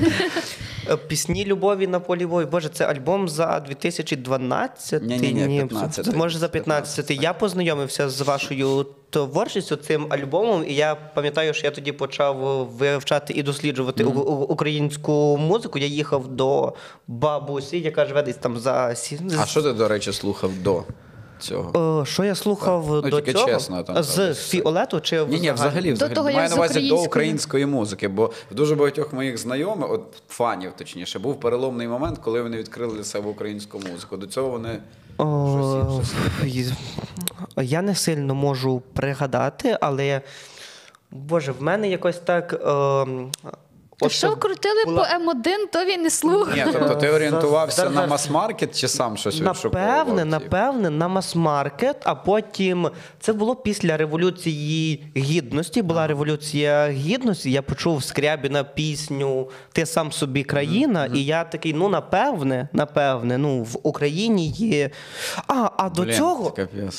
Е, 0.89 0.97
Пісні 0.97 1.45
любові 1.45 1.87
на 1.87 1.99
полі 1.99 2.25
бою. 2.25 2.47
Боже, 2.47 2.69
це 2.69 2.85
альбом 2.85 3.29
за 3.29 3.59
2012? 3.59 5.03
Ні-ні-ні, 5.03 5.61
15-й. 5.63 6.03
це 6.03 6.11
може 6.11 6.37
за 6.39 6.47
15. 6.47 7.11
Я 7.11 7.33
познайомився 7.33 8.09
з 8.09 8.21
вашою 8.21 8.85
творчістю 9.09 9.75
цим 9.75 10.05
альбомом, 10.09 10.63
і 10.67 10.73
я 10.75 10.95
пам'ятаю, 10.95 11.53
що 11.53 11.65
я 11.67 11.71
тоді 11.71 11.91
почав 11.91 12.37
вивчати 12.77 13.33
і 13.33 13.43
досліджувати 13.43 14.03
у- 14.03 14.11
українську 14.43 15.37
музику. 15.37 15.79
Я 15.79 15.85
їхав 15.87 16.27
до 16.27 16.73
бабусі, 17.07 17.79
яка 17.79 18.05
живе 18.05 18.23
десь 18.23 18.35
там 18.37 18.59
за 18.59 18.95
сі- 18.95 19.19
А 19.39 19.45
що 19.45 19.61
ти, 19.61 19.73
до 19.73 19.87
речі, 19.87 20.13
слухав 20.13 20.51
до 20.63 20.83
цього? 21.43 22.01
Е, 22.01 22.05
Що 22.05 22.23
я 22.23 22.35
слухав 22.35 22.85
Ну, 22.89 23.01
до 23.01 23.09
тільки 23.21 23.33
цього? 23.33 23.45
чесно, 23.47 23.83
там, 23.83 24.03
з 24.03 24.15
там, 24.15 24.33
Фіолету 24.33 24.99
чи 25.01 25.25
Ні, 25.25 25.39
ні, 25.39 25.51
взагалі, 25.51 25.91
взагалі. 25.93 26.15
того, 26.15 26.31
маю 26.31 26.49
на 26.49 26.55
увазі 26.55 26.89
до 26.89 27.01
української. 27.01 27.65
музики, 27.65 28.07
бо 28.07 28.31
в 28.51 28.55
дуже 28.55 28.75
багатьох 28.75 29.13
моїх 29.13 29.37
знайомих, 29.37 29.91
от 29.91 30.01
фанів 30.29 30.71
точніше, 30.77 31.19
був 31.19 31.39
переломний 31.39 31.87
момент, 31.87 32.17
коли 32.17 32.41
вони 32.41 32.57
відкрили 32.57 32.95
для 32.97 33.03
себе 33.03 33.29
українську 33.29 33.79
музику. 33.91 34.17
До 34.17 34.27
цього 34.27 34.49
вони 34.49 34.79
О, 35.17 36.01
щось 36.01 36.13
інше 36.55 36.75
Я 37.61 37.81
не 37.81 37.95
сильно 37.95 38.35
можу 38.35 38.81
пригадати, 38.93 39.77
але 39.81 40.21
Боже, 41.11 41.51
в 41.51 41.61
мене 41.63 41.89
якось 41.89 42.17
так. 42.17 42.53
ем, 42.67 43.31
Що 44.07 44.35
крутили 44.35 44.85
була- 44.85 45.03
по 45.03 45.31
М1, 45.31 45.67
то 45.71 45.85
він 45.85 46.01
не 46.01 46.09
слухав. 46.09 46.55
Ні, 46.55 46.65
тобто 46.73 46.95
ти 46.95 47.09
орієнтувався 47.09 47.89
на 47.89 48.07
мас-маркет 48.07 48.79
чи 48.79 48.87
сам 48.87 49.17
щось 49.17 49.41
відшуковував? 49.41 49.97
Напевне, 49.97 50.25
напевне, 50.25 50.89
на 50.89 51.07
мас-маркет, 51.07 51.95
а 52.03 52.15
потім 52.15 52.89
це 53.19 53.33
було 53.33 53.55
після 53.55 53.97
революції 53.97 55.03
гідності. 55.17 55.81
Була 55.81 56.07
революція 56.07 56.89
гідності. 56.89 57.51
Я 57.51 57.61
почув 57.61 58.03
Скрябіна 58.03 58.63
пісню 58.63 59.49
Ти 59.73 59.85
сам 59.85 60.11
собі 60.11 60.43
країна, 60.43 61.05
і 61.13 61.25
я 61.25 61.43
такий, 61.43 61.73
ну 61.73 61.89
напевне, 61.89 62.67
напевне, 62.73 63.37
ну 63.37 63.63
в 63.63 63.77
Україні 63.83 64.47
є. 64.49 64.89
А, 65.47 65.69
а 65.77 65.89
до 65.89 66.01
Блін, 66.01 66.15
цього, 66.15 66.55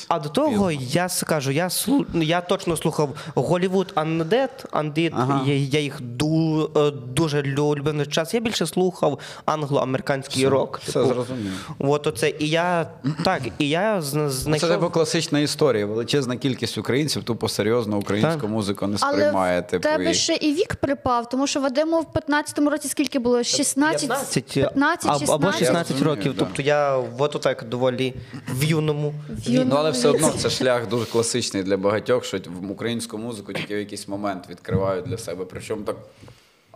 а 0.09 0.19
до 0.19 0.29
того 0.29 0.71
я 0.73 1.09
скажу, 1.09 1.51
я 1.51 1.69
слу- 1.69 2.23
я 2.23 2.41
точно 2.41 2.77
слухав 2.77 3.09
Голівуд 3.35 3.93
Undead, 3.97 4.49
Undead, 4.73 5.11
Ага. 5.17 5.43
я, 5.47 5.55
я 5.55 5.81
їх 5.81 6.01
ду, 6.01 6.71
е, 6.77 6.84
дуже 6.91 7.43
любив 7.43 7.95
на 7.95 8.07
час. 8.07 8.35
Я 8.35 8.41
більше 8.41 8.67
слухав 8.67 9.19
англо-американський 9.47 10.49
рок. 10.49 10.81
все 10.83 10.93
типу. 10.93 11.07
зрозумів. 11.15 11.71
От 11.79 12.07
оце. 12.07 12.33
І 12.39 12.49
я 12.49 12.91
так, 13.25 13.43
і 13.59 13.69
я 13.69 14.01
зна- 14.03 14.59
Це 14.59 14.69
типу 14.69 14.91
класична 14.91 15.41
історія. 15.41 15.87
Величезна 15.87 16.37
кількість 16.37 16.79
українців 16.79 17.23
тупо 17.25 17.49
серйозно 17.49 17.99
українську 17.99 18.41
Так. 18.41 18.51
музику 18.51 18.87
не 18.87 18.97
Але 19.01 19.13
сприймає. 19.19 19.61
в 19.61 19.67
типу, 19.67 19.83
тебе 19.83 20.11
і... 20.11 20.15
ще 20.15 20.35
і 20.35 20.55
вік 20.55 20.75
припав, 20.77 21.29
тому 21.29 21.47
що 21.47 21.61
Вадиму 21.61 22.01
в 22.01 22.07
15-му 22.19 22.71
році 22.71 22.89
скільки 22.89 23.19
було? 23.19 23.43
16? 23.43 24.09
15, 24.09 24.45
15, 24.55 25.07
або- 25.11 25.19
16? 25.19 25.35
або 25.35 25.53
16 25.53 25.91
розумію, 25.91 26.17
років. 26.17 26.35
да. 26.35 26.39
Тобто 26.39 26.63
я 26.63 26.97
от 27.19 27.37
отак 27.37 27.65
доволі 27.69 28.15
в 28.55 28.65
юному. 28.65 29.15
В 29.29 29.51
юному 29.51 29.71
Ну, 29.71 29.77
але 29.77 29.91
все 29.91 30.09
одно 30.09 30.31
це 30.39 30.51
шлях 30.51 30.89
дуже 30.89 31.05
класичний 31.07 31.63
для 31.63 31.77
багатьох, 31.77 32.25
що 32.25 32.39
в 32.67 32.71
українську 32.71 33.19
музику 33.19 33.53
тільки 33.53 33.75
в 33.77 33.79
якийсь 33.79 34.09
момент 34.09 34.45
відкривають 34.51 35.05
для 35.05 35.19
себе. 35.19 35.45
Причому 35.51 35.83
так. 35.83 35.97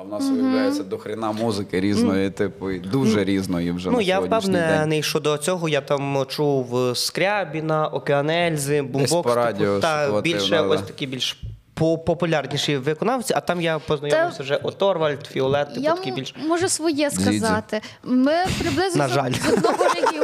А 0.00 0.02
в 0.02 0.08
нас 0.08 0.30
виявляється 0.30 0.82
до 0.82 0.98
хрена 0.98 1.32
музики 1.32 1.80
різної, 1.80 2.30
типу, 2.30 2.70
і 2.70 2.78
дуже 2.78 3.24
різної 3.24 3.72
вже 3.72 3.90
Ну, 3.90 3.96
на 3.96 4.02
я 4.02 4.20
впевнений, 4.20 5.02
що 5.02 5.20
до 5.20 5.38
цього 5.38 5.68
я 5.68 5.80
там 5.80 6.24
чув 6.28 6.96
Скрябіна, 6.96 7.86
Океанельзи, 7.88 8.82
Бумбокс. 8.82 9.34
радіо 9.34 9.80
та 9.80 10.04
ситуативно, 10.04 10.20
більше 10.40 10.60
ось 10.60 10.82
такі 10.82 11.06
більш 11.06 11.40
по- 11.74 11.98
популярніші 11.98 12.76
виконавці, 12.76 13.34
а 13.36 13.40
там 13.40 13.60
я 13.60 13.78
познайомився 13.78 14.38
Та- 14.38 14.42
вже 14.44 14.56
Оторвальд, 14.56 15.26
Фіолет, 15.26 15.74
типу 15.74 15.86
такі 15.96 16.12
більш. 16.12 16.34
можу 16.48 16.68
своє 16.68 17.10
сказати. 17.10 17.80
Ми 18.04 18.32
приблизно 18.58 18.98
На 19.02 19.08
жаль. 19.08 19.32
з 19.32 19.52
одного 19.52 19.84
регіону 19.94 20.17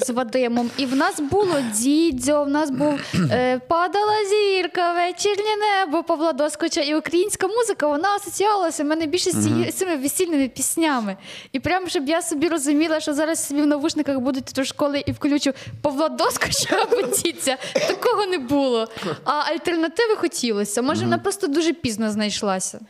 з 0.00 0.10
Вадимом, 0.10 0.70
і 0.76 0.86
в 0.86 0.96
нас 0.96 1.20
було 1.20 1.54
дідзьо, 1.74 2.44
в 2.44 2.48
нас 2.48 2.70
був 2.70 3.00
е, 3.30 3.58
падала 3.68 4.12
зірка, 4.30 4.92
вечірнє 4.92 5.56
небо 5.60 6.02
Павла 6.02 6.32
Доскоча. 6.32 6.80
І 6.80 6.94
українська 6.94 7.46
музика 7.48 7.86
вона 7.86 8.08
асоціювалася 8.08 8.82
в 8.82 8.86
мене 8.86 9.06
більше 9.06 9.30
з 9.30 9.72
цими 9.72 9.96
весільними 9.96 10.48
піснями. 10.48 11.16
І 11.52 11.60
прямо 11.60 11.88
щоб 11.88 12.08
я 12.08 12.22
собі 12.22 12.48
розуміла, 12.48 13.00
що 13.00 13.14
зараз 13.14 13.46
собі 13.48 13.62
в 13.62 13.66
навушниках 13.66 14.18
буду 14.18 14.38
йти 14.38 14.52
до 14.54 14.64
школи 14.64 15.02
і 15.06 15.12
включу 15.12 15.52
Павла 15.82 16.08
Доскоча 16.08 16.76
або 16.82 17.02
дідзя. 17.02 17.56
Такого 17.88 18.26
не 18.26 18.38
було. 18.38 18.88
А 19.24 19.32
альтернативи 19.32 20.16
хотілося. 20.16 20.82
Може, 20.82 21.04
вона 21.04 21.18
просто 21.18 21.46
дуже 21.46 21.72
пізно 21.72 22.10
знайшлася. 22.10 22.80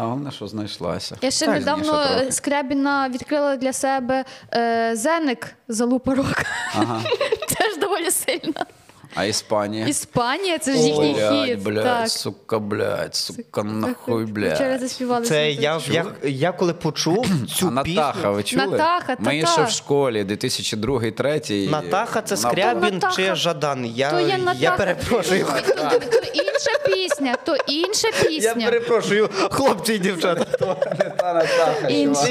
А 0.00 0.02
головне, 0.02 0.30
що 0.30 0.46
знайшлася. 0.48 1.16
Я 1.22 1.30
ще 1.30 1.46
Так, 1.46 1.54
недавно 1.54 2.02
пізніше 2.02 2.26
е, 2.28 2.32
Скрябіна 2.32 3.08
відкрила 3.08 3.56
для 3.56 3.72
себе 3.72 4.24
е, 4.54 4.96
Зеник 4.96 5.54
залупа 5.68 6.14
рока. 6.14 6.44
Ага. 6.74 7.02
Теж 7.58 7.76
доволі 7.80 8.10
сильно. 8.10 8.66
А 9.14 9.24
Іспанія? 9.24 9.86
Іспанія 9.86 10.58
це 10.58 10.72
ж 10.72 10.78
їхній 10.78 11.14
Блядь, 11.14 11.44
хіт. 11.46 11.62
блядь, 11.62 11.84
так. 11.84 12.08
сука, 12.08 12.58
блядь, 12.58 13.14
сука, 13.14 13.62
нахуй, 13.62 14.24
Вчора 14.24 14.78
заспівали. 14.78 15.26
Це 15.26 15.50
я, 15.50 15.80
я, 15.90 16.04
я 16.24 16.52
коли 16.52 16.72
почув 16.72 17.26
цю 17.56 17.72
А 17.76 17.82
пісню. 17.82 18.00
Натаха, 18.00 18.30
ви 18.30 18.42
чули? 18.42 18.66
Натаха, 18.66 19.16
Ми 19.18 19.46
ще 19.46 19.64
в 19.64 19.70
школі, 19.70 20.24
2002-2003. 20.24 21.70
Натаха 21.70 22.22
це 22.22 22.36
Скрябін 22.36 22.94
Натаха. 22.94 23.16
чи 23.16 23.34
Жадан. 23.34 23.86
Я, 23.86 24.10
То 24.10 24.20
є 24.20 24.38
я 24.58 24.70
перепрошую. 24.70 25.46
То, 25.66 25.74
то, 25.74 25.98
то 25.98 26.18
інша 26.34 26.78
пісня, 26.86 27.36
то 27.44 27.56
інша 27.56 28.08
Я 28.30 28.54
перепрошую, 28.54 29.28
хлопці 29.50 29.94
і 29.94 29.98
дівчата. 29.98 30.44
Та 31.18 31.34
Натаха, 31.34 31.88
Інша. 31.88 32.28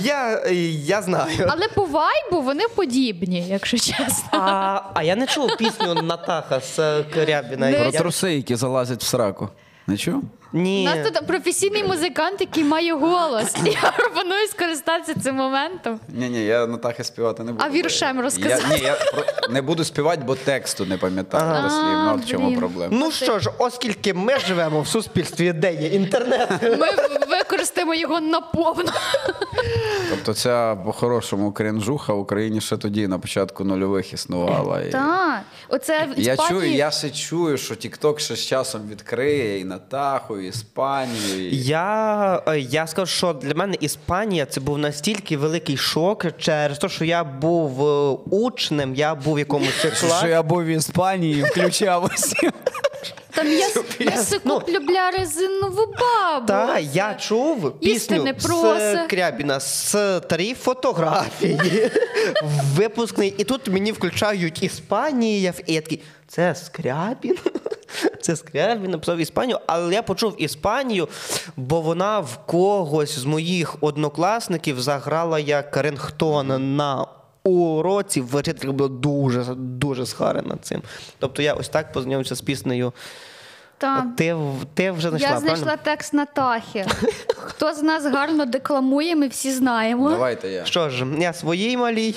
Я, 0.00 0.42
я 0.86 1.02
знаю. 1.02 1.48
Але 1.48 1.68
по 1.68 1.84
вайбу 1.84 2.40
вони 2.42 2.64
подібні, 2.74 3.48
якщо 3.48 3.78
чесно. 3.78 4.28
А, 4.30 4.80
а 4.94 5.02
я 5.02 5.16
не 5.16 5.26
чув 5.26 5.56
пісню 5.58 5.94
Натаха 6.16 6.60
з 6.60 7.02
Корябіна. 7.02 7.72
Про 7.72 7.92
труси, 7.92 8.34
які 8.34 8.56
залазять 8.56 9.02
в 9.02 9.06
сраку. 9.06 9.48
Не 9.86 9.96
чув? 9.96 10.22
У 10.54 10.58
нас 10.58 10.98
тут 11.08 11.26
професійний 11.26 11.84
музикант, 11.84 12.40
який 12.40 12.64
має 12.64 12.92
голос. 12.94 13.54
Я 13.64 13.92
пропоную 13.96 14.48
скористатися 14.48 15.20
цим 15.20 15.34
моментом. 15.34 16.00
Ні, 16.08 16.28
ні, 16.28 16.44
я 16.44 16.66
Натахи 16.66 17.04
співати 17.04 17.42
не 17.44 17.52
буду. 17.52 17.64
А 17.66 17.70
віршем 17.70 18.20
розказати? 18.20 18.64
Я, 18.70 18.76
ні, 18.76 18.82
я 18.82 18.94
про- 18.94 19.24
не 19.50 19.62
буду 19.62 19.84
співати, 19.84 20.22
бо 20.26 20.34
тексту 20.34 20.84
не 20.86 20.96
пам'ятаю 20.98 21.44
Ага. 21.44 21.62
дослівно. 21.62 22.20
В 22.24 22.30
чому 22.30 22.46
блін. 22.48 22.58
проблема. 22.58 22.96
Ну 22.96 23.10
що 23.10 23.38
ж, 23.38 23.50
оскільки 23.58 24.14
ми 24.14 24.38
живемо 24.38 24.80
в 24.80 24.86
суспільстві, 24.88 25.52
де 25.52 25.74
є 25.74 25.88
інтернет. 25.88 26.48
Ми 26.62 26.86
використаємо 27.28 27.94
його 27.94 28.20
наповну. 28.20 28.90
Тобто 30.10 30.34
ця 30.34 30.76
по-хорошому 30.84 31.52
крінжуха 31.52 32.12
в 32.12 32.18
Україні 32.18 32.60
ще 32.60 32.76
тоді, 32.76 33.08
на 33.08 33.18
початку 33.18 33.64
нульових 33.64 34.12
існувала. 34.12 34.80
І... 34.82 34.90
Так, 34.90 35.40
оце 35.68 36.08
в 36.16 36.20
Я 36.20 36.32
Іспанії... 36.32 36.60
чую, 36.60 36.74
я 36.74 36.90
ще 36.90 37.10
чую, 37.10 37.58
що 37.58 37.74
TikTok 37.74 38.18
ще 38.18 38.36
з 38.36 38.46
часом 38.46 38.80
відкриє 38.90 39.58
і 39.60 39.64
Натаху, 39.64 40.38
і 40.38 40.43
Іспанію. 40.46 41.50
І... 41.50 41.62
Я, 41.62 42.42
е, 42.46 42.58
я 42.58 42.86
скажу, 42.86 43.12
що 43.12 43.32
для 43.32 43.54
мене 43.54 43.76
Іспанія 43.80 44.46
це 44.46 44.60
був 44.60 44.78
настільки 44.78 45.36
великий 45.36 45.76
шок 45.76 46.26
через 46.38 46.78
те, 46.78 46.88
що 46.88 47.04
я 47.04 47.24
був 47.24 47.86
е, 47.86 48.18
учнем, 48.30 48.94
я 48.94 49.14
був 49.14 49.34
в 49.34 49.38
якомусь 49.38 49.86
класі. 50.00 50.26
я 50.26 50.42
був 50.42 50.64
в 50.64 50.66
Іспанії, 50.66 51.42
включався. 51.42 52.50
Там 53.34 53.46
я, 53.52 53.68
куплю 54.38 54.80
бля 54.80 55.10
резинову 55.10 55.86
бабу. 55.86 56.46
Та 56.46 56.78
я 56.78 57.14
чув 57.14 57.80
пісню 57.80 58.22
не 58.22 58.34
з. 58.38 59.06
Крябіна, 59.10 59.60
старі 59.60 60.54
фотографії, 60.54 61.90
випускний. 62.74 63.34
І 63.38 63.44
тут 63.44 63.68
мені 63.68 63.92
включають 63.92 64.62
Іспанія, 64.62 65.52
і 65.66 65.72
я 65.74 65.80
такий, 65.80 66.02
це 66.28 66.54
Скрябін? 66.54 67.36
Це 68.20 68.36
скряб, 68.36 68.82
він 68.82 68.90
написав 68.90 69.18
Іспанію, 69.18 69.58
але 69.66 69.94
я 69.94 70.02
почув 70.02 70.42
Іспанію, 70.42 71.08
бо 71.56 71.80
вона 71.80 72.20
в 72.20 72.38
когось 72.46 73.18
з 73.18 73.24
моїх 73.24 73.76
однокласників 73.80 74.80
заграла 74.80 75.38
як 75.38 75.76
рингтон 75.76 76.76
на 76.76 77.06
уроці. 77.44 78.20
Вчителька 78.20 78.72
була 78.72 78.88
дуже, 78.88 79.44
дуже 79.54 80.06
схарена 80.06 80.56
цим. 80.62 80.82
Тобто 81.18 81.42
я 81.42 81.54
ось 81.54 81.68
так 81.68 81.92
познайомився 81.92 82.34
з 82.34 82.40
піснею. 82.40 82.92
Та. 83.78 84.06
Ти, 84.16 84.36
ти 84.74 84.90
вже 84.90 85.08
знайшла, 85.08 85.28
Я 85.30 85.38
знайшла 85.38 85.64
правильно? 85.64 85.82
текст 85.84 86.12
Натахи. 86.12 86.86
Хто 87.36 87.74
з 87.74 87.82
нас 87.82 88.06
гарно 88.06 88.44
декламує, 88.44 89.16
ми 89.16 89.28
всі 89.28 89.52
знаємо. 89.52 90.10
Давайте 90.10 90.48
я. 90.48 90.64
Що 90.64 90.90
ж, 90.90 91.06
я 91.18 91.32
своїй 91.32 91.76
малій. 91.76 92.14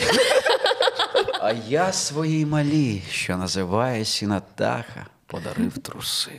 А 1.42 1.54
я 1.68 1.92
своїй 1.92 2.46
малій, 2.46 3.02
що 3.12 3.38
називається 3.38 4.28
Натаха, 4.28 5.06
подарив 5.28 5.78
труси, 5.78 6.32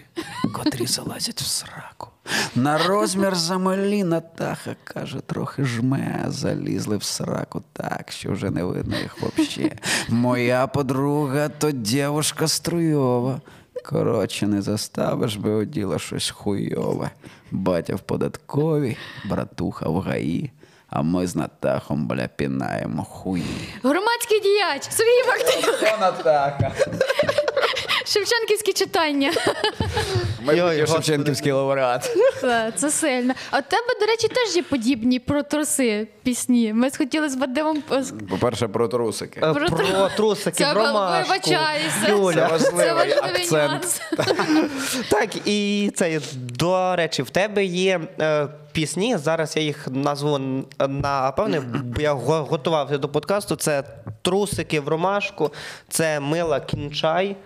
котрі 0.55 0.87
залазять 0.87 1.41
в 1.41 1.47
сраку. 1.47 2.09
На 2.55 2.79
розмір 2.79 3.35
замалі 3.35 4.05
Натаха, 4.05 4.77
каже, 4.85 5.21
трохи 5.21 5.65
жме, 5.65 6.25
залізли 6.29 6.97
в 6.97 7.03
сраку 7.03 7.63
так, 7.73 8.13
що 8.13 8.33
вже 8.33 8.51
не 8.51 8.65
видно 8.65 8.97
їх 8.99 9.21
вообще. 9.21 9.71
Моя 10.09 10.67
подруга 10.67 11.49
то 11.49 11.71
дівушка 11.71 12.49
струйова. 12.49 13.41
Коротше, 13.85 14.47
не 14.47 14.63
заставиш 14.63 15.37
би 15.37 15.51
оділа 15.51 15.99
щось 15.99 16.31
хуйове. 16.31 17.11
Батя 17.51 17.95
в 17.95 18.01
податковій, 18.01 18.97
братуха 19.25 19.89
в 19.89 20.01
гаї, 20.01 20.51
а 20.91 21.03
ми 21.03 21.27
з 21.27 21.37
Натахом, 21.37 22.07
бля, 22.09 22.29
пінаємо 22.37 23.05
хуї. 23.05 23.69
Громадський 23.83 24.41
діяч 24.41 24.83
Сергій 24.91 25.27
Мартинюк, 25.29 25.75
Хто 25.77 25.99
Натаха? 26.01 26.73
Шевченківські 28.09 28.73
читання. 28.73 29.33
Господи. 30.47 30.87
Шевченківський 30.87 31.53
лауреат. 31.53 32.11
Це, 32.41 32.73
це 32.77 32.91
сильно. 32.91 33.35
А 33.51 33.59
у 33.59 33.63
тебе, 33.63 34.01
до 34.01 34.07
речі, 34.07 34.29
теж 34.29 34.57
є 34.57 34.63
подібні 34.63 35.19
про 35.19 35.43
труси 35.43 36.07
пісні. 36.23 36.73
Ми 36.73 36.91
схотіли 36.91 37.29
з 37.29 37.37
Вадимом. 37.37 37.83
е, 37.93 38.03
з- 38.03 38.15
По-перше, 38.31 38.69
про 38.69 38.89
трусики. 38.89 39.41
Е, 39.41 39.53
Про 39.55 39.67
Про 39.67 39.79
тру- 39.79 40.09
трусики, 40.17 40.65
Це 40.65 40.73
про 40.73 40.83
ромашку. 40.87 41.33
вибачаюся. 41.33 42.09
Юля. 42.09 42.33
Це 42.35 42.47
важливий 42.47 42.85
Це 42.87 42.93
важливий 42.93 43.13
акцент. 43.35 43.71
нюанс. 43.71 44.01
Так, 45.11 45.29
і 45.49 45.91
це 45.97 46.21
до 46.35 46.97
речі, 46.97 47.23
в 47.23 47.31
тебе 47.31 47.65
є 47.65 48.01
е, 48.21 48.49
пісні. 48.73 49.17
Зараз 49.17 49.57
я 49.57 49.63
їх 49.63 49.89
назву 49.91 50.35
н- 50.35 50.65
напевне, 50.89 51.61
бо 51.61 52.01
я 52.01 52.13
го- 52.13 52.45
готувався 52.45 52.99
до 52.99 53.09
подкасту. 53.09 53.57
Це 53.57 53.83
трусики 54.23 54.81
в 54.81 54.89
ромашку, 54.89 55.51
це 55.89 56.21
мила 56.21 56.61
кінчай. 56.61 57.37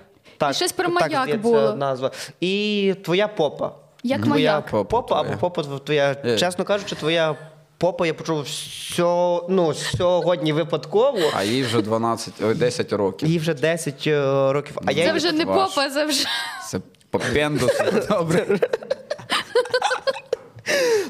Так, 0.42 0.50
І 0.50 0.54
щось 0.54 0.72
про 0.72 0.84
так 0.84 0.94
маяк 0.94 1.10
здається 1.10 1.38
було. 1.38 1.74
назва. 1.74 2.10
І 2.40 2.94
твоя 3.04 3.28
попа. 3.28 3.72
Як 4.02 4.22
твоя 4.22 4.50
маяк. 4.52 4.66
попа, 4.70 4.84
Попа 4.84 5.20
або 5.20 5.36
попа 5.36 5.62
твоя. 5.78 6.16
Е. 6.24 6.38
Чесно 6.38 6.64
кажучи, 6.64 6.94
твоя 6.94 7.34
попа 7.78 8.06
я 8.06 8.14
почув 8.14 8.46
сьо- 8.46 9.46
ну, 9.48 9.74
сьогодні 9.74 10.52
випадково. 10.52 11.18
А 11.36 11.42
їй 11.44 11.62
вже 11.62 11.82
12, 11.82 12.34
ой, 12.44 12.54
10 12.54 12.92
років. 12.92 13.28
Їй 13.28 13.38
вже 13.38 13.54
10 13.54 14.06
е, 14.06 14.52
років. 14.52 14.78
А 14.86 14.92
я 14.92 14.96
Це 14.96 15.00
її 15.02 15.12
вже 15.16 15.32
не 15.32 15.44
ваш. 15.44 15.68
попа, 15.74 15.90
це 15.90 16.06
вже. 16.06 16.24
Це 16.70 16.80
попендус. 17.10 17.70
Добре. 18.08 18.46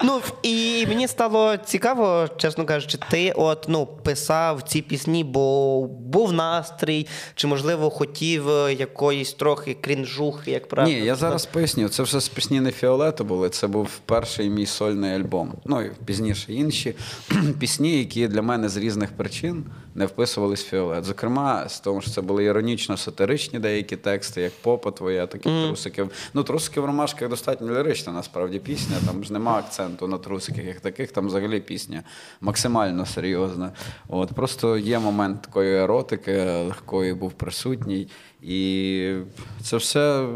Ну 0.04 0.20
і 0.42 0.86
мені 0.88 1.08
стало 1.08 1.56
цікаво, 1.56 2.28
чесно 2.36 2.64
кажучи, 2.64 2.98
ти 3.10 3.32
от 3.36 3.66
ну 3.68 3.86
писав 3.86 4.62
ці 4.62 4.82
пісні, 4.82 5.24
бо 5.24 5.82
був 5.86 6.32
настрій, 6.32 7.06
чи 7.34 7.46
можливо 7.46 7.90
хотів 7.90 8.48
е, 8.48 8.74
якоїсь 8.74 9.32
трохи 9.32 9.76
крінжухи, 9.80 10.50
як 10.50 10.68
правильно. 10.68 10.98
Ні, 10.98 11.04
я 11.04 11.14
зараз 11.14 11.46
поясню. 11.46 11.88
Це 11.88 12.02
все 12.02 12.20
з 12.20 12.28
пісні 12.28 12.60
не 12.60 12.70
фіолету 12.70 13.24
були. 13.24 13.48
Це 13.48 13.66
був 13.66 13.88
перший 14.06 14.50
мій 14.50 14.66
сольний 14.66 15.14
альбом. 15.14 15.52
Ну 15.64 15.82
і 15.82 15.90
пізніше 16.04 16.52
інші 16.52 16.94
пісні, 17.58 17.98
які 17.98 18.28
для 18.28 18.42
мене 18.42 18.68
з 18.68 18.76
різних 18.76 19.12
причин 19.16 19.64
не 19.94 20.06
вписувались 20.06 20.64
в 20.64 20.68
фіолет. 20.68 21.04
Зокрема, 21.04 21.68
з 21.68 21.80
того, 21.80 22.00
що 22.00 22.10
це 22.10 22.20
були 22.20 22.44
іронічно-сатиричні 22.44 23.58
деякі 23.58 23.96
тексти, 23.96 24.40
як 24.40 24.52
попа 24.52 24.90
твоя, 24.90 25.26
так 25.26 25.46
і 25.46 25.48
трусики. 25.48 26.08
Ну, 26.34 26.42
трусики 26.42 26.80
в 26.80 26.84
ромашках 26.84 27.28
достатньо 27.28 27.78
лірична, 27.78 28.12
насправді 28.12 28.58
пісня. 28.58 28.96
Там 29.06 29.24
ж 29.24 29.32
нема 29.32 29.51
акценту 29.52 30.08
на 30.08 30.18
трусиках, 30.18 30.64
як 30.64 30.80
таких. 30.80 31.12
Там 31.12 31.26
взагалі 31.26 31.60
пісня 31.60 32.02
максимально 32.40 33.06
серйозна. 33.06 33.72
От 34.08 34.32
просто 34.32 34.78
є 34.78 34.98
момент 34.98 35.42
такої 35.42 35.76
еротики, 35.76 36.42
легкої 36.42 37.14
був 37.14 37.32
присутній. 37.32 38.08
І 38.42 39.16
це 39.62 39.76
все 39.76 40.28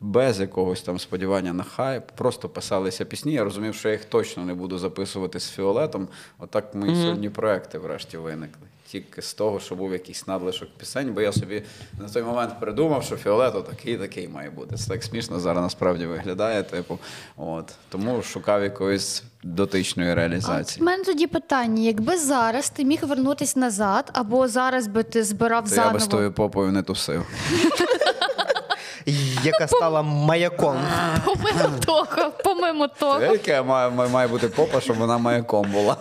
без 0.00 0.40
якогось 0.40 0.82
там 0.82 0.98
сподівання 0.98 1.52
на 1.52 1.62
хайп. 1.62 2.10
Просто 2.16 2.48
писалися 2.48 3.04
пісні. 3.04 3.32
Я 3.32 3.44
розумів, 3.44 3.74
що 3.74 3.88
я 3.88 3.94
їх 3.94 4.04
точно 4.04 4.44
не 4.44 4.54
буду 4.54 4.78
записувати 4.78 5.40
з 5.40 5.50
фіолетом. 5.50 6.08
Отак 6.38 6.74
мої 6.74 6.96
сольні 6.96 7.30
проекти 7.30 7.78
врешті 7.78 8.16
виникли. 8.16 8.68
Тільки 8.96 9.22
з 9.22 9.34
того, 9.34 9.60
що 9.60 9.74
був 9.74 9.92
якийсь 9.92 10.26
надлишок 10.26 10.68
пісень, 10.78 11.12
бо 11.14 11.20
я 11.20 11.32
собі 11.32 11.62
на 11.98 12.08
той 12.08 12.22
момент 12.22 12.60
придумав, 12.60 13.04
що 13.04 13.16
фіолет 13.16 13.66
такий 13.66 13.96
такий 13.96 14.28
має 14.28 14.50
бути. 14.50 14.76
Це 14.76 14.88
так 14.88 15.04
смішно 15.04 15.40
зараз 15.40 15.62
насправді 15.62 16.06
виглядає. 16.06 16.62
Типу, 16.62 16.98
от 17.36 17.72
тому 17.88 18.22
шукав 18.22 18.62
якоїсь 18.62 19.22
дотичної 19.42 20.14
реалізації. 20.14 20.82
У 20.82 20.86
мене 20.86 21.04
тоді 21.04 21.26
питання: 21.26 21.82
якби 21.82 22.18
зараз 22.18 22.70
ти 22.70 22.84
міг 22.84 23.04
вернутись 23.04 23.56
назад, 23.56 24.10
або 24.12 24.48
зараз 24.48 24.86
би 24.86 25.02
ти 25.02 25.24
збирав 25.24 25.70
То 25.70 25.74
я 25.74 25.90
би 25.90 26.00
з 26.00 26.06
тою 26.06 26.32
попою 26.32 26.72
не 26.72 26.82
тусив. 26.82 27.26
яка 29.44 29.66
стала 29.66 30.02
маяком. 30.02 30.76
Помимо 31.24 31.70
того, 31.86 32.32
помимо 32.44 32.88
того. 32.88 33.22
Яке 33.22 33.62
має, 33.62 33.90
має 33.90 34.28
бути 34.28 34.48
попа, 34.48 34.80
щоб 34.80 34.96
вона 34.96 35.18
маяком 35.18 35.70
була. 35.72 35.96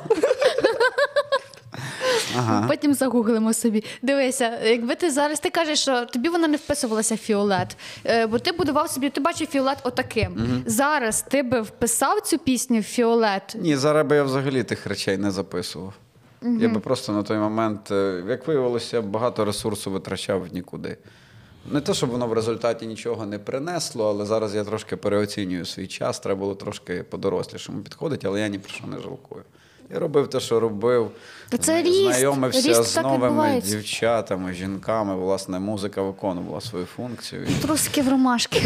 Потім 2.67 2.93
загуглимо 2.93 3.53
собі. 3.53 3.83
Дивися, 4.01 4.59
якби 4.63 4.95
ти 4.95 5.11
зараз 5.11 5.39
ти 5.39 5.49
кажеш, 5.49 5.79
що 5.79 6.05
тобі 6.05 6.29
вона 6.29 6.47
не 6.47 6.57
вписувалася 6.57 7.15
в 7.15 7.17
фіолет, 7.17 7.77
е, 8.05 8.27
бо 8.27 8.39
ти 8.39 8.51
будував 8.51 8.89
собі, 8.89 9.09
ти 9.09 9.21
бачив 9.21 9.47
фіолет 9.47 9.77
отаким. 9.83 10.63
Зараз 10.65 11.21
ти 11.21 11.43
би 11.43 11.61
вписав 11.61 12.21
цю 12.21 12.37
пісню 12.37 12.79
в 12.79 12.83
фіолет. 12.83 13.55
Ні, 13.59 13.75
зараз 13.75 14.07
би 14.07 14.15
я 14.15 14.23
взагалі 14.23 14.63
тих 14.63 14.87
речей 14.87 15.17
не 15.17 15.31
записував. 15.31 15.93
Я 16.41 16.69
би 16.69 16.79
просто 16.79 17.11
на 17.11 17.23
той 17.23 17.37
момент, 17.37 17.91
е, 17.91 18.23
як 18.29 18.47
виявилося, 18.47 19.01
багато 19.01 19.45
ресурсу 19.45 19.91
витрачав 19.91 20.41
в 20.43 20.53
нікуди. 20.53 20.97
Не 21.71 21.81
те, 21.81 21.93
щоб 21.93 22.09
воно 22.09 22.27
в 22.27 22.33
результаті 22.33 22.87
нічого 22.87 23.25
не 23.25 23.39
принесло, 23.39 24.09
але 24.09 24.25
зараз 24.25 24.55
я 24.55 24.63
трошки 24.63 24.95
переоцінюю 24.95 25.65
свій 25.65 25.87
час. 25.87 26.19
Треба 26.19 26.39
було 26.39 26.55
трошки 26.55 27.03
по-дорослішому 27.03 27.81
підходити, 27.81 28.27
але 28.27 28.39
я 28.41 28.47
ні 28.47 28.59
про 28.59 28.73
що 28.73 28.87
не 28.87 28.99
жалкую. 28.99 29.43
Я 29.93 29.99
робив 29.99 30.27
те, 30.29 30.39
що 30.39 30.59
робив. 30.59 31.11
Це 31.59 31.81
ріст. 31.81 32.03
Знайомився 32.03 32.69
Ріст 32.69 32.83
з 32.83 32.97
новими 32.97 33.61
дівчатами, 33.65 34.53
жінками. 34.53 35.15
Власне, 35.15 35.59
музика 35.59 36.01
виконувала 36.01 36.61
свою 36.61 36.85
функцію. 36.85 37.47
Труски 37.61 38.01
в 38.01 38.09
ромашки. 38.09 38.61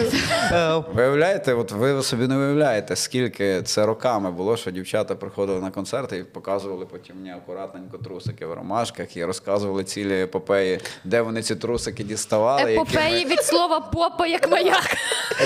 Е, 0.52 0.84
Виявляєте, 0.94 1.54
от 1.54 1.72
ви 1.72 2.04
собі 2.04 2.28
не 2.28 2.38
виявляєте, 2.38 2.96
скільки 2.96 3.62
це 3.62 3.86
роками 3.86 4.32
було, 4.32 4.58
що 4.58 4.72
дівчата 4.72 5.16
приходили 5.16 5.62
на 5.62 5.72
концерти 5.72 6.18
і 6.18 6.24
показували 6.24 6.86
потім 6.86 7.16
мені 7.16 7.32
акуратненько 7.32 7.98
трусики 7.98 8.46
в 8.46 8.54
ромашках 8.54 9.18
і 9.18 9.26
розказували 9.26 9.84
цілі 9.84 10.22
епопеї, 10.22 10.80
де 11.04 11.22
вони 11.22 11.42
ці 11.42 11.56
трусики 11.56 12.04
діставали. 12.04 12.74
Епопеї 12.74 13.26
від 13.26 13.40
слова 13.44 13.80
попа 13.80 14.28
як 14.28 14.52
маяк. 14.52 14.98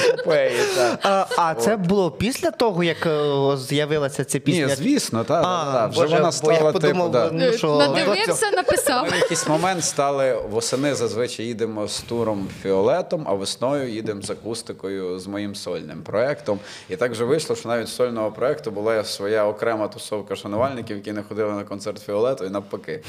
епопеї, 0.09 0.59
так. 0.77 0.99
А, 1.03 1.25
а 1.37 1.55
це 1.55 1.77
було 1.77 2.11
після 2.11 2.51
того, 2.51 2.83
як 2.83 3.05
е, 3.05 3.57
з'явилася 3.57 4.23
ця 4.23 4.39
пісня? 4.39 4.65
Ні, 4.65 4.75
звісно, 4.75 5.23
так. 5.23 5.89
Вже 5.91 6.01
Боже, 6.01 6.15
вона 6.15 6.31
стала 6.31 6.71
типу. 6.71 7.09
Да. 7.31 7.45
ну, 7.45 7.53
що- 7.57 7.77
Надивився, 7.77 8.51
написав. 8.51 9.03
Ми 9.03 9.09
в 9.11 9.15
якийсь 9.15 9.47
момент 9.47 9.83
стали 9.83 10.41
восени 10.49 10.95
зазвичай 10.95 11.45
їдемо 11.45 11.87
з 11.87 11.99
туром 12.01 12.47
фіолетом, 12.61 13.23
а 13.27 13.33
весною 13.33 13.89
їдемо 13.89 14.21
з 14.21 14.29
акустикою 14.29 15.19
з 15.19 15.27
моїм 15.27 15.55
сольним 15.55 16.01
проектом. 16.01 16.59
І 16.89 16.95
так 16.95 17.15
же 17.15 17.25
вийшло, 17.25 17.55
що 17.55 17.69
навіть 17.69 17.87
з 17.87 17.95
сольного 17.95 18.31
проекту 18.31 18.71
була 18.71 19.03
своя 19.03 19.45
окрема 19.45 19.87
тусовка 19.87 20.35
шанувальників, 20.35 20.97
які 20.97 21.11
не 21.11 21.23
ходили 21.23 21.51
на 21.51 21.63
концерт 21.63 21.99
фіолету 22.01 22.45
і 22.45 22.49
навпаки. 22.49 23.03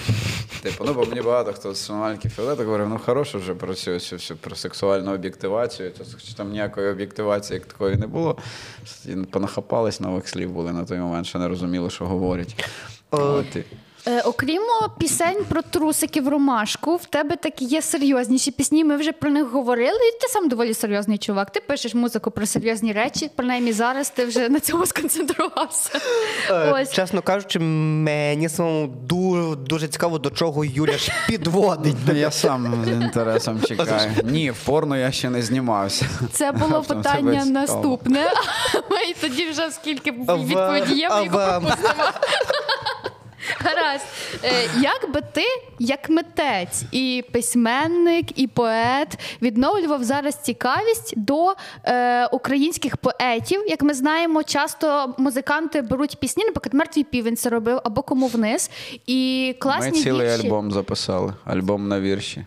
Типу, 0.62 0.85
ну 0.87 0.95
бо 0.95 1.05
мені 1.05 1.21
багато 1.23 1.53
хто 1.53 1.75
з 1.75 1.87
шанувальників 1.87 2.31
фіолету 2.31 2.65
говорив, 2.65 2.89
ну 2.89 3.01
хороше 3.05 3.39
вже 3.39 3.55
про 3.55 3.75
цю 3.75 3.91
всю, 3.91 4.19
всю 4.19 4.39
про 4.39 4.57
сексуальну 4.57 5.15
об'єктивацію. 5.15 5.93
Чи 6.29 6.35
там 6.35 6.51
ніякої 6.51 6.91
об'єктивації 6.91 7.59
як 7.59 7.67
такої 7.69 7.97
не 7.97 8.07
було. 8.07 8.37
Понахапались 9.31 10.01
нових 10.01 10.29
слів 10.29 10.51
були 10.51 10.73
на 10.73 10.85
той 10.85 10.99
момент, 10.99 11.27
що 11.27 11.39
не 11.39 11.49
розуміли, 11.49 11.91
що 11.91 12.05
говорять. 12.05 12.65
От, 13.11 13.57
і- 13.57 13.65
Е, 14.07 14.20
окрім 14.20 14.62
пісень 14.98 15.44
про 15.48 15.62
трусики 15.62 16.20
в 16.20 16.28
ромашку, 16.28 16.96
в 16.96 17.05
тебе 17.05 17.36
такі 17.36 17.64
є 17.64 17.82
серйозніші 17.82 18.50
пісні. 18.50 18.84
Ми 18.84 18.96
вже 18.96 19.12
про 19.12 19.30
них 19.30 19.50
говорили. 19.50 19.98
І 20.09 20.20
ти 20.20 20.28
сам 20.28 20.48
доволі 20.48 20.74
серйозний 20.74 21.18
чувак. 21.18 21.50
Ти 21.50 21.61
пишеш 21.61 21.94
музику 21.94 22.30
про 22.30 22.46
серйозні 22.46 22.92
речі. 22.92 23.30
Принаймні 23.36 23.72
зараз 23.72 24.11
ти 24.11 24.24
вже 24.24 24.48
на 24.48 24.61
цьому 24.61 24.86
сконцентрувався. 24.94 25.90
Е, 26.50 26.72
Ось. 26.72 26.92
Чесно 26.92 27.22
кажучи, 27.22 27.59
мені 27.59 28.48
самому 28.48 28.86
дуже, 28.86 29.57
дуже 29.57 29.88
цікаво, 29.88 30.18
до 30.18 30.30
чого 30.30 30.64
Юля 30.64 30.98
ж 30.98 31.12
підводить. 31.28 31.96
Я 32.14 32.30
сам 32.30 32.84
з 32.86 32.88
інтересом 32.88 33.62
чекаю. 33.62 34.11
Ні, 34.24 34.50
в 34.50 34.59
порно 34.64 34.96
я 34.96 35.12
ще 35.12 35.30
не 35.30 35.42
знімався. 35.42 36.07
Це 36.32 36.52
було 36.52 36.82
питання 36.82 37.44
наступне. 37.44 38.26
І 39.11 39.14
тоді 39.20 39.50
вже 39.50 39.70
скільки 39.70 40.11
відповіді 40.11 40.94
є, 40.94 41.09
ми 41.09 41.24
його 41.24 41.38
пропустимо. 41.38 42.05
Гаразд. 43.59 44.05
Е, 44.45 44.53
Як 44.80 45.12
би 45.12 45.20
ти, 45.32 45.45
як 45.78 46.11
митець, 46.11 46.82
і 46.92 47.24
письменник, 47.32 48.38
і 48.38 48.47
поет, 48.47 49.18
відновлював 49.42 50.05
зараз 50.05 50.34
цікавість 50.42 51.14
до 51.16 51.55
е, 51.84 52.26
українських 52.26 52.97
поетів? 52.97 53.62
Як 53.68 53.82
ми 53.82 53.95
знаємо, 53.95 54.42
часто 54.42 55.14
музиканти 55.18 55.82
беруть 55.82 56.16
пісні, 56.20 56.45
наприклад, 56.45 56.74
мертвий 56.74 57.05
півень 57.05 57.36
це 57.36 57.49
робив 57.51 57.80
або 57.84 58.03
кому 58.03 58.26
вниз. 58.26 58.70
І 59.07 59.55
класні 59.59 59.90
Ми 59.90 60.05
цілий 60.05 60.26
вірші. 60.28 60.47
альбом 60.47 60.72
записали. 60.72 61.34
Альбом 61.45 61.88
на 61.88 62.01
вірші, 62.01 62.47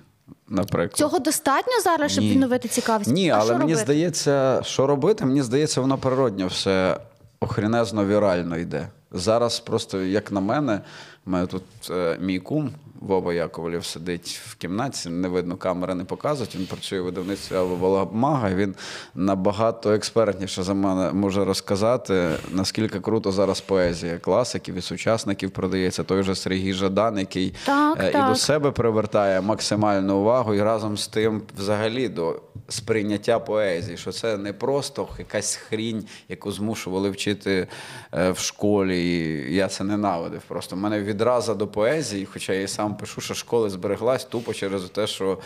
наприклад. 0.50 0.98
Цього 0.98 1.20
достатньо 1.20 1.74
зараз, 1.84 2.12
щоб 2.12 2.24
Ні. 2.24 2.32
відновити 2.32 2.68
цікавість? 2.68 3.12
Ні, 3.12 3.30
А 3.30 3.38
але 3.40 3.52
мені 3.52 3.62
робити? 3.62 3.80
здається, 3.82 4.62
що 4.64 4.88
робити, 4.88 5.26
мені 5.26 5.42
здається, 5.42 5.82
воно 5.82 5.98
природньо 5.98 6.48
все 6.48 6.98
охренезно 7.40 8.06
вірально 8.06 8.58
йде. 8.58 8.88
Зараз 9.12 9.60
просто, 9.60 10.02
як 10.02 10.32
на 10.32 10.40
мене, 10.40 10.82
маю 11.26 11.48
тут 11.48 11.64
е, 11.90 12.18
мій 12.22 12.40
кум 12.40 12.72
Вова 13.02 13.34
Яковлєв 13.34 13.86
сидить 13.86 14.42
в 14.46 14.56
кімнаті, 14.56 15.10
не 15.10 15.28
видно, 15.28 15.56
камери 15.56 15.96
не 15.96 16.04
показують. 16.04 16.56
Він 16.56 16.66
працює 16.66 17.02
в 17.02 17.06
видавництві 17.06 17.58
Воломага. 17.58 18.50
Він 18.54 18.76
набагато 19.16 19.94
експертніше 19.94 20.64
за 20.64 20.74
мене 20.74 21.12
може 21.14 21.46
розказати, 21.46 22.30
наскільки 22.52 23.00
круто 23.00 23.32
зараз 23.32 23.62
поезія 23.62 24.18
класиків 24.18 24.76
і 24.76 24.82
сучасників 24.82 25.52
продається. 25.52 26.04
Той 26.04 26.24
же 26.24 26.36
Сергій 26.36 26.74
Жадан, 26.74 27.18
який 27.20 27.54
Так, 27.66 28.04
е, 28.04 28.10
і 28.10 28.12
так. 28.12 28.30
до 28.30 28.36
себе 28.36 28.72
привертає 28.72 29.42
максимальну 29.42 30.18
увагу, 30.18 30.54
і 30.54 30.62
разом 30.62 30.98
з 30.98 31.08
тим, 31.08 31.42
взагалі, 31.58 32.10
до 32.10 32.42
сприйняття 32.70 33.40
поезії, 33.40 33.98
що 33.98 34.12
це 34.12 34.38
не 34.38 34.54
просто 34.54 35.08
якась 35.20 35.56
хрінь, 35.56 36.06
яку 36.30 36.52
змушували 36.52 37.10
вчити 37.10 37.68
е, 38.14 38.32
в 38.32 38.38
школі. 38.38 38.98
І 39.48 39.56
я 39.56 39.68
це 39.68 39.84
ненавидив. 39.84 40.42
Просто 40.48 40.76
в 40.76 40.80
мене 40.80 41.02
відраза 41.02 41.54
до 41.54 41.68
поезії, 41.68 42.28
хоча 42.34 42.54
я 42.54 42.62
і 42.62 42.68
сам 42.68 42.87
пишу, 42.96 43.22
що 43.22 43.34
школи 43.34 43.70
збереглась 43.70 44.26
тупо 44.26 44.54
через 44.54 44.84
те, 44.84 45.08
що 45.08 45.38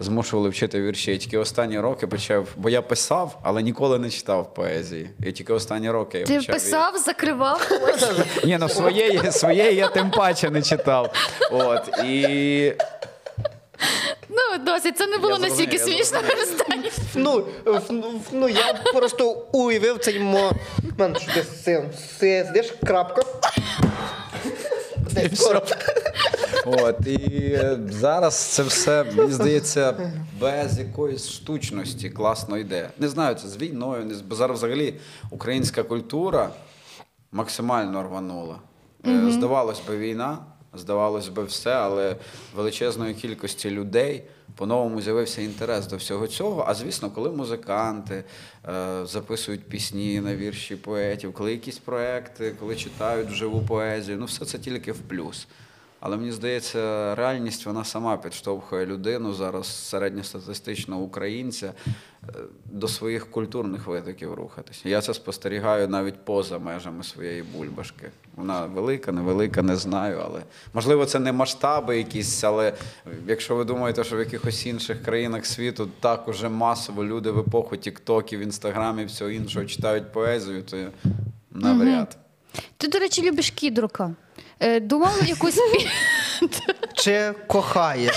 змушували 0.00 0.48
вчити 0.48 0.80
вірші. 0.82 1.10
Я 1.10 1.16
тільки 1.18 1.38
останні 1.38 1.80
роки 1.80 2.06
почав, 2.06 2.48
бо 2.56 2.68
я 2.70 2.82
писав, 2.82 3.38
але 3.42 3.62
ніколи 3.62 3.98
не 3.98 4.10
читав 4.10 4.54
поезії. 4.54 5.10
І 5.26 5.32
тільки 5.32 5.52
останні 5.52 5.90
роки 5.90 6.18
я 6.18 6.24
Ти 6.26 6.34
почав. 6.34 6.42
її- 6.42 6.52
писав, 6.64 6.98
закривав 6.98 7.68
очі. 7.82 8.06
ні, 8.44 8.56
ну 8.60 8.68
своєї, 8.68 9.32
своєї 9.32 9.74
я 9.76 9.88
тим 9.88 10.10
паче 10.10 10.50
не 10.50 10.62
читав. 10.62 11.12
От, 11.50 11.88
і 12.04 12.72
Ну, 14.28 14.64
досить, 14.64 14.98
це 14.98 15.06
не 15.06 15.18
було 15.18 15.38
настільки 15.38 15.78
смішно. 15.78 16.20
перестань. 16.26 16.84
Ну, 17.14 17.46
ну, 17.90 18.20
ну 18.32 18.48
я 18.48 18.74
просто 18.94 19.30
уявив 19.52 19.98
цей 19.98 20.20
момент, 20.20 21.20
що 21.22 21.32
ти 21.34 21.44
син, 21.64 21.84
сидиш, 22.18 22.74
крапка. 22.86 23.22
Десь. 25.10 25.50
От 26.68 27.06
і 27.06 27.58
зараз 27.88 28.36
це 28.36 28.62
все, 28.62 29.04
мені 29.16 29.32
здається, 29.32 30.12
без 30.40 30.78
якоїсь 30.78 31.28
штучності 31.28 32.10
класно 32.10 32.58
йде. 32.58 32.90
Не 32.98 33.08
знаю, 33.08 33.34
це 33.34 33.48
з 33.48 33.56
війною, 33.56 34.04
не 34.04 34.34
зараз 34.36 34.58
взагалі 34.58 34.94
українська 35.30 35.82
культура 35.82 36.50
максимально 37.32 38.02
рванула. 38.02 38.58
Е, 39.06 39.30
Здавалось 39.30 39.82
би, 39.88 39.98
війна, 39.98 40.38
здавалось 40.74 41.28
би, 41.28 41.44
все, 41.44 41.72
але 41.72 42.16
величезної 42.56 43.14
кількості 43.14 43.70
людей 43.70 44.22
по-новому 44.56 45.00
з'явився 45.00 45.42
інтерес 45.42 45.86
до 45.86 45.96
всього 45.96 46.26
цього. 46.26 46.64
А 46.68 46.74
звісно, 46.74 47.10
коли 47.10 47.30
музиканти 47.30 48.24
е, 48.68 49.06
записують 49.06 49.64
пісні 49.68 50.20
на 50.20 50.36
вірші 50.36 50.76
поетів, 50.76 51.32
коли 51.32 51.50
якісь 51.52 51.78
проекти, 51.78 52.54
коли 52.60 52.76
читають 52.76 53.28
живу 53.28 53.62
поезію, 53.62 54.16
ну 54.20 54.24
все 54.24 54.44
це 54.44 54.58
тільки 54.58 54.92
в 54.92 54.98
плюс. 54.98 55.46
Але 56.06 56.16
мені 56.16 56.32
здається, 56.32 57.14
реальність 57.14 57.66
вона 57.66 57.84
сама 57.84 58.16
підштовхує 58.16 58.86
людину 58.86 59.32
зараз, 59.32 59.88
середньостатистичного 59.88 61.02
українця, 61.02 61.72
е, 62.28 62.32
до 62.64 62.88
своїх 62.88 63.30
культурних 63.30 63.86
витоків 63.86 64.34
рухатися. 64.34 64.88
Я 64.88 65.00
це 65.00 65.14
спостерігаю 65.14 65.88
навіть 65.88 66.24
поза 66.24 66.58
межами 66.58 67.04
своєї 67.04 67.42
бульбашки. 67.42 68.10
Вона 68.36 68.66
велика, 68.66 69.12
невелика, 69.12 69.62
не 69.62 69.76
знаю, 69.76 70.22
але 70.24 70.42
можливо 70.74 71.06
це 71.06 71.18
не 71.18 71.32
масштаби 71.32 71.98
якісь, 71.98 72.44
але 72.44 72.72
якщо 73.26 73.56
ви 73.56 73.64
думаєте, 73.64 74.04
що 74.04 74.16
в 74.16 74.18
якихось 74.18 74.66
інших 74.66 75.02
країнах 75.02 75.46
світу 75.46 75.88
так 76.00 76.28
уже 76.28 76.48
масово 76.48 77.04
люди 77.04 77.30
в 77.30 77.38
епоху 77.38 77.76
тіктоків, 77.76 78.40
інстаграмів, 78.40 79.06
всього 79.06 79.30
іншого 79.30 79.64
читають 79.64 80.12
поезію, 80.12 80.62
то 80.62 80.76
навряд. 81.50 82.16
Ти, 82.76 82.88
до 82.88 82.98
речі, 82.98 83.30
любиш 83.30 83.50
кідрука. 83.50 84.14
Е, 84.60 84.80
Думав 84.80 85.12
якусь 85.26 85.58
Чи 86.94 87.34
кохає? 87.46 88.12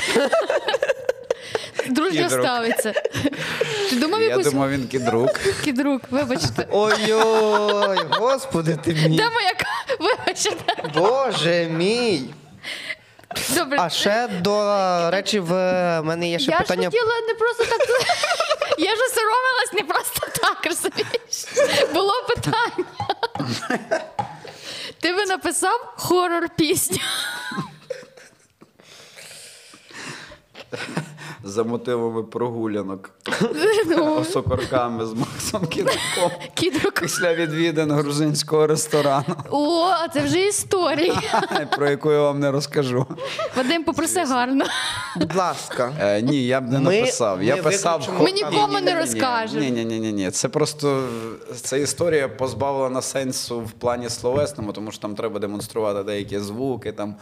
дружньо 1.90 2.30
ставиться. 2.30 2.94
Ти 3.90 3.96
думав 3.96 4.22
Я 4.22 4.28
якусь 4.28 4.46
думав, 4.46 4.72
він 4.72 4.88
кідрук. 4.88 5.40
кідрук, 5.64 6.02
вибачте. 6.12 6.68
Ой-ой, 6.72 7.98
господи 8.12 8.78
ти 8.84 8.94
мій. 8.94 9.18
Де 9.18 9.30
моя 9.30 9.54
вибачте. 10.00 10.90
Боже 10.94 11.66
мій. 11.72 12.22
Добре. 13.56 13.78
А 13.82 13.90
ще 13.90 14.28
до 14.28 15.12
речі, 15.12 15.40
в 15.40 15.52
мене 16.02 16.30
є 16.30 16.40
ще 16.40 16.52
я 16.52 16.58
питання. 16.58 16.82
ж 16.82 16.98
хотіла 16.98 17.14
не 17.28 17.34
просто 17.34 17.66
так. 17.66 17.80
Я 18.80 18.96
ж 18.96 19.02
соромилась 19.14 19.74
не 19.74 19.84
просто 19.84 20.28
так, 20.42 20.66
розумієш? 20.66 21.46
Було 21.94 22.14
питання. 22.28 22.86
Ти 25.02 25.14
би 25.14 25.26
написав 25.26 25.94
хорор 25.98 26.50
пісню. 26.50 26.98
за 31.44 31.64
мотивами 31.64 32.24
прогулянок 32.24 33.10
Ну. 33.88 34.16
осокорками 34.20 35.06
з 35.06 35.14
Максом 35.14 35.68
Кідруком 35.68 36.32
Кідрук. 36.54 36.94
після 37.02 37.34
відвідин 37.34 37.92
грузинського 37.92 38.68
ресторану, 38.68 39.36
О, 39.50 39.84
а 40.04 40.08
це 40.08 40.22
вже 40.22 40.48
історія. 40.48 41.14
про 41.76 41.90
яку 41.90 42.12
я 42.12 42.22
вам 42.22 42.40
не 42.40 42.52
розкажу. 42.52 43.06
Вадим, 43.58 43.84
попроси 43.84 44.24
гарно. 44.24 44.66
Будь 45.16 45.36
ласка. 45.36 45.94
Е, 46.00 46.22
ні, 46.22 46.46
я 46.46 46.62
б 46.62 46.72
не 46.72 46.80
Ми- 46.80 46.96
написав. 47.00 47.44
Я 47.44 47.58
писав. 47.58 48.10
Ми 48.22 48.32
нікому 48.32 48.80
не 48.80 49.00
розкажемо. 49.00 49.62
Ні, 49.62 49.72
ні, 49.72 49.86
ні, 49.86 50.00
ні, 50.00 50.12
ні. 50.14 50.32
Це 50.32 50.50
просто 50.50 51.04
ця 51.62 51.78
історія 51.78 52.28
позбавлена 52.30 53.02
сенсу 53.02 53.60
в 53.60 53.72
плані 53.72 54.10
словесному, 54.10 54.74
тому 54.74 54.92
що 54.92 55.02
там 55.02 55.16
треба 55.16 55.40
демонструвати 55.40 56.04
деякі 56.04 56.40
звуки. 56.40 56.92
Там, 56.92 57.16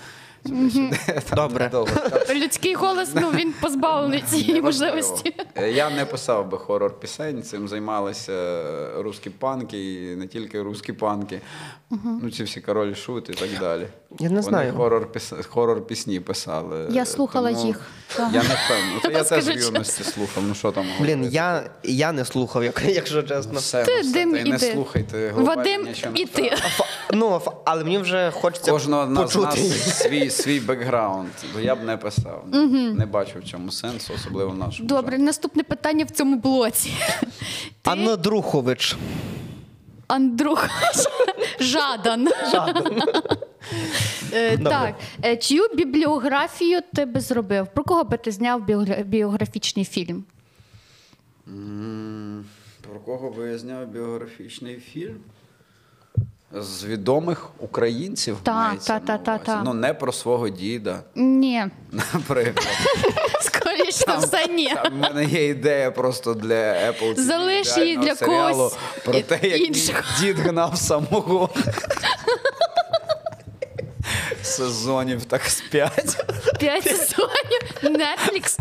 там 1.29 1.35
Добре. 1.35 1.71
Людський 2.35 2.73
голос, 2.75 3.09
ну 3.13 3.31
він 3.31 3.53
позбавлений 3.61 4.23
цієї 4.29 4.61
можливості. 4.61 5.33
Я 5.73 5.89
не 5.89 6.05
писав 6.05 6.49
би 6.49 6.57
хорор 6.57 6.99
пісень, 6.99 7.43
цим 7.43 7.67
займалися 7.67 8.61
русські 8.97 9.29
панки, 9.29 9.93
і 9.93 10.15
не 10.15 10.27
тільки 10.27 10.61
русські 10.61 10.93
панки. 10.93 11.41
Ну, 12.21 12.31
ці 12.31 12.43
всі 12.43 12.61
король 12.61 12.93
шут 12.93 13.29
і 13.29 13.33
так 13.33 13.49
далі. 13.59 13.87
Я 14.19 14.29
не 14.29 14.29
Вони 14.29 14.41
знаю. 14.41 14.73
хорор, 14.73 15.11
піс... 15.11 15.33
хорор 15.49 15.87
пісні 15.87 16.19
писали. 16.19 16.87
Я 16.89 17.05
слухала 17.05 17.51
Тому 17.53 17.65
їх. 17.67 17.81
Я 18.19 18.25
не 18.27 18.39
впевнений. 18.39 18.99
Це 19.01 19.11
я 19.11 19.23
теж 19.23 19.47
в 19.47 19.59
юності 19.65 20.03
слухав. 20.03 20.43
Ну 20.47 20.55
що 20.55 20.71
там 20.71 20.83
Блін, 20.99 21.09
говорити? 21.13 21.35
я, 21.35 21.69
я 21.83 22.11
не 22.11 22.25
слухав, 22.25 22.63
як- 22.63 22.81
якщо 22.87 23.23
чесно. 23.23 23.59
Все, 23.59 23.83
Ти, 23.85 23.91
ну, 23.95 24.01
все, 24.01 24.13
Дим, 24.13 24.35
й 24.35 24.43
не 24.43 24.49
іди. 24.55 24.71
слухайте. 24.73 25.29
глобально 25.29 25.55
Вадим, 25.55 25.83
нічого 25.83 26.13
не 26.13 26.19
і 26.19 26.25
ти. 26.25 26.43
Ф- 26.43 26.81
Ну, 27.13 27.35
ф- 27.35 27.47
але 27.65 27.83
мені 27.83 27.97
вже 27.97 28.31
хочеться 28.31 28.71
Кожного 28.71 29.05
з 29.27 29.35
нас 29.35 29.57
свій, 29.97 30.29
свій 30.37 30.59
бекграунд. 30.59 31.29
То 31.53 31.59
я 31.59 31.75
б 31.75 31.83
не 31.83 31.97
писав. 31.97 32.45
Не 32.93 33.05
бачу 33.05 33.39
в 33.39 33.43
цьому 33.43 33.71
сенсу, 33.71 34.13
особливо 34.15 34.49
в 34.51 34.57
нашому. 34.57 34.89
Добре, 34.89 35.17
наступне 35.17 35.63
питання 35.63 36.05
в 36.05 36.09
цьому 36.11 36.35
блоці. 36.39 36.91
Ти, 37.81 37.91
Анна 37.91 38.15
Друхович. 38.15 38.95
Андрюх 40.07 40.67
Жадан. 41.59 42.27
Е, 44.33 44.57
Так, 44.57 44.95
Е, 45.25 45.37
чию 45.37 45.63
бібліографію 45.75 46.79
ти 46.95 47.05
би 47.05 47.19
зробив? 47.19 47.67
Про 47.73 47.83
кого 47.83 48.03
би 48.03 48.17
ти 48.17 48.31
зняв 48.31 48.61
біогра- 48.61 49.03
біографічний 49.03 49.85
фільм? 49.85 50.23
М, 51.47 52.45
Про 52.81 52.99
кого 52.99 53.29
би 53.29 53.47
я 53.49 53.57
зняв 53.57 53.87
біографічний 53.87 54.75
фільм? 54.75 55.17
З 56.53 56.85
відомих 56.85 57.49
українців 57.59 58.37
Та, 58.43 58.53
мається 58.53 58.99
та, 58.99 59.11
на 59.13 59.17
та, 59.17 59.17
та, 59.17 59.31
увазі. 59.31 59.45
та. 59.45 59.61
Ну, 59.65 59.73
не 59.73 59.93
про 59.93 60.11
свого 60.11 60.49
діда, 60.49 60.99
Ні, 61.15 61.65
наприклад. 62.13 62.67
скоріше 63.41 64.05
там, 64.05 64.19
все, 64.21 64.47
ні. 64.47 64.73
Там 64.83 64.93
в 64.93 64.97
мене 64.97 65.25
є 65.25 65.47
ідея 65.47 65.91
просто 65.91 66.33
для 66.33 66.73
Apple 66.73 67.13
TV 67.15 67.19
Залиш 67.19 67.77
її 67.77 67.97
для 67.97 68.15
серіалу 68.15 68.53
когось 68.55 68.77
про 69.05 69.13
те, 69.21 69.39
як 69.47 69.59
іншого. 69.61 69.99
дід 70.21 70.39
гнав 70.39 70.77
самогон. 70.77 71.49
Сезонів 74.47 75.25
так 75.25 75.41
з 75.45 75.61
п'ять. 75.61 76.25
П'ять 76.59 76.83
сезонів. 76.83 77.61
Netflix. 77.83 78.59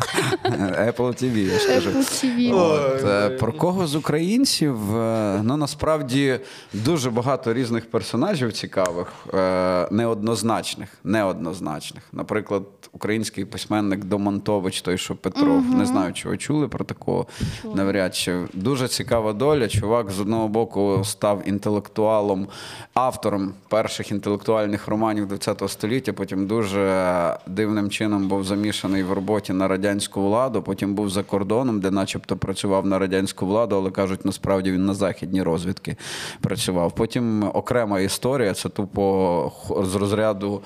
Apple 0.87 1.22
TV, 1.24 1.37
я 1.37 1.59
ж 1.59 1.66
кажу. 1.68 1.91
Apple 1.91 2.24
TV. 2.24 2.55
От, 2.55 3.05
е, 3.05 3.30
про 3.30 3.53
кого 3.53 3.87
з 3.87 3.95
українців? 3.95 4.97
Е, 4.97 5.41
Ну 5.43 5.57
насправді 5.57 6.41
дуже 6.72 7.11
багато 7.11 7.55
різних 7.55 7.91
персонажів 7.91 8.53
цікавих, 8.53 9.12
е, 9.34 9.89
неоднозначних. 9.91 10.89
неоднозначних. 11.05 12.03
Наприклад, 12.12 12.62
український 12.93 13.45
письменник 13.45 14.05
Домонтович, 14.05 14.80
той, 14.82 14.99
що 14.99 15.14
Петров. 15.16 15.64
Не 15.74 15.87
знаю, 15.87 16.12
чи 16.12 16.28
ви 16.28 16.37
чули 16.39 16.68
про 16.68 16.84
такого. 16.84 17.26
Навряд 17.74 18.14
чи 18.14 18.41
дуже 18.53 18.89
цікава 18.89 19.32
доля. 19.32 19.68
Чувак 19.68 20.11
з 20.11 20.20
одного 20.20 20.49
боку 20.49 21.03
став 21.05 21.43
інтелектуалом, 21.47 22.49
автором 22.95 23.55
перших 23.68 24.11
інтелектуальних 24.11 24.89
романів 24.89 25.28
ХХ 25.41 25.68
століття. 25.77 26.12
Потім 26.12 26.47
дуже 26.47 27.37
дивним 27.47 27.91
чином 27.91 28.29
був 28.29 28.45
замішаний 28.45 29.03
в 29.03 29.12
роботі 29.12 29.53
на 29.53 29.68
радянську 29.68 30.22
владу. 30.22 30.62
Потім 30.62 30.95
був 30.95 31.11
за 31.11 31.22
кордоном, 31.22 31.81
де, 31.81 31.91
начебто, 31.91 32.37
працював 32.37 32.87
на 32.87 32.99
радянську 32.99 33.47
владу, 33.47 33.77
але 33.77 33.91
кажуть, 33.91 34.24
насправді 34.24 34.72
він 34.72 34.87
на 34.87 34.95
західній 34.95 35.43
розвідки 35.43 35.97
працював. 36.41 36.93
Потім 36.95 37.43
окрема 37.55 38.01
історія 38.01 38.55
це 38.55 38.68
тупо 38.68 39.53
з 39.85 39.95
розряду. 39.95 40.62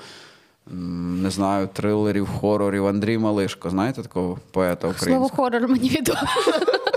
Не 1.23 1.29
знаю, 1.29 1.69
трилерів, 1.73 2.27
хорорів. 2.27 2.87
Андрій 2.87 3.17
Малишко, 3.17 3.69
знаєте 3.69 4.01
такого 4.01 4.37
поета 4.51 4.81
Слово 4.81 4.95
українського? 4.95 5.29
хорор 5.29 5.67
мені 5.69 5.89
відомо. 5.89 6.19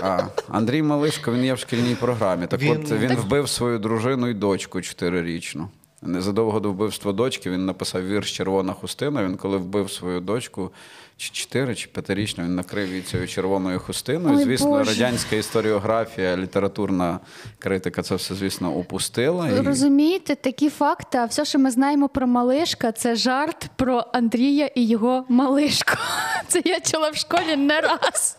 А, 0.03 0.19
Андрій 0.49 0.81
Малишко, 0.81 1.31
він 1.31 1.43
є 1.43 1.53
в 1.53 1.59
шкільній 1.59 1.95
програмі. 1.95 2.47
Так 2.47 2.61
Він- 2.61 2.71
от 2.71 2.91
він 2.91 3.15
вбив 3.15 3.49
свою 3.49 3.79
дружину 3.79 4.27
і 4.27 4.33
дочку 4.33 4.81
чотирирічну. 4.81 5.67
Незадовго 6.05 6.59
до 6.59 6.71
вбивства 6.71 7.13
дочки 7.13 7.49
він 7.49 7.65
написав 7.65 8.07
вірш 8.07 8.31
Червона 8.31 8.73
хустина. 8.73 9.23
Він 9.23 9.37
коли 9.37 9.57
вбив 9.57 9.91
свою 9.91 10.19
дочку, 10.19 10.71
чи 11.17 11.29
чотири, 11.29 11.75
чи 11.75 11.87
п'ятирічну, 11.87 12.43
він 12.43 12.55
накрив 12.55 12.89
її 12.89 13.01
цією 13.01 13.27
червоною 13.27 13.79
хустиною. 13.79 14.37
Ой, 14.37 14.43
звісно, 14.43 14.69
Боже. 14.69 14.91
радянська 14.91 15.35
історіографія, 15.35 16.37
літературна 16.37 17.19
критика 17.59 18.01
це 18.01 18.15
все, 18.15 18.35
звісно, 18.35 18.71
упустила. 18.71 19.49
І... 19.49 19.61
Розумієте, 19.61 20.35
такі 20.35 20.69
факти, 20.69 21.17
а 21.17 21.25
все, 21.25 21.45
що 21.45 21.59
ми 21.59 21.71
знаємо 21.71 22.09
про 22.09 22.27
Малишка, 22.27 22.91
це 22.91 23.15
жарт 23.15 23.69
про 23.75 24.05
Андрія 24.13 24.65
і 24.65 24.87
його 24.87 25.25
малишку. 25.29 25.95
Це 26.47 26.61
я 26.65 26.79
чула 26.79 27.09
в 27.09 27.15
школі 27.15 27.55
не 27.55 27.81
раз. 27.81 28.37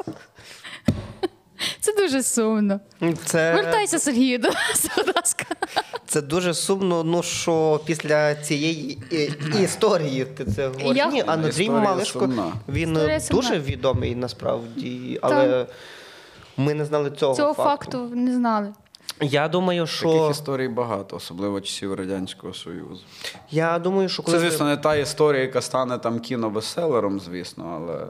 Це 1.81 1.93
дуже 1.93 2.23
сумно. 2.23 2.81
Це, 3.25 3.55
Вертайся, 3.55 3.99
Сергію, 3.99 4.39
до 4.39 4.49
нас, 4.49 4.87
будь 4.97 5.17
ласка. 5.17 5.45
це 6.07 6.23
дуже 6.23 6.55
сумно, 6.55 7.05
ну 7.05 7.23
що 7.23 7.81
після 7.87 8.35
цієї 8.35 8.99
і- 9.11 9.63
історії 9.63 10.25
ти 10.25 10.45
це 10.45 10.69
говориш. 10.69 10.97
Я- 10.97 11.11
Ні, 11.11 11.23
Андрій 11.27 11.49
Історія 11.49 11.73
Малишко, 11.73 12.19
сумна. 12.21 12.53
він 12.69 12.93
Історія 12.93 13.21
сумна. 13.21 13.43
дуже 13.43 13.59
відомий 13.61 14.15
насправді, 14.15 15.19
але 15.23 15.67
ми 16.57 16.75
не 16.75 16.85
знали 16.85 17.11
цього, 17.11 17.35
Цього 17.35 17.55
факту 17.55 17.99
не 18.15 18.35
знали. 18.35 18.73
Я 19.21 19.49
думаю, 19.49 19.81
Таких 19.83 19.97
що 19.99 20.29
історій 20.31 20.69
багато, 20.69 21.17
особливо 21.17 21.61
часів 21.61 21.95
Радянського 21.95 22.55
Союзу. 22.55 23.01
я 23.51 23.79
думаю, 23.79 24.09
що 24.09 24.23
коли 24.23 24.39
Це, 24.39 24.51
звісно, 24.51 24.67
не 24.67 24.77
та 24.77 24.97
історія, 24.97 25.43
яка 25.43 25.61
стане 25.61 25.99
там 25.99 26.19
кіно-бестселером, 26.21 27.21
звісно, 27.21 27.83
але. 27.83 28.07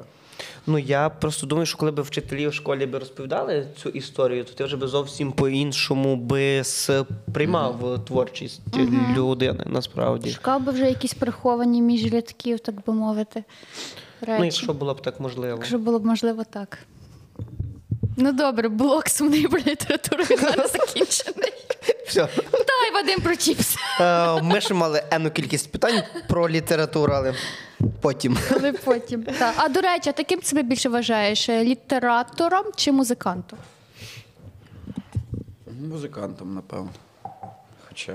Ну 0.66 0.78
я 0.78 1.08
просто 1.08 1.46
думаю, 1.46 1.66
що 1.66 1.78
коли 1.78 1.90
б 1.90 2.00
вчителі 2.00 2.48
в 2.48 2.54
школі 2.54 2.86
би 2.86 2.98
розповідали 2.98 3.66
цю 3.82 3.88
історію, 3.88 4.44
то 4.44 4.52
ти 4.52 4.64
вже 4.64 4.76
би 4.76 4.86
зовсім 4.86 5.32
по-іншому 5.32 6.16
би 6.16 6.64
сприймав 6.64 8.04
творчість 8.06 8.60
людини 9.16 9.64
насправді. 9.66 10.30
Шукав 10.30 10.62
би 10.64 10.72
вже 10.72 10.88
якісь 10.88 11.14
приховані 11.14 11.82
між 11.82 12.12
рядків, 12.12 12.60
так 12.60 12.74
би 12.86 12.92
мовити. 12.92 13.44
Речі. 14.20 14.38
Ну, 14.38 14.44
якщо 14.44 14.74
було 14.74 14.94
б 14.94 15.02
так 15.02 15.20
можливо. 15.20 15.56
Якщо 15.56 15.78
було 15.78 15.98
б 15.98 16.06
можливо 16.06 16.44
так. 16.50 16.78
Ну 18.16 18.32
добре, 18.32 18.68
блок 18.68 19.08
сумний 19.08 19.48
про 19.48 19.58
літературу 19.58 20.24
закінчений. 20.72 21.52
Все. 22.06 22.28
Давай, 22.52 22.92
Вадим, 22.94 23.20
про 23.20 23.36
чіпси. 23.36 23.78
Е, 24.00 24.42
Ми 24.42 24.60
ще 24.60 24.74
мали 24.74 25.02
енну 25.10 25.30
кількість 25.30 25.72
питань 25.72 26.02
про 26.28 26.48
літературу, 26.48 27.12
але 27.12 27.34
потім. 28.00 28.38
Але 28.50 28.72
потім. 28.72 29.22
Так. 29.22 29.54
А 29.56 29.68
до 29.68 29.80
речі, 29.80 30.10
а 30.10 30.12
таким 30.12 30.42
себе 30.42 30.62
більше 30.62 30.88
вважаєш? 30.88 31.48
е, 31.48 31.64
Літератором 31.64 32.64
чи 32.76 32.92
музикантом? 32.92 33.58
Музикантом, 35.80 36.54
напевно. 36.54 36.88
Хоча, 37.88 38.14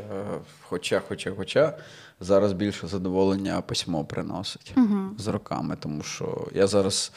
хоча, 0.69 1.01
хоча, 1.07 1.31
хоча 1.37 1.73
зараз 2.19 2.53
більше 2.53 2.87
задоволення 2.87 3.61
письмо 3.61 4.05
приносить 4.05 4.73
з 5.17 5.27
роками, 5.27 5.75
тому 5.79 6.03
що 6.03 6.47
я 6.53 6.67
зараз, 6.67 7.11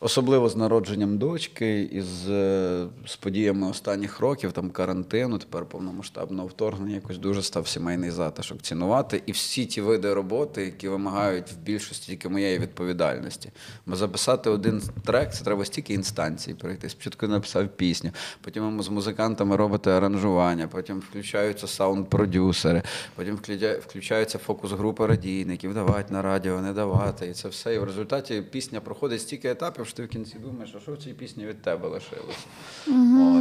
особливо 0.00 0.48
з 0.48 0.56
народженням 0.56 1.18
дочки 1.18 1.82
і 1.82 2.00
з, 2.00 2.30
е, 2.30 2.86
з 3.06 3.16
подіями 3.16 3.70
останніх 3.70 4.20
років, 4.20 4.52
там 4.52 4.70
карантину, 4.70 5.38
тепер 5.38 5.64
повномасштабного 5.64 6.48
вторгнення, 6.48 6.94
якось 6.94 7.18
дуже 7.18 7.42
став 7.42 7.68
сімейний 7.68 8.10
затишок 8.10 8.62
цінувати. 8.62 9.22
І 9.26 9.32
всі 9.32 9.66
ті 9.66 9.80
види 9.80 10.14
роботи, 10.14 10.64
які 10.64 10.88
вимагають 10.88 11.52
в 11.52 11.56
більшості 11.56 12.06
тільки 12.06 12.28
моєї 12.28 12.58
відповідальності. 12.58 13.50
Бо 13.86 13.96
записати 13.96 14.50
один 14.50 14.82
трек 15.04 15.32
це 15.32 15.44
треба 15.44 15.64
стільки 15.64 15.94
інстанцій 15.94 16.54
пройти. 16.54 16.88
Спочатку 16.88 17.26
написав 17.26 17.68
пісню, 17.68 18.10
потім 18.40 18.82
з 18.82 18.88
музикантами 18.88 19.56
робите 19.56 19.90
аранжування, 19.90 20.68
потім 20.68 20.98
включаються 20.98 21.66
саунд-продюсери, 21.66 22.82
потім 23.14 23.38
включаються 23.86 24.38
фокус-групи 24.38 25.06
радійників, 25.06 25.74
давати 25.74 26.14
на 26.14 26.22
радіо, 26.22 26.60
не 26.60 26.72
давати. 26.72 27.26
І 27.26 27.32
це 27.32 27.48
все. 27.48 27.74
І 27.74 27.78
в 27.78 27.84
результаті 27.84 28.42
пісня 28.42 28.80
проходить 28.80 29.20
стільки 29.20 29.50
етапів, 29.50 29.85
що 29.86 29.96
ти 29.96 30.04
в 30.04 30.08
кінці 30.08 30.38
думаєш, 30.38 30.74
а 30.76 30.80
що 30.80 30.92
в 30.92 30.98
цій 30.98 31.12
пісні 31.12 31.46
від 31.46 31.62
тебе 31.62 31.88
лишилося. 31.88 32.46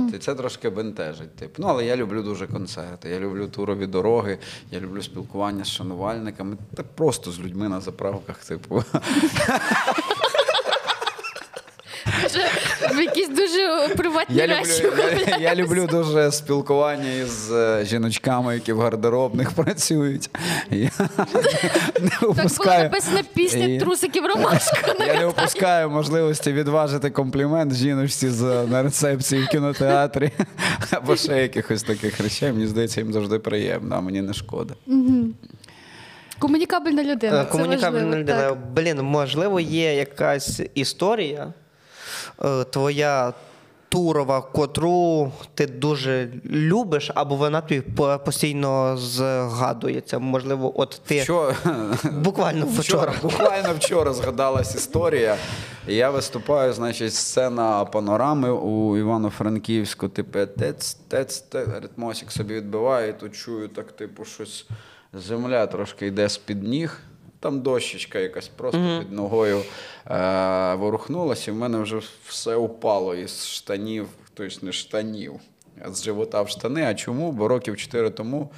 От, 0.05 0.13
і 0.15 0.17
це 0.17 0.35
трошки 0.35 0.69
бентежить. 0.69 1.35
Тип. 1.35 1.55
Ну, 1.57 1.67
але 1.67 1.85
я 1.85 1.95
люблю 1.95 2.23
дуже 2.23 2.47
концерти, 2.47 3.09
я 3.09 3.19
люблю 3.19 3.47
турові 3.47 3.87
дороги, 3.87 4.37
я 4.71 4.79
люблю 4.79 5.01
спілкування 5.01 5.63
з 5.63 5.69
шанувальниками, 5.69 6.57
та 6.75 6.83
просто 6.83 7.31
з 7.31 7.39
людьми 7.39 7.69
на 7.69 7.81
заправках, 7.81 8.45
типу. 8.45 8.83
Вже 12.25 12.39
в 12.95 13.01
якісь 13.01 13.29
дуже 13.29 13.87
приватні 13.97 14.35
Я 14.35 14.47
речі. 14.47 14.83
я, 15.27 15.37
я 15.37 15.55
люблю 15.55 15.87
дуже 15.91 16.31
спілкування 16.31 17.11
із 17.13 17.51
е, 17.51 17.85
жіночками, 17.85 18.53
які 18.53 18.73
в 18.73 18.79
гардеробних 18.79 19.51
працюють. 19.55 20.29
Я 20.69 20.89
не 22.01 22.09
Так 22.09 22.19
було 22.21 22.31
упускаю, 22.31 22.83
написано 22.83 23.19
пісня 23.33 23.79
трусиків 23.79 24.25
ромашка. 24.25 24.95
я 25.07 25.19
не 25.19 25.25
упускаю 25.25 25.89
можливості 25.89 26.53
відважити 26.53 27.09
комплімент 27.09 27.73
жіночці 27.75 28.29
з, 28.29 28.41
на 28.67 28.83
рецепції 28.83 29.43
в 29.43 29.47
кінотеатрі 29.47 30.31
або 30.91 31.15
ще 31.15 31.41
якихось 31.41 31.83
таких 31.83 32.19
речей. 32.21 32.51
Мені 32.51 32.67
здається, 32.67 33.01
їм 33.01 33.13
завжди 33.13 33.39
приємно, 33.39 33.95
а 33.95 34.01
мені 34.01 34.21
не 34.21 34.33
шкода. 34.33 34.73
Комунікабельна 36.39 37.03
людина. 37.03 37.41
Е, 37.41 37.45
Комунікабельна 37.45 38.17
людина. 38.17 38.41
так. 38.49 38.57
Блін, 38.75 39.01
можливо, 39.01 39.59
є 39.59 39.93
якась 39.95 40.61
історія 40.75 41.41
е, 41.43 41.53
твоя. 42.69 43.33
Турова, 43.89 44.41
котру 44.41 45.31
ти 45.53 45.67
дуже 45.67 46.29
любиш, 46.45 47.11
або 47.15 47.35
вона 47.35 47.61
тобі 47.61 47.81
постійно 48.25 48.97
згадується. 48.97 50.19
Можливо, 50.19 50.81
от 50.81 51.01
ти 51.05 51.23
Що? 51.23 51.53
буквально 52.11 52.65
вчора. 52.65 53.13
Буквально 53.21 53.73
вчора 53.73 54.13
згадалась 54.13 54.75
історія. 54.75 55.37
Я 55.87 56.09
виступаю, 56.09 56.73
значить, 56.73 57.13
сцена 57.13 57.85
панорами 57.85 58.51
у 58.51 58.97
Івано-Франківську, 58.97 60.07
типу, 60.07 60.39
тец, 60.45 60.93
тец, 60.93 61.39
тец, 61.39 61.67
ритмосик 61.81 62.31
собі 62.31 62.53
відбиває, 62.53 63.09
і 63.09 63.13
тут 63.13 63.35
чую 63.35 63.67
так, 63.67 63.91
типу, 63.91 64.25
щось 64.25 64.67
земля 65.13 65.67
трошки 65.67 66.07
йде 66.07 66.29
з-під 66.29 66.63
ніг. 66.63 66.99
Там 67.45 67.61
дощечка 67.61 68.19
якась 68.19 68.47
просто 68.47 68.99
під 68.99 69.11
ногою 69.11 69.61
е- 70.11 70.75
ворухнулася, 70.75 71.51
і 71.51 71.53
в 71.53 71.57
мене 71.57 71.77
вже 71.77 72.01
все 72.27 72.55
упало 72.55 73.15
із 73.15 73.47
штанів, 73.47 74.07
тобто 74.33 74.65
не 74.65 74.71
штанів, 74.71 75.33
а 75.85 75.91
з 75.91 76.03
живота 76.03 76.41
в 76.41 76.49
штани. 76.49 76.85
А 76.85 76.93
чому? 76.93 77.31
Бо 77.31 77.47
років 77.47 77.77
чотири 77.77 78.09
тому 78.09 78.49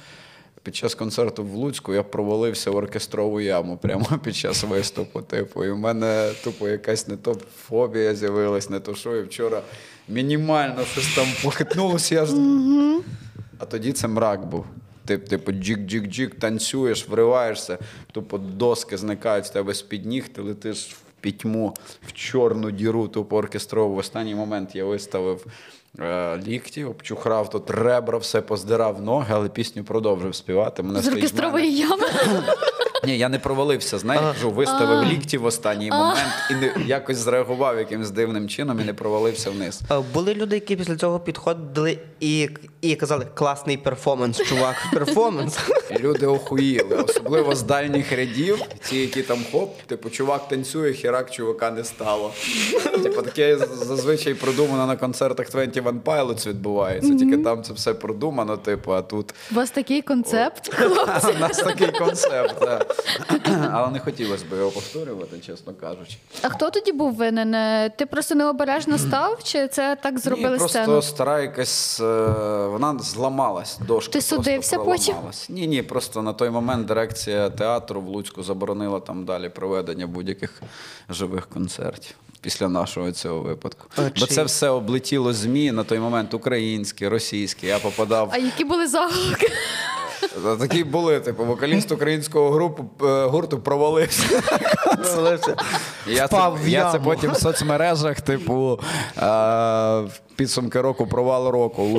під 0.62 0.76
час 0.76 0.94
концерту 0.94 1.44
в 1.44 1.54
Луцьку 1.54 1.94
я 1.94 2.02
провалився 2.02 2.70
в 2.70 2.76
оркестрову 2.76 3.40
яму 3.40 3.76
прямо 3.76 4.06
під 4.24 4.36
час 4.36 4.64
виступу. 4.64 5.22
Типу, 5.22 5.64
і 5.64 5.70
в 5.70 5.78
мене 5.78 6.30
тупо 6.44 6.68
якась 6.68 7.08
не 7.08 7.16
то 7.16 7.36
фобія 7.66 8.14
з'явилась, 8.14 8.70
не 8.70 8.80
то 8.80 8.94
що. 8.94 9.16
І 9.16 9.22
вчора 9.22 9.62
мінімально 10.08 10.84
щось 10.84 11.14
там 11.14 11.26
похитнулося. 11.42 12.14
Я 12.14 12.26
ж... 12.26 12.32
А 13.58 13.64
тоді 13.64 13.92
це 13.92 14.08
мрак 14.08 14.46
був. 14.46 14.64
Ти 15.08 15.18
типу 15.18 15.52
джік-джік-джік, 15.52 16.34
танцюєш, 16.34 17.08
вриваєшся, 17.08 17.78
тупо 18.12 18.38
доски 18.38 18.96
зникають 18.96 19.46
з 19.46 19.50
тебе 19.50 19.74
з-під 19.74 20.06
ніг, 20.06 20.28
ти 20.28 20.42
летиш 20.42 20.86
в 20.92 20.98
пітьму, 21.20 21.74
в 22.06 22.12
чорну 22.12 22.70
діру, 22.70 23.08
тупо 23.08 23.36
оркестрову. 23.36 23.94
В 23.94 23.98
останній 23.98 24.34
момент 24.34 24.74
я 24.74 24.84
виставив. 24.84 25.46
е, 26.00 26.36
Лікті, 26.46 26.84
обчухрав 26.84 27.50
тут 27.50 27.70
ребра, 27.70 28.18
все 28.18 28.40
поздирав 28.40 29.02
ноги, 29.02 29.26
але 29.30 29.48
пісню 29.48 29.84
продовжив 29.84 30.34
співати. 30.34 30.82
Мене 30.82 31.00
З 31.02 31.08
оркестрової 31.08 31.76
ями. 31.76 32.06
ні, 33.04 33.18
я 33.18 33.28
не 33.28 33.38
провалився, 33.38 33.98
знаєш, 33.98 34.22
кажу, 34.22 34.50
виставив 34.50 35.04
лікті 35.04 35.38
в 35.38 35.44
останній 35.44 35.90
момент 35.90 36.18
і 36.50 36.54
не 36.54 36.72
якось 36.86 37.16
зреагував 37.16 37.78
якимось 37.78 38.10
дивним 38.10 38.48
чином 38.48 38.80
і 38.80 38.84
не 38.84 38.94
провалився 38.94 39.50
вниз. 39.50 39.80
Були 40.14 40.34
люди, 40.34 40.56
які 40.56 40.76
після 40.76 40.96
цього 40.96 41.20
підходили 41.20 41.98
і, 42.20 42.48
і 42.80 42.94
казали, 42.94 43.26
класний 43.34 43.76
перформанс, 43.76 44.42
чувак, 44.42 44.76
перформанс. 44.92 45.58
Люди 46.00 46.26
охуїли, 46.26 46.96
особливо 46.96 47.54
з 47.54 47.62
дальніх 47.62 48.12
рядів, 48.12 48.62
ті, 48.88 49.00
які 49.00 49.22
там 49.22 49.38
хоп, 49.52 49.82
типу, 49.86 50.10
чувак 50.10 50.48
танцює, 50.48 50.92
хірак 50.92 51.30
чувака 51.30 51.70
не 51.70 51.84
стало. 51.84 52.32
Типу, 53.02 53.22
таке 53.22 53.56
зазвичай 53.58 54.34
продумано 54.34 54.86
на 54.86 54.96
концертах 54.96 55.50
21 55.50 56.00
Pilots 56.00 56.48
відбувається, 56.48 57.14
тільки 57.14 57.36
там 57.38 57.62
це 57.62 57.72
все 57.72 57.94
продумано, 57.94 58.56
типу, 58.56 58.92
а 58.92 59.02
тут 59.02 59.34
У 59.52 59.54
вас 59.54 59.70
такий 59.70 60.02
концепт. 60.02 60.70
у 61.36 61.40
нас 61.40 61.56
такий 61.56 61.92
концепт. 61.92 62.54
да. 62.60 62.84
Але 63.72 63.90
не 63.90 64.00
хотілося 64.00 64.44
б 64.50 64.58
його 64.58 64.70
повторювати, 64.70 65.38
чесно 65.46 65.72
кажучи. 65.80 66.16
А 66.42 66.48
хто 66.48 66.70
тоді 66.70 66.92
був 66.92 67.14
винен? 67.14 67.52
Ти 67.96 68.06
просто 68.06 68.34
необережно 68.34 68.98
став, 68.98 69.38
чи 69.44 69.68
це 69.68 69.96
так 70.02 70.18
зробили 70.18 70.50
Ні, 70.52 70.58
просто 70.58 70.78
сцену? 70.78 71.02
стара 71.02 71.40
якась, 71.40 72.00
е, 72.00 72.04
вона 72.66 72.98
зламалась, 72.98 73.78
дошка. 73.86 74.12
Ти 74.12 74.20
судився 74.20 74.78
потім? 74.78 75.14
Ні, 75.48 75.66
ні, 75.66 75.82
просто 75.82 76.22
на 76.22 76.32
той 76.32 76.50
момент 76.50 76.86
дирекція 76.86 77.50
театру 77.50 78.00
в 78.00 78.08
Луцьку 78.08 78.42
заборонила 78.42 79.00
там 79.00 79.24
далі 79.24 79.48
проведення 79.48 80.06
будь-яких 80.06 80.62
живих 81.08 81.46
концертів. 81.46 82.14
Після 82.40 82.68
нашого 82.68 83.12
цього 83.12 83.40
випадку. 83.40 83.86
А 83.96 84.02
Бо 84.20 84.26
це 84.26 84.44
все 84.44 84.68
облетіло 84.68 85.32
ЗМІ 85.32 85.72
на 85.72 85.84
той 85.84 85.98
момент 85.98 86.34
українські, 86.34 87.08
російські. 87.08 87.66
Я 87.66 87.78
попадав. 87.78 88.28
А 88.32 88.38
які 88.38 88.64
були 88.64 88.86
заголовки? 88.86 89.52
Та 90.42 90.56
Такі 90.56 90.84
були, 90.84 91.20
типу, 91.20 91.44
вокаліст 91.44 91.92
українського 91.92 92.50
групу, 92.50 93.06
е, 93.06 93.24
гурту 93.26 93.58
провалився. 93.58 94.42
Я 96.06 96.28
це, 96.28 96.50
я 96.66 96.92
це 96.92 96.98
потім 96.98 97.30
в 97.32 97.36
соцмережах, 97.36 98.20
типу, 98.20 98.80
е, 99.16 99.20
в 100.00 100.20
підсумки 100.36 100.80
року 100.80 101.06
провал 101.06 101.48
року 101.48 101.82
у 101.82 101.98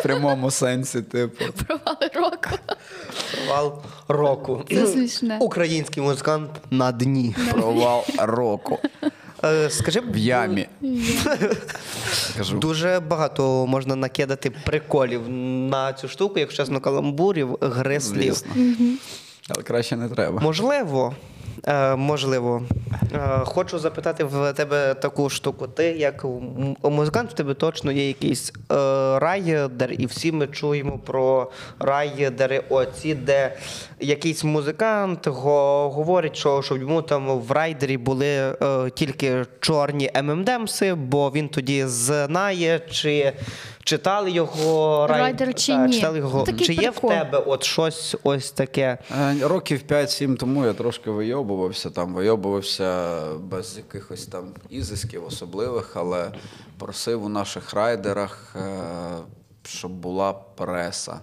В 0.00 0.02
прямому 0.02 0.50
сенсі, 0.50 1.02
типу. 1.02 1.44
Провали 1.66 2.10
року. 2.14 2.58
Провал 3.46 3.78
року. 4.08 4.62
Це 4.68 4.86
смішне. 4.86 5.38
Український 5.40 6.02
музикант 6.02 6.50
на 6.70 6.92
дні. 6.92 7.36
Провал 7.52 8.04
року. 8.18 8.78
Е, 9.44 9.70
Скажи, 9.70 10.00
В 10.00 10.16
ямі. 10.16 10.66
Кажу. 12.36 12.58
Дуже 12.58 13.00
багато 13.08 13.66
можна 13.66 13.96
накидати 13.96 14.50
приколів 14.50 15.28
на 15.70 15.92
цю 15.92 16.08
штуку, 16.08 16.38
якщо 16.38 16.62
чесно, 16.62 16.80
каламбурів, 16.80 17.58
гри 17.60 18.00
слів. 18.00 18.34
Звісно. 18.34 18.52
Але 19.48 19.62
краще 19.62 19.96
не 19.96 20.08
треба. 20.08 20.40
Можливо, 20.40 21.14
можливо. 21.96 22.62
Е, 23.14 23.18
хочу 23.44 23.78
запитати 23.78 24.24
в 24.24 24.52
тебе 24.52 24.94
таку 24.94 25.30
штуку. 25.30 25.66
Ти 25.66 25.84
як 25.84 26.24
музикант, 26.82 27.30
в 27.30 27.34
тебе 27.34 27.54
точно 27.54 27.92
є 27.92 28.08
якийсь 28.08 28.52
е, 28.72 28.74
райдер, 29.18 29.92
і 29.98 30.06
всі 30.06 30.32
ми 30.32 30.46
чуємо 30.46 30.98
про 30.98 31.50
райдери 31.78 32.62
оці, 32.68 33.14
де 33.14 33.56
якийсь 34.00 34.44
музикант 34.44 35.26
го- 35.26 35.90
говорить, 35.90 36.36
що 36.36 36.62
щоб 36.62 36.80
йому 36.80 37.02
там 37.02 37.38
в 37.38 37.52
райдері 37.52 37.96
були 37.96 38.26
е, 38.26 38.54
тільки 38.94 39.44
чорні 39.60 40.10
M&M's, 40.22 40.94
бо 40.94 41.30
він 41.30 41.48
тоді 41.48 41.84
знає, 41.86 42.80
чи 42.90 43.32
читали 43.84 44.30
його 44.30 45.06
рай- 45.06 45.18
Райдер 45.18 45.54
чи 45.54 45.72
та, 45.72 45.86
ні. 45.86 45.92
читали 45.94 46.18
його. 46.18 46.44
Ну, 46.48 46.58
Чи 46.58 46.72
є 46.74 46.90
прикол. 46.90 47.10
в 47.10 47.12
тебе 47.14 47.38
от 47.38 47.64
щось 47.64 48.16
ось 48.22 48.50
таке? 48.50 48.98
Е, 49.20 49.36
Років 49.42 49.82
5-7 49.88 50.36
тому 50.36 50.64
я 50.66 50.72
трошки 50.72 51.10
вийобувався 51.10 51.90
там, 51.90 52.14
вийобувався 52.14 53.18
без 53.40 53.76
якихось 53.76 54.26
там 54.26 54.44
ізисків 54.70 55.26
особливих, 55.26 55.92
але 55.96 56.30
просив 56.78 57.24
у 57.24 57.28
наших 57.28 57.74
райдерах, 57.74 58.56
е, 58.56 58.80
щоб 59.64 59.90
була 59.92 60.32
преса. 60.32 61.20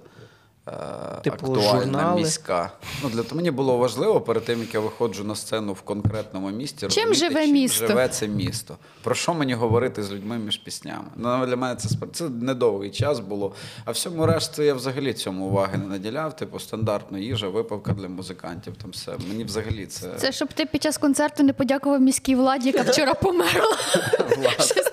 Е, 0.71 1.21
Типу, 1.23 1.35
актуальна 1.53 1.79
журнали? 1.79 2.21
міська. 2.21 2.71
Ну, 3.03 3.09
для 3.09 3.23
того 3.23 3.35
мені 3.35 3.51
було 3.51 3.77
важливо 3.77 4.21
перед 4.21 4.45
тим, 4.45 4.59
як 4.61 4.73
я 4.73 4.79
виходжу 4.79 5.23
на 5.23 5.35
сцену 5.35 5.73
в 5.73 5.81
конкретному 5.81 6.49
місті, 6.51 6.87
Чим 6.87 7.07
розуміти, 7.09 7.15
живе 7.35 7.45
чим 7.45 7.53
місто? 7.53 7.87
живе 7.87 8.07
це 8.07 8.27
місто. 8.27 8.77
Про 9.03 9.15
що 9.15 9.33
мені 9.33 9.53
говорити 9.53 10.03
з 10.03 10.11
людьми 10.11 10.37
між 10.37 10.57
піснями? 10.57 11.07
Ну, 11.15 11.45
для 11.45 11.55
мене 11.55 11.75
це 11.75 11.89
це 12.13 12.29
недовгий 12.29 12.89
час 12.91 13.19
було. 13.19 13.53
А 13.85 13.91
всьому 13.91 14.25
решту 14.25 14.63
я 14.63 14.73
взагалі 14.73 15.13
цьому 15.13 15.45
уваги 15.45 15.77
не 15.77 15.85
наділяв. 15.85 16.35
Типу 16.35 16.59
стандартна 16.59 17.19
їжа, 17.19 17.47
випивка 17.47 17.93
для 17.93 18.07
музикантів. 18.07 18.73
Там 18.81 18.91
все. 18.91 19.11
Мені 19.29 19.43
взагалі 19.43 19.85
це, 19.85 20.07
Це 20.17 20.31
щоб 20.31 20.53
ти 20.53 20.65
під 20.65 20.83
час 20.83 20.97
концерту 20.97 21.43
не 21.43 21.53
подякував 21.53 22.01
міській 22.01 22.35
владі, 22.35 22.67
яка 22.75 22.91
вчора 22.91 23.13
померла. 23.13 23.77
Щось. 24.59 24.90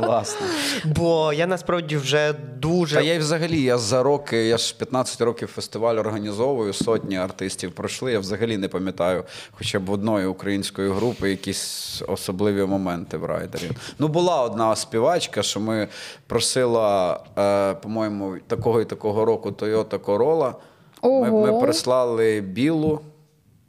Власне. 0.00 0.46
Бо 0.84 1.32
я 1.32 1.46
насправді 1.46 1.96
вже 1.96 2.32
дуже 2.58 2.96
Та 2.96 3.02
я 3.02 3.14
й 3.14 3.18
взагалі, 3.18 3.62
я 3.62 3.78
за 3.78 4.02
роки, 4.02 4.46
я 4.46 4.56
ж 4.58 4.76
15 4.78 5.20
років 5.20 5.48
фестиваль 5.48 5.94
організовую, 5.96 6.72
сотні 6.72 7.16
артистів 7.16 7.72
пройшли. 7.72 8.12
Я 8.12 8.18
взагалі 8.18 8.56
не 8.56 8.68
пам'ятаю 8.68 9.24
хоча 9.50 9.78
б 9.78 9.90
одної 9.90 10.26
української 10.26 10.90
групи 10.90 11.30
якісь 11.30 12.02
особливі 12.08 12.66
моменти 12.66 13.16
в 13.16 13.24
райдері. 13.24 13.70
Ну, 13.98 14.08
була 14.08 14.42
одна 14.42 14.76
співачка, 14.76 15.42
що 15.42 15.60
ми 15.60 15.88
просила, 16.26 17.20
е, 17.38 17.74
по-моєму, 17.74 18.36
такого 18.46 18.80
і 18.80 18.84
такого 18.84 19.24
року 19.24 19.50
Toyota 19.50 19.98
Corolla. 19.98 20.54
Ми, 21.02 21.30
ми 21.30 21.60
прислали 21.60 22.40
білу, 22.40 23.00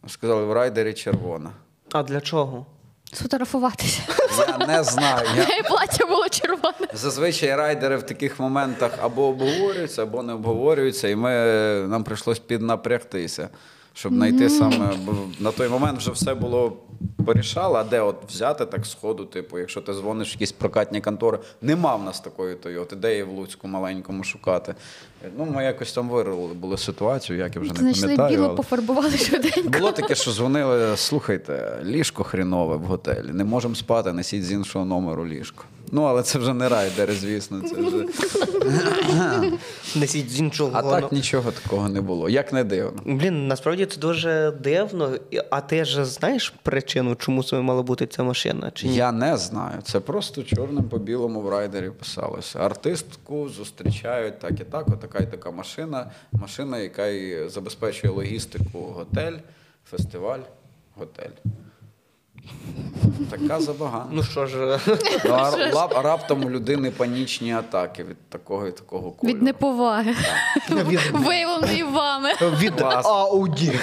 сказали, 0.07 0.45
в 0.45 0.51
райдері 0.51 0.93
червона. 0.93 1.51
А 1.91 2.03
для 2.03 2.21
чого? 2.21 2.65
Сфотографуватися. 3.13 4.01
Я 4.59 4.67
не 4.67 4.83
знаю. 4.83 5.27
Я... 5.37 5.63
Плаття 5.63 6.05
було 6.05 6.29
червоне. 6.29 6.87
Зазвичай 6.93 7.55
райдери 7.55 7.97
в 7.97 8.03
таких 8.03 8.39
моментах 8.39 8.91
або 9.01 9.23
обговорюються, 9.27 10.03
або 10.03 10.23
не 10.23 10.33
обговорюються, 10.33 11.07
і 11.07 11.15
ми, 11.15 11.29
нам 11.89 12.03
прийшлось 12.03 12.39
піднапрягтися, 12.39 13.49
щоб 13.93 14.13
знайти 14.13 14.49
саме. 14.49 14.93
Бо 15.05 15.15
на 15.39 15.51
той 15.51 15.69
момент 15.69 15.99
вже 15.99 16.11
все 16.11 16.33
було 16.33 16.77
порішало, 17.25 17.75
а 17.75 17.83
де 17.83 18.01
от 18.01 18.15
взяти 18.29 18.65
так 18.65 18.85
сходу, 18.85 19.25
типу, 19.25 19.59
якщо 19.59 19.81
ти 19.81 19.93
дзвониш 19.93 20.29
в 20.31 20.33
якісь 20.33 20.51
прокатні 20.51 21.01
контори, 21.01 21.39
нема 21.61 21.95
в 21.95 22.03
нас 22.03 22.19
такої 22.19 22.55
Тойоти, 22.55 22.95
де 22.95 23.11
її 23.11 23.23
в 23.23 23.29
Луцьку 23.29 23.67
маленькому 23.67 24.23
шукати. 24.23 24.75
Ну, 25.37 25.45
ми 25.45 25.63
якось 25.63 25.93
там 25.93 26.09
вирили 26.09 26.53
були 26.53 26.77
ситуацію, 26.77 27.39
як 27.39 27.55
я 27.55 27.61
вже 27.61 27.73
не 27.73 27.79
Знайшли 27.79 28.01
пам'ятаю. 28.03 28.29
білу, 28.35 28.45
але- 28.47 28.55
пофарбували 28.55 29.17
швиденько. 29.17 29.69
було 29.69 29.91
таке, 29.91 30.15
що 30.15 30.31
дзвонили, 30.31 30.97
слухайте, 30.97 31.79
ліжко 31.83 32.23
хрінове 32.23 32.75
в 32.75 32.81
готелі, 32.83 33.27
не 33.33 33.43
можемо 33.43 33.75
спати, 33.75 34.13
несіть 34.13 34.45
з 34.45 34.51
іншого 34.51 34.85
номеру 34.85 35.27
ліжко. 35.27 35.63
Ну, 35.91 36.03
але 36.03 36.23
це 36.23 36.39
вже 36.39 36.53
не 36.53 36.69
райдери, 36.69 37.13
звісно. 37.13 37.61
Це 37.61 37.75
вже... 37.75 38.05
Несіть 39.95 40.31
з 40.31 40.39
іншого. 40.39 40.71
А 40.73 40.81
так 40.81 41.11
нічого 41.11 41.51
такого 41.51 41.89
не 41.89 42.01
було. 42.01 42.29
Як 42.29 42.53
не 42.53 42.63
дивно. 42.63 43.01
Блін, 43.05 43.47
насправді 43.47 43.85
це 43.85 43.99
дуже 43.99 44.53
дивно. 44.63 45.11
А 45.49 45.61
ти 45.61 45.85
ж 45.85 46.05
знаєш 46.05 46.53
причину, 46.63 46.92
чому 47.19 47.43
саме 47.43 47.61
мала 47.61 47.83
бути 47.83 48.07
ця 48.07 48.23
машина? 48.23 48.71
Чи 48.71 48.87
ні? 48.87 48.95
Я 48.95 49.11
не 49.11 49.37
знаю. 49.37 49.81
Це 49.83 49.99
просто 49.99 50.43
чорним 50.43 50.83
по 50.83 50.97
білому 50.97 51.41
в 51.41 51.49
райдері 51.49 51.89
писалося. 51.89 52.59
Артистку 52.59 53.49
зустрічають 53.49 54.39
так 54.39 54.51
і 54.59 54.63
так, 54.63 54.87
отака 54.87 55.19
і 55.19 55.31
така 55.31 55.51
машина. 55.51 56.11
Машина, 56.31 56.77
яка 56.79 57.07
і 57.07 57.49
забезпечує 57.49 58.13
логістику 58.13 58.79
готель, 58.79 59.37
фестиваль, 59.91 60.39
готель. 60.95 61.29
Така 63.29 63.59
забагана. 63.59 64.05
Ну 64.11 64.23
що 64.23 64.45
ж, 64.45 64.79
Ну, 65.25 65.31
а 65.33 65.51
рап- 65.51 66.01
раптом 66.01 66.45
у 66.45 66.49
людини 66.49 66.91
панічні 66.91 67.53
атаки 67.53 68.03
від 68.03 68.29
такого 68.29 68.67
і 68.67 68.71
такого 68.71 69.11
кольору. 69.11 69.37
Від 69.37 69.43
неповаги. 69.43 70.15
Виявленої 71.13 71.83
вами. 71.83 72.29
від 72.41 72.73
Ауді. 73.03 73.79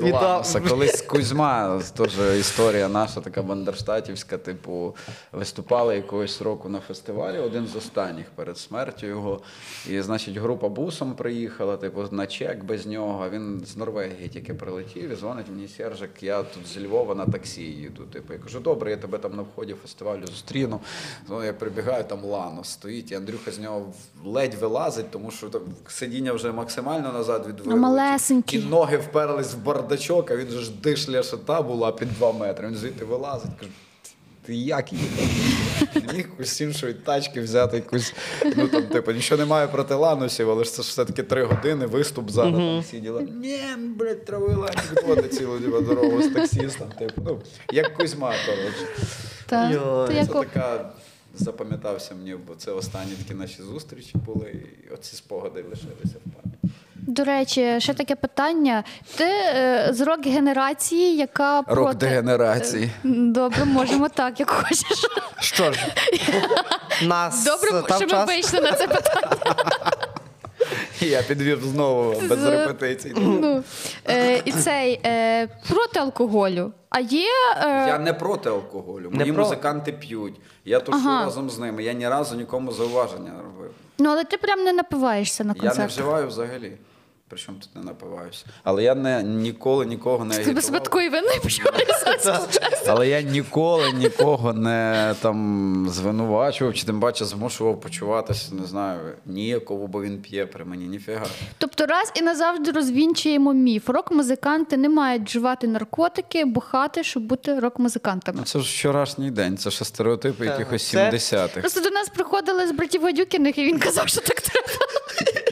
Ланоса. 0.00 0.60
Колись 0.68 1.02
Кузьма, 1.02 1.80
теж 1.96 2.18
історія 2.40 2.88
наша, 2.88 3.20
така 3.20 3.42
бандерштатівська, 3.42 4.38
типу, 4.38 4.96
виступали 5.32 5.96
якогось 5.96 6.42
року 6.42 6.68
на 6.68 6.80
фестивалі, 6.80 7.38
один 7.38 7.66
з 7.66 7.76
останніх 7.76 8.30
перед 8.30 8.58
смертю 8.58 9.06
його. 9.06 9.40
І, 9.88 10.00
значить, 10.00 10.36
група 10.36 10.68
бусом 10.68 11.14
приїхала, 11.14 11.76
типу, 11.76 12.04
на 12.10 12.26
чек 12.26 12.64
без 12.64 12.86
нього. 12.86 13.30
Він 13.30 13.62
з 13.66 13.76
Норвегії 13.76 14.28
тільки 14.28 14.54
прилетів 14.54 15.10
і 15.10 15.16
дзвонить 15.16 15.46
мені 15.50 15.68
Сержик, 15.68 16.22
я 16.22 16.42
тут 16.42 16.66
з 16.66 16.78
Львова 16.78 17.14
на 17.14 17.26
таксі 17.26 17.62
їду. 17.62 18.02
Типу, 18.02 18.32
я 18.32 18.38
кажу, 18.38 18.60
добре, 18.60 18.90
я 18.90 18.96
тебе 18.96 19.18
там 19.18 19.36
на 19.36 19.42
вході 19.42 19.74
фестивалю 19.82 20.26
зустріну. 20.26 20.80
Ну, 21.28 21.44
я 21.44 21.52
прибігаю, 21.52 22.04
там 22.04 22.24
Ланос 22.24 22.68
стоїть, 22.68 23.12
і 23.12 23.14
Андрюха 23.14 23.50
з 23.50 23.58
нього 23.58 23.92
ледь 24.24 24.54
вилазить, 24.54 25.10
тому 25.10 25.30
що 25.30 25.48
там 25.48 25.62
сидіння 25.88 26.32
вже 26.32 26.52
максимально 26.52 27.12
назад 27.12 27.46
відвели. 27.48 27.80
малесенький. 27.80 28.60
І 28.60 28.64
ноги 28.64 28.96
вперлись 28.96 29.54
в 29.54 29.58
бардачок, 29.90 30.30
а 30.30 30.36
він 30.36 30.50
же 30.50 30.60
ж 30.60 30.70
дишля 30.82 31.22
шата 31.22 31.62
була 31.62 31.92
під 31.92 32.08
2 32.12 32.32
метри. 32.32 32.68
Він 32.68 32.76
звідти 32.76 33.04
вилазить. 33.04 33.50
Каже, 33.58 33.70
ти 34.42 34.54
як? 34.54 34.92
Не 34.92 34.98
Міг 35.94 36.16
якусь 36.16 36.60
іншої 36.60 36.94
тачки 36.94 37.40
взяти 37.40 37.76
якусь. 37.76 38.14
Ну 38.56 38.68
там, 38.68 38.82
типу, 38.86 39.12
нічого 39.12 39.38
немає 39.38 39.66
проти 39.68 39.94
ланусів, 39.94 40.50
але 40.50 40.64
ж 40.64 40.72
це 40.72 40.82
ж 40.82 40.88
все-таки 40.88 41.22
три 41.22 41.44
години, 41.44 41.86
виступ 41.86 42.30
ззаду 42.30 42.56
там 42.56 42.82
сиділа. 42.82 43.22
Ні, 43.22 43.60
блядь, 43.78 44.24
травила, 44.24 44.70
відводить 44.92 45.34
цілу 45.34 45.60
типу, 45.60 45.80
дорогу 45.80 46.22
з 46.22 46.28
таксістом. 46.28 46.88
Типу, 46.98 47.22
ну, 47.24 47.40
як 47.72 47.94
Кузьма, 47.94 48.34
коротше. 48.46 48.86
Та, 49.46 49.70
Йой, 49.70 49.80
то 49.80 50.06
Це 50.08 50.14
як 50.14 50.32
така 50.32 50.92
запам'ятався 51.34 52.14
мені, 52.14 52.36
бо 52.46 52.54
це 52.54 52.72
останні 52.72 53.12
такі 53.12 53.34
наші 53.34 53.62
зустрічі 53.62 54.18
були, 54.26 54.62
і 54.86 54.94
оці 54.94 55.16
спогади 55.16 55.64
лишилися 55.70 56.16
в 56.26 56.30
пам'яті. 56.30 56.58
До 57.06 57.24
речі, 57.24 57.74
ще 57.80 57.94
таке 57.94 58.16
питання. 58.16 58.84
Ти 59.16 59.24
е, 59.24 59.88
з 59.92 60.00
рок 60.00 60.26
генерації, 60.26 61.16
яка 61.16 61.62
Рок 61.66 61.94
дегенерації. 61.94 62.90
Добре, 63.04 63.64
можемо 63.64 64.08
так, 64.08 64.40
як 64.40 64.50
хочеш. 64.50 65.06
Що 65.40 65.72
ж, 65.72 65.86
нас 67.02 67.44
Добре, 67.44 67.96
що 68.06 68.16
ми 68.18 68.24
вийшли 68.24 68.60
на 68.60 68.72
це 68.72 68.86
питання. 68.88 69.54
Я 71.00 71.22
підвів 71.22 71.62
знову 71.64 72.20
без 72.28 72.44
репетицій. 72.46 73.12
Ну, 73.16 73.62
е, 74.08 74.42
і 74.44 74.52
цей 74.52 75.00
е, 75.06 75.46
проти 75.68 76.00
алкоголю. 76.00 76.72
А 76.90 77.00
є. 77.00 77.28
Е, 77.62 77.84
Я 77.88 77.98
не 77.98 78.12
проти 78.12 78.48
алкоголю. 78.48 79.10
Мої 79.12 79.32
про- 79.32 79.42
музиканти 79.44 79.92
п'ють. 79.92 80.34
Я 80.64 80.80
тушу 80.80 80.98
Ага. 80.98 81.24
разом 81.24 81.50
з 81.50 81.58
ними. 81.58 81.82
Я 81.82 81.92
ні 81.92 82.08
разу 82.08 82.36
нікому 82.36 82.72
зауваження 82.72 83.30
не 83.30 83.42
робив. 83.42 83.70
Ну, 83.98 84.10
але 84.10 84.24
ти 84.24 84.36
прям 84.36 84.64
не 84.64 84.72
напиваєшся 84.72 85.44
на 85.44 85.48
Я 85.48 85.54
не 85.54 85.60
концертах. 85.60 85.90
вживаю 85.90 86.26
взагалі. 86.28 86.72
Причому 87.30 87.58
тут 87.58 87.76
не 87.76 87.82
напиваюся. 87.82 88.44
Але 88.64 88.82
я 88.82 88.94
не 88.94 89.22
ніколи 89.22 89.86
нікого 89.86 90.24
не 90.24 90.34
агітував. 90.34 90.82
такої 90.82 91.08
вини. 91.08 91.28
Але 92.86 93.08
я 93.08 93.20
ніколи 93.20 93.92
нікого 93.92 94.52
не 94.52 95.14
там 95.20 95.86
звинувачував, 95.90 96.74
чи 96.74 96.86
тим 96.86 97.00
паче 97.00 97.24
змушував 97.24 97.80
почуватися, 97.80 98.54
не 98.54 98.66
знаю, 98.66 99.00
ніяково, 99.26 99.86
бо 99.86 100.02
він 100.02 100.22
п'є 100.22 100.46
при 100.46 100.64
мені. 100.64 100.86
Ніфіга. 100.86 101.26
Тобто 101.58 101.86
раз 101.86 102.12
і 102.14 102.22
назавжди 102.22 102.70
розвінчуємо 102.70 103.52
міф. 103.54 103.88
Рок-музиканти 103.88 104.76
не 104.76 104.88
мають 104.88 105.22
вживати 105.28 105.66
наркотики, 105.66 106.44
бухати, 106.44 107.04
щоб 107.04 107.22
бути 107.22 107.60
рок-музикантами. 107.60 108.42
Це 108.44 108.58
ж 108.58 108.64
вчорашній 108.64 109.30
день, 109.30 109.56
це 109.56 109.70
ще 109.70 109.84
стереотипи 109.84 110.46
якихось 110.46 110.88
це- 110.88 111.10
70-х. 111.10 111.60
Просто 111.60 111.80
до 111.80 111.90
нас 111.90 112.08
приходили 112.08 112.66
з 112.66 112.72
братів 112.72 113.02
Гадюкіних, 113.02 113.58
і 113.58 113.64
він 113.64 113.78
казав, 113.78 114.08
що 114.08 114.20
так 114.20 114.40
треба. 114.40 114.68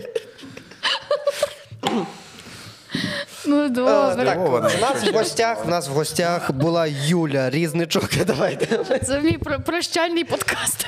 Ну, 3.47 3.69
добре. 3.69 4.25
Так, 4.25 4.39
у 4.49 4.59
нас 4.81 5.05
в 5.05 5.13
гостях, 5.15 5.65
у 5.67 5.69
нас 5.69 5.89
в 5.89 5.93
гостях 5.93 6.53
була 6.53 6.87
Юля 6.87 7.51
Різничок. 7.51 8.11
Давайте. 8.27 8.99
Це 9.07 9.21
мій 9.21 9.39
про- 9.39 9.61
прощальний 9.61 10.25
подкаст. 10.25 10.87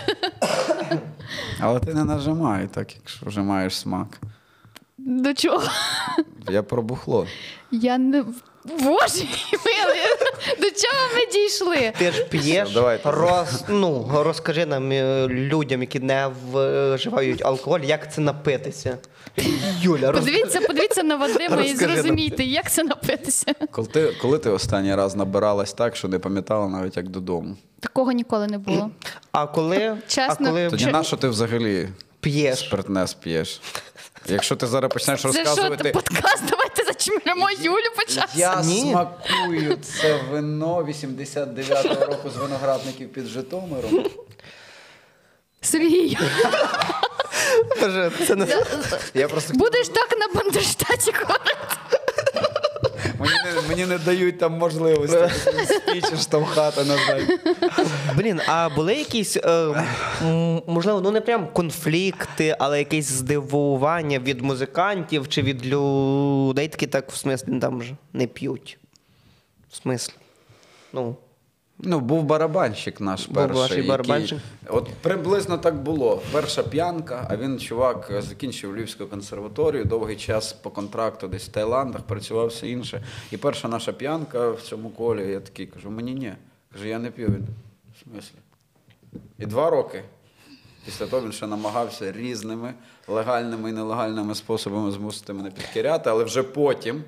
Але 1.61 1.81
ти 1.81 1.95
не 1.95 2.05
нажимай, 2.05 2.67
так 2.75 2.97
якщо 2.97 3.27
вже 3.27 3.41
маєш 3.41 3.77
смак. 3.79 4.07
До 4.99 5.35
чого? 5.35 5.63
Я 6.51 6.63
про 6.63 6.83
бухло. 6.83 7.27
Я 7.71 7.99
не. 7.99 8.25
Боже 8.65 9.23
мій 9.25 9.59
милий, 9.67 10.01
до 10.59 10.71
чого 10.71 11.09
ми 11.17 11.33
дійшли? 11.33 11.93
Ти 11.99 12.13
ж 12.13 12.25
п'єш, 12.25 12.65
Все, 12.69 12.75
давайте. 12.75 13.11
роз, 13.11 13.65
ну, 13.69 14.11
розкажи 14.13 14.67
нам 14.67 14.93
е, 14.93 15.27
людям, 15.29 15.81
які 15.81 16.01
не 16.01 16.31
вживають 16.53 17.43
алкоголь, 17.45 17.81
як 17.81 18.13
це 18.13 18.21
напитися. 18.21 18.99
Юля, 19.81 20.13
роз... 20.13 20.21
Подивіться, 20.21 20.61
подивіться 20.61 21.03
на 21.03 21.17
Вадима 21.17 21.63
і 21.63 21.77
зрозумійте, 21.77 22.45
як 22.45 22.71
це 22.71 22.85
напитися. 22.85 23.55
Коли 23.71 23.89
ти, 23.89 24.13
коли 24.23 24.39
ти 24.39 24.51
останній 24.51 24.95
раз 24.95 25.17
набиралась 25.17 25.73
так, 25.73 25.97
що 25.97 26.09
не 26.09 26.19
пам'ятала 26.19 26.69
навіть 26.69 26.97
як 26.97 27.09
додому? 27.09 27.57
Такого 27.81 28.13
ніколи 28.13 28.47
не 28.47 28.59
було. 28.59 28.91
А 29.33 29.47
коли, 29.47 29.97
Чесно. 30.07 30.35
а 30.41 30.51
коли 30.51 30.71
Тоді 30.71 30.87
на 30.87 31.03
що 31.05 31.17
ти 31.17 31.29
взагалі 31.29 31.89
п'єш? 32.21 32.59
спиртне 32.59 33.07
сп'єш? 33.07 33.61
Якщо 34.27 34.57
ти 34.57 34.67
зараз 34.67 34.93
почнеш 34.93 35.21
Це 35.23 35.29
що, 35.31 35.39
розказувати. 35.39 35.91
подкаст? 35.91 36.43
Давайте 36.51 36.85
зачміримо 36.85 37.51
Юлю 37.51 37.91
почався. 37.97 38.39
Я 38.39 38.63
Ні. 38.63 38.81
смакую 38.81 39.79
це 39.83 40.21
вино 40.31 40.83
89-го 40.83 42.05
року 42.07 42.31
з 42.35 42.37
виноградників 42.37 43.13
під 43.13 43.25
Житомиром. 43.27 44.05
Сергій, 45.63 46.19
Боже, 47.81 48.11
це 48.27 48.37
не... 48.37 48.47
Я 49.15 49.29
просто 49.29 49.53
будеш 49.55 49.89
так 49.89 50.17
на 50.19 50.41
бандерштаті 50.41 51.13
говорити? 51.13 51.57
мені 53.19 53.33
не, 53.45 53.69
мені 53.69 53.87
не 53.87 53.99
дають 53.99 54.39
там 54.39 54.53
можливості 54.53 55.19
спічі 55.67 56.17
штовхати 56.23 56.85
назад. 56.85 57.23
Блін, 58.17 58.41
а 58.47 58.69
були 58.69 58.95
якісь, 58.95 59.37
е, 59.37 59.85
м, 60.23 60.63
можливо, 60.67 61.01
ну 61.01 61.11
не 61.11 61.21
прям 61.21 61.49
конфлікти, 61.53 62.57
але 62.59 62.79
якесь 62.79 63.07
здивування 63.07 64.19
від 64.19 64.41
музикантів 64.41 65.29
чи 65.29 65.43
від 65.43 65.67
людей, 65.67 66.69
такі 66.69 66.87
так 66.87 67.11
в 67.11 67.17
смислі 67.17 67.59
там 67.61 67.83
ж 67.83 67.93
не 68.13 68.27
п'ють. 68.27 68.79
В 69.71 69.77
смислі. 69.77 70.15
Ну. 70.93 71.17
Ну, 71.83 72.01
був 72.01 72.25
барабанщик 72.25 73.01
наш 73.01 73.27
Був 73.27 73.35
перший. 73.35 73.63
який- 73.77 73.89
барабанщик. 73.89 74.39
От 74.69 74.89
приблизно 75.03 75.59
так 75.59 75.75
було. 75.83 76.23
Перша 76.33 76.63
п'янка, 76.63 77.27
а 77.31 77.37
він, 77.37 77.61
чувак, 77.61 78.11
закінчив 78.19 78.77
Львівську 78.77 79.07
консерваторію, 79.07 79.85
довгий 79.85 80.17
час 80.17 80.53
по 80.53 80.71
контракту 80.71 81.29
десь 81.29 81.45
в 81.49 81.49
Таїландах, 81.49 82.03
працював 82.03 82.47
все 82.47 82.69
інше. 82.69 83.05
І 83.31 83.37
перша 83.37 83.69
наша 83.69 83.93
п'янка 83.93 84.51
в 84.51 84.61
цьому 84.63 84.91
колі, 84.91 85.31
я 85.31 85.41
такий 85.41 85.67
кажу, 85.67 85.91
мені 85.91 86.15
ні. 86.15 86.33
Кажу, 86.73 86.87
я 86.87 86.99
не 86.99 87.11
п'ю. 87.11 87.27
Він, 87.27 87.47
в 88.01 88.11
смислі? 88.11 88.37
І 89.39 89.47
два 89.47 89.71
роки. 89.71 90.03
Після 90.85 91.07
того 91.07 91.23
він 91.27 91.33
ще 91.33 91.47
намагався 91.47 92.13
різними 92.13 92.75
легальними 93.09 93.71
і 93.71 93.73
нелегальними 93.73 94.35
способами 94.35 94.91
змусити 94.93 95.33
мене 95.33 95.51
підкурити, 95.51 96.11
але 96.11 96.25
вже 96.25 96.43
потім, 96.43 97.05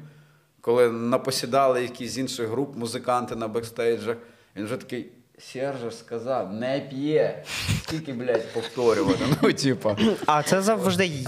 коли 0.61 0.91
напосідали 0.91 1.83
якісь 1.83 2.11
з 2.12 2.18
інших 2.18 2.49
груп 2.49 2.77
музиканти 2.77 3.37
на 3.37 3.49
бекстейджах, 3.49 4.16
він 4.57 4.64
вже 4.64 4.76
такий. 4.76 5.07
Сержа 5.53 5.90
сказав, 5.90 6.53
не 6.53 6.80
п'є. 6.90 7.44
Скільки, 7.82 8.12
блядь, 8.12 8.53
повторювати. 8.53 9.18
Ну, 9.42 9.53
типа. 9.53 9.96
А 10.26 10.42
це 10.42 10.62
завжди 10.62 11.07
є, 11.07 11.22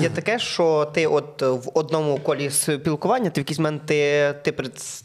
є 0.00 0.08
таке, 0.08 0.38
що 0.38 0.90
ти 0.94 1.06
от 1.06 1.42
в 1.42 1.70
одному 1.74 2.18
колі 2.18 2.50
спілкування, 2.50 3.30
ти 3.30 3.40
в 3.40 3.42
якийсь 3.42 3.58
момент 3.58 3.82
ти, 3.86 4.34
ти, 4.42 4.52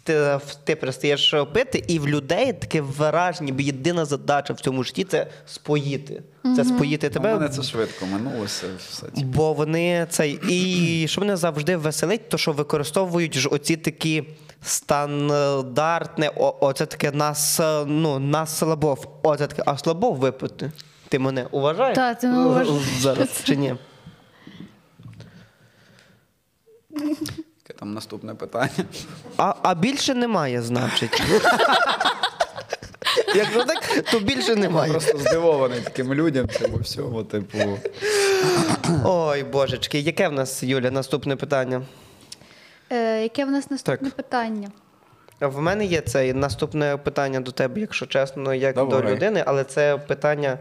ти, 0.03 0.39
ти 0.63 0.75
перестаєш 0.75 1.35
пити, 1.53 1.83
і 1.87 1.99
в 1.99 2.07
людей 2.07 2.53
таке 2.53 2.81
враження, 2.81 3.53
бо 3.53 3.61
єдина 3.61 4.05
задача 4.05 4.53
в 4.53 4.59
цьому 4.59 4.83
житті 4.83 5.03
це 5.03 5.27
споїти. 5.45 6.23
Це 6.55 6.65
споїти 6.65 7.07
У 7.07 7.11
тебе. 7.11 7.33
мене 7.33 7.49
це 7.49 7.63
швидко 7.63 8.05
минулося. 8.05 8.67
Все. 8.89 9.05
типу. 9.05 9.21
Бо 9.27 9.53
вони 9.53 10.07
цей. 10.09 10.39
І 10.49 11.07
що 11.07 11.21
мене 11.21 11.37
завжди 11.37 11.77
веселить, 11.77 12.29
то 12.29 12.37
що 12.37 12.51
використовують 12.51 13.37
ж 13.37 13.49
оці 13.49 13.77
такі 13.77 14.23
стандартне, 14.61 16.31
о, 16.35 16.57
оце 16.61 16.85
таке 16.85 17.11
нас, 17.11 17.59
е, 17.59 17.85
ну, 17.85 18.19
нас 18.19 18.57
слабов. 18.57 19.19
Оце 19.23 19.47
таке, 19.47 19.63
а 19.65 19.77
слабов 19.77 20.15
випити. 20.15 20.71
Ти 21.09 21.19
мене 21.19 21.47
уважаєш? 21.51 21.95
Та, 21.95 22.13
ти 22.13 22.27
мене 22.27 22.45
уважаєш. 22.45 22.83
Зараз 22.99 23.41
чи 23.43 23.55
ні? 23.55 23.75
Яке 26.89 27.73
там 27.79 27.93
наступне 27.93 28.35
питання? 28.35 28.85
А, 29.37 29.53
а 29.63 29.75
більше 29.75 30.13
немає, 30.13 30.61
значить. 30.61 31.21
Якщо 33.35 33.63
так, 33.63 34.03
то 34.11 34.19
більше 34.19 34.55
немає. 34.55 34.91
Я 34.91 34.99
просто 34.99 35.17
здивований 35.17 35.79
таким 35.81 36.13
людям, 36.13 36.49
цьому 36.49 36.77
всьому, 36.77 37.23
типу. 37.23 37.57
Ой, 39.05 39.43
божечки, 39.43 39.99
яке 39.99 40.27
в 40.27 40.31
нас, 40.31 40.63
Юля, 40.63 40.91
наступне 40.91 41.35
питання? 41.35 41.81
Е, 42.91 43.21
яке 43.23 43.45
в 43.45 43.51
нас 43.51 43.71
наступне 43.71 44.07
Так. 44.09 44.15
питання? 44.17 44.67
В 45.39 45.61
мене 45.61 45.85
є 45.85 46.01
це 46.01 46.33
наступне 46.33 46.97
питання 46.97 47.39
до 47.39 47.51
тебе, 47.51 47.81
якщо 47.81 48.05
чесно, 48.05 48.53
як 48.53 48.75
Давай. 48.75 49.01
до 49.01 49.09
людини, 49.09 49.43
але 49.45 49.63
це 49.63 49.97
питання 49.97 50.57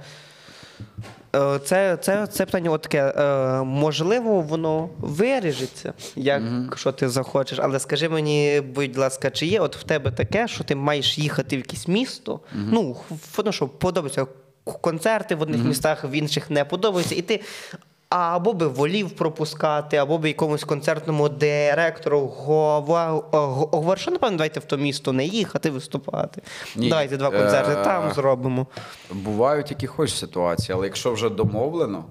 Е, 1.37 1.59
Це, 1.65 1.97
це, 1.97 2.27
це 2.27 2.47
питання 2.47 2.71
от 2.71 2.83
таке. 2.83 3.15
е, 3.17 3.63
Можливо, 3.65 4.41
воно 4.41 4.89
виріжеться, 4.99 5.93
якщо 6.17 6.93
ти 6.93 7.09
захочеш. 7.09 7.59
Але 7.63 7.79
скажи 7.79 8.09
мені, 8.09 8.61
будь 8.61 8.97
ласка, 8.97 9.31
чи 9.31 9.47
є 9.47 9.61
от 9.61 9.77
в 9.77 9.83
тебе 9.83 10.11
таке, 10.11 10.49
що 10.49 10.65
ти 10.65 10.75
маєш 10.75 11.19
їхати 11.19 11.57
в 11.57 11.59
якесь 11.59 11.89
місто? 11.89 12.41
Ну, 12.55 12.97
воно 13.37 13.53
що 13.53 13.69
подобається 13.69 14.25
к- 14.25 14.73
концерти 14.81 15.35
в 15.35 15.43
одних 15.43 15.65
містах, 15.65 16.05
в 16.05 16.11
інших 16.11 16.51
не 16.51 16.65
подобаються, 16.65 17.15
і 17.15 17.23
ти. 17.23 17.41
Або 18.11 18.53
би 18.53 18.67
волів 18.67 19.11
пропускати, 19.11 19.97
або 19.97 20.19
би 20.19 20.29
якомусь 20.29 20.65
концертному 20.65 21.29
директору 21.29 22.21
говорив, 22.27 23.99
що 23.99 24.11
напевно, 24.11 24.37
давайте 24.37 24.61
в 24.61 24.65
то 24.65 24.77
місто 24.77 25.13
не 25.13 25.25
їхати 25.25 25.71
виступати. 25.71 26.43
Ні. 26.77 26.89
Давайте 26.89 27.17
два 27.17 27.31
концерти 27.31 27.73
Е, 27.73 27.85
там 27.85 28.13
зробимо. 28.13 28.67
Бувають 29.13 29.71
які 29.71 29.87
хоч 29.87 30.15
ситуації, 30.15 30.77
але 30.77 30.87
якщо 30.87 31.13
вже 31.13 31.29
домовлено. 31.29 32.05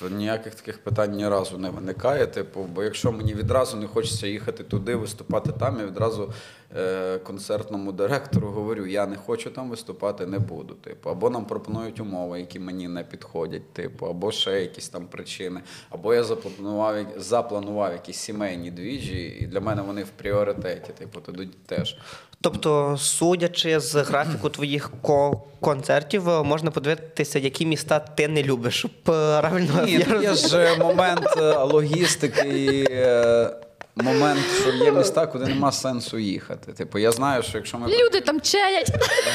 То 0.00 0.08
ніяких 0.08 0.54
таких 0.54 0.78
питань 0.84 1.12
ні 1.12 1.28
разу 1.28 1.58
не 1.58 1.70
виникає. 1.70 2.26
Типу, 2.26 2.62
бо 2.74 2.82
якщо 2.82 3.12
мені 3.12 3.34
відразу 3.34 3.76
не 3.76 3.86
хочеться 3.86 4.26
їхати 4.26 4.64
туди, 4.64 4.94
виступати 4.96 5.52
там, 5.58 5.78
я 5.80 5.86
відразу 5.86 6.32
е, 6.76 7.18
концертному 7.18 7.92
директору 7.92 8.48
говорю, 8.48 8.86
я 8.86 9.06
не 9.06 9.16
хочу 9.16 9.50
там 9.50 9.70
виступати, 9.70 10.26
не 10.26 10.38
буду. 10.38 10.74
Типу, 10.74 11.10
або 11.10 11.30
нам 11.30 11.44
пропонують 11.44 12.00
умови, 12.00 12.40
які 12.40 12.58
мені 12.58 12.88
не 12.88 13.04
підходять, 13.04 13.72
типу, 13.72 14.06
або 14.06 14.32
ще 14.32 14.60
якісь 14.60 14.88
там 14.88 15.06
причини, 15.06 15.60
або 15.90 16.14
я 16.14 16.24
запланував, 16.24 16.96
запланував 17.16 17.92
якісь 17.92 18.16
сімейні 18.16 18.70
двіжі, 18.70 19.38
і 19.40 19.46
для 19.46 19.60
мене 19.60 19.82
вони 19.82 20.02
в 20.04 20.08
пріоритеті. 20.10 20.92
Типу, 20.98 21.20
тоді 21.20 21.48
теж. 21.66 21.96
Тобто, 22.40 22.96
судячи 22.98 23.80
з 23.80 23.94
графіку 23.94 24.48
твоїх 24.50 24.90
ко- 25.02 25.42
концертів, 25.60 26.28
е, 26.28 26.42
можна 26.42 26.70
подивитися, 26.70 27.38
які 27.38 27.66
міста 27.66 27.98
ти 27.98 28.28
не 28.28 28.42
любиш. 28.42 28.86
Правильно 29.02 29.85
Ні, 29.86 30.06
я 30.08 30.20
є 30.20 30.34
ж 30.34 30.58
е, 30.58 30.76
момент 30.78 31.26
е, 31.36 31.56
логістики 31.56 32.48
і 32.48 32.86
е, 32.92 33.50
момент, 33.96 34.40
що 34.60 34.70
є 34.70 34.92
міста, 34.92 35.26
куди 35.26 35.44
нема 35.46 35.72
сенсу 35.72 36.18
їхати. 36.18 36.72
Типу, 36.72 36.98
я 36.98 37.12
знаю, 37.12 37.42
що 37.42 37.58
якщо 37.58 37.78
ми 37.78 37.86
Люди 37.88 38.20
там 38.20 38.40
чаять. 38.40 38.90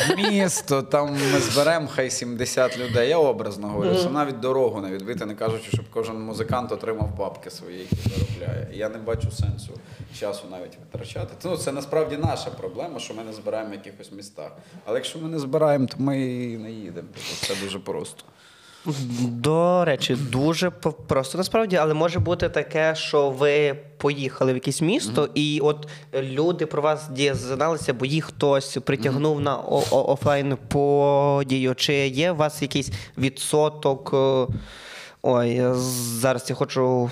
в 0.10 0.18
місто, 0.18 0.82
там 0.82 1.18
ми 1.34 1.39
зберемо 1.39 1.88
хай 1.95 2.10
70 2.10 2.78
людей. 2.78 3.10
Я 3.10 3.18
образно 3.18 3.68
говорю, 3.68 3.97
що 3.97 4.10
навіть 4.10 4.39
дорогу 4.39 4.82
не 4.82 4.91
відбити, 4.91 5.26
не 5.26 5.36
кажучи, 5.36 5.68
щоб 5.74 5.86
кожен 5.93 6.20
музикант 6.20 6.72
отримав 6.72 7.16
папки 7.18 7.49
свої, 7.49 7.80
які 7.80 7.95
заробляє. 7.95 8.68
Я 8.74 8.89
не 8.89 8.97
бачу 8.97 9.32
сенсу 9.32 9.74
часу 10.20 10.43
навіть 10.52 10.78
витрачати. 10.80 11.34
Ну, 11.43 11.58
це 11.58 11.72
насправді 11.72 12.18
наша 12.18 12.49
проблема, 12.49 12.99
що 12.99 13.14
ми 13.14 13.24
не 13.24 13.34
збираємо 13.34 13.70
в 13.70 13.74
якихось 13.74 14.12
містах. 14.12 14.52
Але 14.86 14.97
якщо 14.97 15.20
ми 15.20 15.30
не 15.30 15.39
збираємо, 15.39 15.86
то 15.86 15.95
ми 15.97 16.22
і 16.22 16.58
не 16.58 16.72
їдемо. 16.72 17.08
Тобто, 17.14 17.54
це 17.54 17.64
дуже 17.64 17.80
просто. 17.80 18.24
До 19.21 19.86
речі, 19.86 20.15
дуже 20.15 20.69
просто 21.07 21.38
насправді, 21.38 21.75
але 21.75 21.93
може 21.93 22.19
бути 22.19 22.49
таке, 22.49 22.95
що 22.95 23.29
ви 23.29 23.77
поїхали 23.97 24.51
в 24.51 24.55
якесь 24.55 24.82
місто, 24.82 25.29
і 25.36 25.59
от 25.63 25.88
люди 26.13 26.65
про 26.65 26.82
вас 26.82 27.09
дізналися, 27.09 27.93
бо 27.93 28.05
їх 28.05 28.25
хтось 28.25 28.77
притягнув 28.86 29.38
mm-hmm. 29.38 29.43
на 29.43 29.57
офлайн 29.91 30.57
подію. 30.67 31.75
Чи 31.75 31.93
є 31.93 32.32
у 32.32 32.36
вас 32.36 32.61
якийсь 32.61 32.91
відсоток? 33.17 34.11
е, 34.13 34.47
Ой, 35.21 35.61
зараз 36.19 36.49
я 36.49 36.55
хочу. 36.55 37.09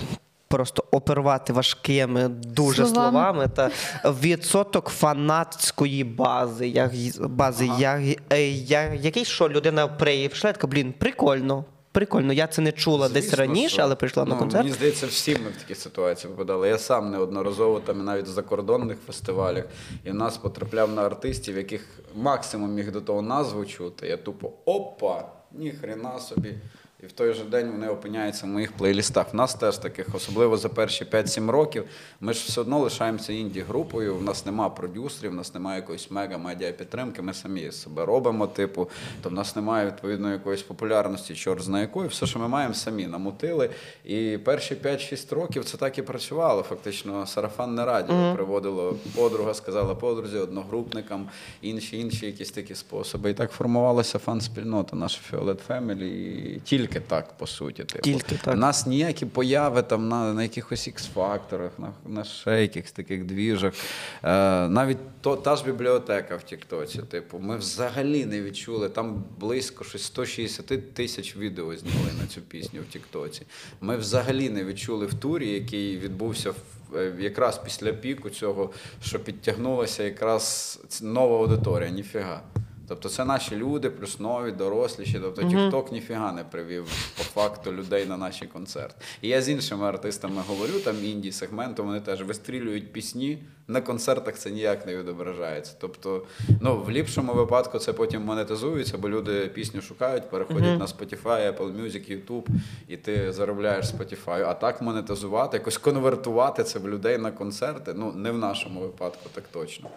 Просто 0.50 0.84
оперувати 0.90 1.52
важкими 1.52 2.28
дуже 2.28 2.86
Словами. 2.86 3.10
словами 3.10 3.48
та 3.56 3.70
відсоток 4.04 4.88
фанатської 4.88 6.04
бази. 6.04 6.68
Як, 6.68 6.92
бази 7.20 7.70
як, 7.78 8.00
е, 8.32 8.48
я, 8.50 8.94
який 8.94 9.24
що 9.24 9.48
людина 9.48 9.88
прийшла, 9.88 10.52
така, 10.52 10.66
блін, 10.66 10.94
прикольно. 10.98 11.64
Прикольно, 11.92 12.32
я 12.32 12.46
це 12.46 12.62
не 12.62 12.72
чула 12.72 13.08
десь 13.08 13.34
раніше, 13.34 13.68
що- 13.68 13.82
але 13.82 13.94
прийшла 13.94 14.24
на 14.24 14.34
ну, 14.34 14.38
концерт. 14.40 14.64
Мені 14.64 14.76
здається, 14.76 15.06
всі 15.06 15.32
ми 15.32 15.50
в 15.50 15.56
такі 15.56 15.74
ситуації 15.74 16.30
попадали. 16.30 16.68
Я 16.68 16.78
сам 16.78 17.10
неодноразово 17.10 17.80
там 17.80 18.00
і 18.00 18.02
навіть 18.02 18.26
в 18.26 18.30
закордонних 18.30 18.98
фестивалях, 19.06 19.64
і 20.04 20.10
в 20.10 20.14
нас 20.14 20.36
потрапляв 20.36 20.92
на 20.92 21.02
артистів, 21.02 21.56
яких 21.56 22.00
максимум 22.14 22.74
міг 22.74 22.92
до 22.92 23.00
того 23.00 23.22
назву 23.22 23.64
чути. 23.64 24.06
Я 24.06 24.16
тупо 24.16 24.52
опа, 24.64 25.24
ні 25.52 25.70
хрена 25.70 26.18
собі. 26.18 26.54
І 27.02 27.06
в 27.06 27.12
той 27.12 27.34
же 27.34 27.44
день 27.44 27.70
вони 27.70 27.88
опиняються 27.88 28.46
в 28.46 28.48
моїх 28.48 28.72
плейлістах. 28.72 29.32
В 29.32 29.36
нас 29.36 29.54
теж 29.54 29.78
таких, 29.78 30.14
особливо 30.14 30.56
за 30.56 30.68
перші 30.68 31.04
5-7 31.04 31.50
років. 31.50 31.84
Ми 32.20 32.32
ж 32.32 32.44
все 32.46 32.60
одно 32.60 32.78
лишаємося 32.78 33.32
інді-групою. 33.32 34.16
У 34.16 34.20
нас 34.20 34.46
немає 34.46 34.70
продюсерів, 34.70 35.32
у 35.32 35.34
нас 35.34 35.54
немає 35.54 35.76
якоїсь 35.80 36.10
мега-медіа 36.10 36.72
підтримки. 36.72 37.22
Ми 37.22 37.34
самі 37.34 37.72
себе 37.72 38.04
робимо, 38.04 38.46
типу, 38.46 38.88
то 39.22 39.28
в 39.28 39.32
нас 39.32 39.56
немає 39.56 39.86
відповідно 39.86 40.32
якоїсь 40.32 40.62
популярності, 40.62 41.34
чорт 41.34 41.62
зна 41.62 41.80
якої. 41.80 42.08
Все, 42.08 42.26
що 42.26 42.38
ми 42.38 42.48
маємо, 42.48 42.74
самі 42.74 43.06
намутили. 43.06 43.70
І 44.04 44.38
перші 44.44 44.74
5-6 44.74 45.34
років 45.34 45.64
це 45.64 45.76
так 45.76 45.98
і 45.98 46.02
працювало. 46.02 46.62
Фактично, 46.62 47.26
сарафанне 47.26 47.84
радіо 47.84 48.34
приводило 48.34 48.96
подруга, 49.16 49.54
сказала 49.54 49.94
подрузі, 49.94 50.36
одногрупникам, 50.36 51.28
інші 51.62 51.98
інші 51.98 52.26
якісь 52.26 52.50
такі 52.50 52.74
способи. 52.74 53.30
І 53.30 53.34
так 53.34 53.50
формувалася 53.50 54.18
фан-спільнота, 54.18 54.96
наша 54.96 55.20
Фіолет 55.30 55.60
Фемілі. 55.60 56.60
Тільки 56.92 57.06
так, 57.08 57.38
по 57.38 57.46
суті. 57.46 57.84
Типу. 57.84 58.02
Тільки 58.02 58.36
так. 58.44 58.54
У 58.54 58.56
нас 58.56 58.86
ніякі 58.86 59.26
появи 59.26 59.82
там 59.82 60.08
на, 60.08 60.34
на 60.34 60.42
якихось 60.42 60.88
ікс-факторах, 60.88 61.70
на, 61.78 61.92
на 62.06 62.24
ще 62.24 62.62
якихось 62.62 62.92
таких 62.92 63.24
двіжах. 63.24 63.74
Е, 64.22 64.68
навіть 64.68 64.98
то, 65.20 65.36
та 65.36 65.56
ж 65.56 65.64
бібліотека 65.64 66.36
в 66.36 66.42
Тіктоці. 66.42 66.98
Типу, 66.98 67.38
ми 67.38 67.56
взагалі 67.56 68.26
не 68.26 68.42
відчули. 68.42 68.88
Там 68.88 69.24
близько 69.38 69.84
щось 69.84 70.02
160 70.02 70.94
тисяч 70.94 71.36
відео 71.36 71.76
зняли 71.76 72.12
на 72.20 72.26
цю 72.26 72.40
пісню 72.40 72.80
в 72.88 72.92
Тіктоці. 72.92 73.42
Ми 73.80 73.96
взагалі 73.96 74.50
не 74.50 74.64
відчули 74.64 75.06
в 75.06 75.14
турі, 75.14 75.50
який 75.50 75.98
відбувся 75.98 76.50
в, 76.50 76.96
е, 76.96 77.12
якраз 77.18 77.58
після 77.58 77.92
піку 77.92 78.30
цього, 78.30 78.70
що 79.02 79.20
підтягнулася 79.20 80.02
якраз 80.02 80.78
нова 81.02 81.36
аудиторія. 81.38 81.90
Ніфіга. 81.90 82.42
Тобто 82.90 83.08
це 83.08 83.24
наші 83.24 83.56
люди, 83.56 83.90
плюс 83.90 84.20
нові, 84.20 84.52
доросліші. 84.52 85.18
Тобто 85.22 85.42
TikTok 85.42 85.92
ніфіга 85.92 86.32
не 86.32 86.44
привів 86.44 86.84
по 87.16 87.22
факту 87.22 87.72
людей 87.72 88.06
на 88.06 88.16
наші 88.16 88.46
концерти. 88.46 88.94
І 89.22 89.28
я 89.28 89.42
з 89.42 89.48
іншими 89.48 89.86
артистами 89.86 90.42
говорю, 90.48 90.72
там 90.84 91.04
інді 91.04 91.32
сегменту, 91.32 91.84
вони 91.84 92.00
теж 92.00 92.22
вистрілюють 92.22 92.92
пісні. 92.92 93.42
На 93.68 93.80
концертах 93.80 94.38
це 94.38 94.50
ніяк 94.50 94.86
не 94.86 94.96
відображається. 94.96 95.74
Тобто, 95.80 96.22
ну 96.60 96.82
в 96.82 96.90
ліпшому 96.90 97.32
випадку 97.32 97.78
це 97.78 97.92
потім 97.92 98.22
монетизується, 98.22 98.98
бо 98.98 99.08
люди 99.08 99.46
пісню 99.46 99.82
шукають, 99.82 100.30
переходять 100.30 100.78
на 100.78 100.86
Spotify, 100.86 101.56
Apple 101.56 101.82
Music, 101.82 102.10
YouTube, 102.16 102.46
і 102.88 102.96
ти 102.96 103.32
заробляєш 103.32 103.86
Spotify. 103.86 104.48
А 104.48 104.54
так 104.54 104.82
монетизувати, 104.82 105.56
якось 105.56 105.78
конвертувати 105.78 106.64
це 106.64 106.78
в 106.78 106.88
людей 106.88 107.18
на 107.18 107.30
концерти. 107.30 107.92
Ну 107.96 108.12
не 108.12 108.30
в 108.30 108.38
нашому 108.38 108.80
випадку, 108.80 109.30
так 109.34 109.44
точно. 109.52 109.88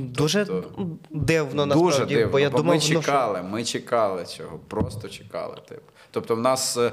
Дуже 0.00 0.46
Тобто- 0.46 0.86
дивно 1.10 1.66
Дуже 1.66 2.06
дивно, 2.06 2.32
бо 2.32 2.38
я 2.38 2.50
бо 2.50 2.56
думав, 2.58 2.68
ми 2.68 2.74
ну, 2.74 2.80
що- 2.80 3.00
чекали, 3.00 3.42
ми 3.42 3.64
чекали 3.64 4.24
цього, 4.24 4.60
просто 4.68 5.08
чекали. 5.08 5.56
Типу. 5.68 5.82
Тобто, 6.16 6.34
в 6.34 6.40
нас 6.40 6.76
е, 6.76 6.92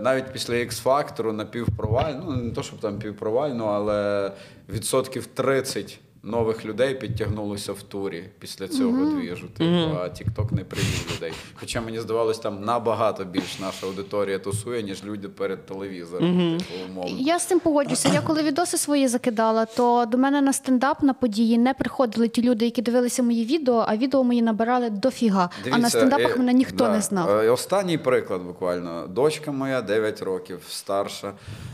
навіть 0.00 0.32
після 0.32 0.54
X-фактору 0.54 1.32
на 1.32 1.44
півпровальну, 1.44 2.24
ну 2.28 2.36
не 2.36 2.50
то, 2.50 2.62
щоб 2.62 2.78
там 2.78 2.98
півпровальну, 2.98 3.64
але 3.64 4.32
відсотків 4.68 5.26
30 5.26 5.98
нових 6.22 6.64
людей 6.64 6.94
підтягнулося 6.94 7.72
в 7.72 7.82
турі 7.82 8.24
після 8.38 8.68
цього 8.68 9.04
двіжу. 9.04 9.48
Типу, 9.48 9.70
а 9.70 10.04
TikTok 10.04 10.52
не 10.52 10.64
привів 10.64 11.12
людей. 11.16 11.32
Хоча 11.54 11.80
мені 11.80 12.00
здавалось, 12.00 12.38
там 12.38 12.64
набагато 12.64 13.24
більш 13.24 13.58
наша 13.58 13.86
аудиторія 13.86 14.38
тусує, 14.38 14.82
ніж 14.82 15.04
люди 15.04 15.28
перед 15.28 15.66
телевізором. 15.66 16.58
Типу, 16.58 16.84
умовно. 16.90 17.16
Я 17.20 17.38
з 17.38 17.46
цим 17.46 17.60
погоджуся. 17.60 18.10
Я 18.14 18.20
коли 18.20 18.42
відоси 18.42 18.78
свої 18.78 19.08
закидала, 19.08 19.64
то 19.64 20.06
до 20.06 20.18
мене 20.18 20.40
на 20.40 20.52
стендап 20.52 21.02
на 21.02 21.14
події 21.14 21.58
не 21.58 21.74
приходили 21.74 22.28
ті 22.28 22.42
люди, 22.42 22.64
які 22.64 22.82
дивилися 22.82 23.22
мої 23.22 23.44
відео, 23.44 23.84
а 23.88 23.96
відео 23.96 24.24
мої 24.24 24.42
набирали 24.42 24.90
дофіга. 24.90 25.50
а 25.70 25.78
на 25.78 25.90
стендапах 25.90 26.34
е, 26.34 26.38
мене 26.38 26.52
ніхто 26.52 26.84
да. 26.84 26.92
не 26.92 27.00
знав. 27.00 27.30
Е, 27.30 27.50
Останній 27.50 27.98
приклад 27.98 28.42
буквально. 28.42 29.06
Дочка 29.06 29.52
моя 29.52 29.82
9 29.82 30.22
років, 30.22 30.60
старша. 30.68 31.32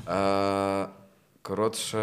Е, 0.09 0.87
Коротше, 1.47 1.99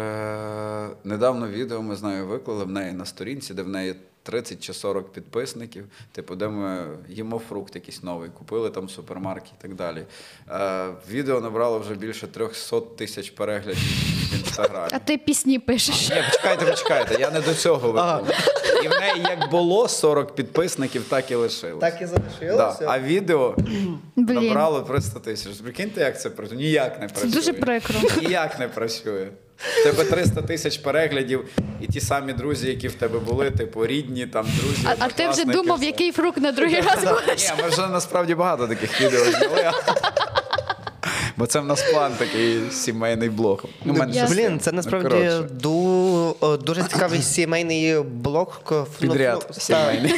недавно 1.04 1.48
відео 1.48 1.82
ми 1.82 1.96
з 1.96 2.02
нею 2.02 2.26
виклали 2.26 2.64
в 2.64 2.70
неї 2.70 2.92
на 2.92 3.04
сторінці, 3.04 3.54
де 3.54 3.62
в 3.62 3.68
неї 3.68 3.94
30 4.24 4.60
чи 4.64 4.72
40 4.74 5.12
підписників, 5.12 5.84
типу, 6.12 6.34
де 6.36 6.48
ми 6.48 6.86
їмо 7.08 7.40
фрукт 7.48 7.74
якийсь 7.74 8.02
новий, 8.02 8.30
купили 8.30 8.70
там 8.70 8.86
в 8.86 8.90
супермаркеті 8.90 9.52
і 9.58 9.62
так 9.62 9.74
далі. 9.74 10.04
Е, 10.50 10.86
Відео 11.10 11.40
набрало 11.40 11.78
вже 11.78 11.94
більше 11.94 12.26
300 12.26 12.80
тисяч 12.80 13.30
переглядів 13.30 13.82
в 14.32 14.38
інстаграмі. 14.38 14.88
А 14.92 14.98
ти 14.98 15.18
пісні 15.18 15.58
пишеш. 15.58 16.08
Ні, 16.10 16.16
почекайте, 16.30 16.66
почекайте, 16.66 17.16
я 17.20 17.30
не 17.30 17.40
до 17.40 17.54
цього 17.54 17.86
виклав. 17.92 18.28
І 18.84 18.88
в 18.88 18.90
неї 18.90 19.26
як 19.30 19.50
було 19.50 19.88
40 19.88 20.34
підписників, 20.34 21.04
так 21.08 21.30
і 21.30 21.34
лишилось. 21.34 21.80
Так 21.80 22.02
і 22.02 22.46
Да. 22.46 22.78
А 22.86 22.98
відео 22.98 23.56
Блін. 24.16 24.46
набрало 24.46 24.80
300 24.80 25.20
тисяч. 25.20 25.56
Прикиньте, 25.56 26.00
як 26.00 26.20
це 26.20 26.30
працює? 26.30 26.56
Ніяк 26.58 27.00
не 27.00 27.08
Це 27.08 27.14
працює. 27.14 27.30
дуже 27.30 27.52
прикро. 27.52 28.00
Ніяк 28.22 28.58
не 28.58 28.68
працює. 28.68 29.28
В 29.56 29.82
тебе 29.82 30.04
300 30.04 30.42
тисяч 30.42 30.78
переглядів, 30.78 31.44
і 31.80 31.86
ті 31.86 32.00
самі 32.00 32.32
друзі, 32.32 32.68
які 32.68 32.88
в 32.88 32.94
тебе 32.94 33.18
були, 33.18 33.50
типу 33.50 33.86
рідні, 33.86 34.26
там 34.26 34.46
друзі. 34.60 34.82
А, 34.84 34.94
а 34.98 35.08
ти 35.08 35.28
вже 35.28 35.44
думав, 35.44 35.76
все. 35.76 35.86
який 35.86 36.12
фрукт 36.12 36.38
на 36.38 36.52
другий 36.52 36.80
раз 36.80 37.04
будеш? 37.04 37.48
Ні, 37.48 37.62
ми 37.62 37.68
вже 37.68 37.86
насправді 37.86 38.34
багато 38.34 38.68
таких 38.68 39.00
відео 39.00 39.24
зняли. 39.24 39.72
Бо 41.36 41.46
це 41.46 41.60
в 41.60 41.64
нас 41.64 41.82
план 41.82 42.12
такий 42.18 42.60
сімейний 42.70 43.28
блог. 43.28 43.64
Ну, 43.84 43.92
мене. 43.92 44.26
Блін, 44.30 44.60
це 44.60 44.72
насправді 44.72 45.30
ду, 45.50 46.36
дуже 46.62 46.82
цікавий 46.82 47.22
сімейний 47.22 48.00
блог. 48.00 48.60
Ну, 48.70 48.86
Підряд 49.00 49.46
ну, 49.48 49.54
сімейний. 49.60 50.14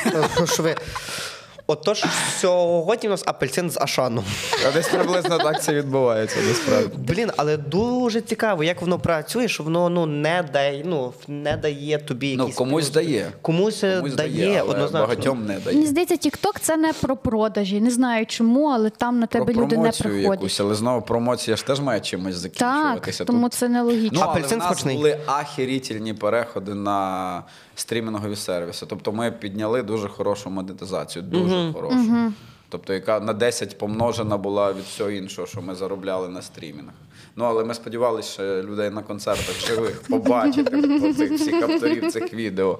Отож, 1.69 2.05
сьогодні 2.41 3.09
у 3.09 3.11
нас 3.11 3.23
апельсин 3.27 3.71
з 3.71 3.77
Ашану. 3.81 4.25
А 4.69 4.71
десь 4.73 4.89
приблизно 4.89 5.39
так 5.39 5.63
це 5.63 5.75
відбувається, 5.75 6.37
насправді. 6.49 6.89
Блін, 6.97 7.31
але 7.37 7.57
дуже 7.57 8.21
цікаво, 8.21 8.65
як 8.65 8.81
воно 8.81 8.99
працює, 8.99 9.49
що 9.49 9.63
воно 9.63 9.89
ну 9.89 10.07
не 10.07 10.45
дає, 10.53 10.83
ну 10.87 11.13
не 11.29 11.57
дає 11.57 11.99
тобі 11.99 12.37
Ну, 12.37 12.51
комусь 12.55 12.85
плюс. 12.85 12.95
дає. 12.95 13.27
Комусь, 13.43 13.85
е, 13.85 13.97
Комусь 13.97 14.15
дає, 14.15 14.51
але 14.61 14.71
однозначно. 14.71 15.01
багатьом 15.01 15.41
не 15.47 15.53
Мені 15.53 15.61
дає. 15.65 15.87
здається, 15.87 16.15
TikTok 16.15 16.57
це 16.61 16.77
не 16.77 16.93
про 16.93 17.17
продажі. 17.17 17.81
Не 17.81 17.91
знаю 17.91 18.27
чому, 18.27 18.67
але 18.69 18.91
там 18.91 19.19
на 19.21 19.27
тебе 19.27 19.45
Про 19.45 19.55
люди 19.55 19.77
не 19.77 19.83
промоцію 19.83 20.03
приходять. 20.11 20.33
якусь, 20.41 20.61
але 20.61 20.75
знову 20.75 21.03
промоція 21.03 21.57
ж 21.57 21.67
теж 21.67 21.81
має 21.81 22.01
чимось 22.01 22.35
закінчуватися. 22.35 23.19
Так, 23.19 23.27
тому 23.27 23.43
Тут 23.49 23.55
це 23.55 23.69
нелогічно. 23.69 24.11
Ну, 24.13 24.21
але 24.23 24.31
Апельсин 24.33 24.59
в 24.59 24.63
нас 24.63 24.69
смачний. 24.69 24.97
були 24.97 25.19
ахерітельні 25.27 26.15
переходи 26.15 26.75
на 26.75 27.43
стрімінгові 27.77 28.37
сервіси. 28.37 28.87
Тобто 28.89 29.13
ми 29.13 29.33
підняли 29.33 29.83
дуже 29.83 30.09
хорошу 30.09 30.51
монетизацію, 30.51 31.23
дуже 31.23 31.73
хорошу. 31.73 32.33
Тобто, 32.69 32.95
яка 32.95 33.21
на 33.21 33.33
10 33.33 33.79
помножена 33.79 34.37
була 34.37 34.73
від 34.73 34.85
всього 34.85 35.11
іншого, 35.11 35.47
що 35.47 35.63
ми 35.63 35.75
заробляли 35.75 36.29
на 36.29 36.43
стрімінгах. 36.43 36.95
Ну, 37.39 37.45
але 37.45 37.65
ми 37.65 37.75
сподівалися, 37.75 38.33
що 38.33 38.43
людей 38.43 38.91
на 38.91 39.03
концертах 39.03 39.67
живих 39.67 40.03
побачити 40.03 40.77
по 40.77 41.13
цих 41.13 41.33
всіх 41.33 41.63
авторів 41.63 42.13
цих 42.13 42.35
відео. 42.35 42.79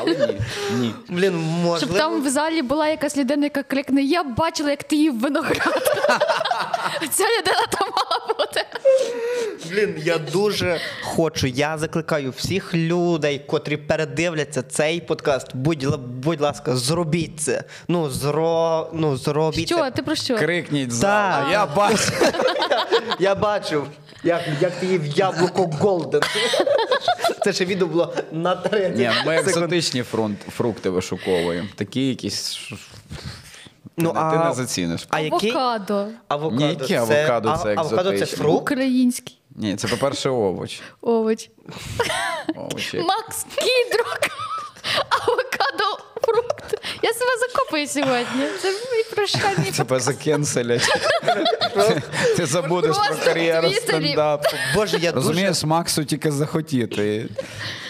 Але 0.00 0.26
ні, 0.26 0.40
ні. 0.78 0.94
Блін, 1.08 1.44
Щоб 1.78 1.94
там 1.94 2.22
в 2.22 2.28
залі 2.28 2.62
була 2.62 2.88
якась 2.88 3.16
людина, 3.16 3.44
яка 3.44 3.62
крикне: 3.62 4.02
Я 4.02 4.22
бачила, 4.22 4.70
як 4.70 4.82
ти 4.84 4.96
їв 4.96 5.20
виноград. 5.20 5.58
Ця 7.10 7.24
людина 7.24 7.66
там 7.70 7.88
мала 7.90 8.34
бути. 8.38 8.64
Блін, 9.70 9.94
я 10.04 10.18
дуже 10.18 10.80
хочу. 11.02 11.46
Я 11.46 11.78
закликаю 11.78 12.30
всіх 12.36 12.74
людей, 12.74 13.44
котрі 13.46 13.76
передивляться 13.76 14.62
цей 14.62 15.00
подкаст. 15.00 15.56
Будь, 15.56 15.96
будь 16.00 16.40
ласка, 16.40 16.76
зробіть 16.76 17.40
це. 17.40 17.64
Ну, 17.88 18.10
зро, 18.10 18.90
ну 18.92 19.16
зробіть 19.16 19.66
Що? 19.66 19.76
це. 19.78 19.90
Ти 19.90 20.02
про 20.02 20.14
що? 20.14 20.36
Крикніть 20.38 20.92
за. 20.92 21.06
Так. 21.06 21.46
Я 21.52 21.66
бачу. 21.66 22.12
Я 23.18 23.34
бачив, 23.82 23.98
як, 24.24 24.42
як 24.60 24.72
ти 24.80 24.86
їв 24.86 25.06
яблуко 25.06 25.66
Голден. 25.80 26.20
Це 27.44 27.52
ще 27.52 27.64
відео 27.64 27.88
було 27.88 28.14
на 28.32 28.56
30 28.56 28.96
Ні, 28.96 29.10
ми 29.26 29.36
екзотичні 29.36 30.02
фрунт, 30.02 30.38
фрукти 30.50 30.90
вишуковуємо. 30.90 31.68
Такі 31.74 32.08
якісь. 32.08 32.58
Ну, 33.96 34.12
ти, 34.12 34.20
не- 34.22 34.30
ти 34.30 34.38
не 34.48 34.52
заціниш. 34.54 35.06
А 35.10 35.20
які? 35.20 35.50
Авокадо. 35.50 36.06
Авокадо. 36.28 36.64
Ні, 36.64 36.68
які 36.70 36.94
авокадо 36.94 37.58
це 37.62 37.74
а- 37.76 37.80
Авокадо 37.80 38.18
це 38.18 38.26
фрукт? 38.26 38.62
Український 38.62 39.38
Ні, 39.56 39.76
це, 39.76 39.88
по-перше, 39.88 40.28
овоч. 40.30 40.80
овоч. 41.00 41.50
Овочі. 42.56 42.98
Макс 42.98 43.46
Кідрук. 43.56 44.20
Авокадо 45.10 46.02
фрукт. 46.22 46.81
Я 47.02 47.12
себе 47.12 47.30
закопую 47.40 47.86
сьогодні. 47.88 48.46
Це 48.62 48.68
мій 48.70 49.14
прощальний 49.14 49.72
Тебе 49.72 50.00
закенселять. 50.00 50.88
Ти 52.36 52.46
забудеш 52.46 52.96
про 52.96 53.16
кар'єру 53.24 53.70
стендапу. 53.70 54.48
Боже, 54.74 54.98
я. 54.98 55.12
Розумієш, 55.12 55.64
Максу 55.64 56.04
тільки 56.04 56.32
захотіти. 56.32 57.26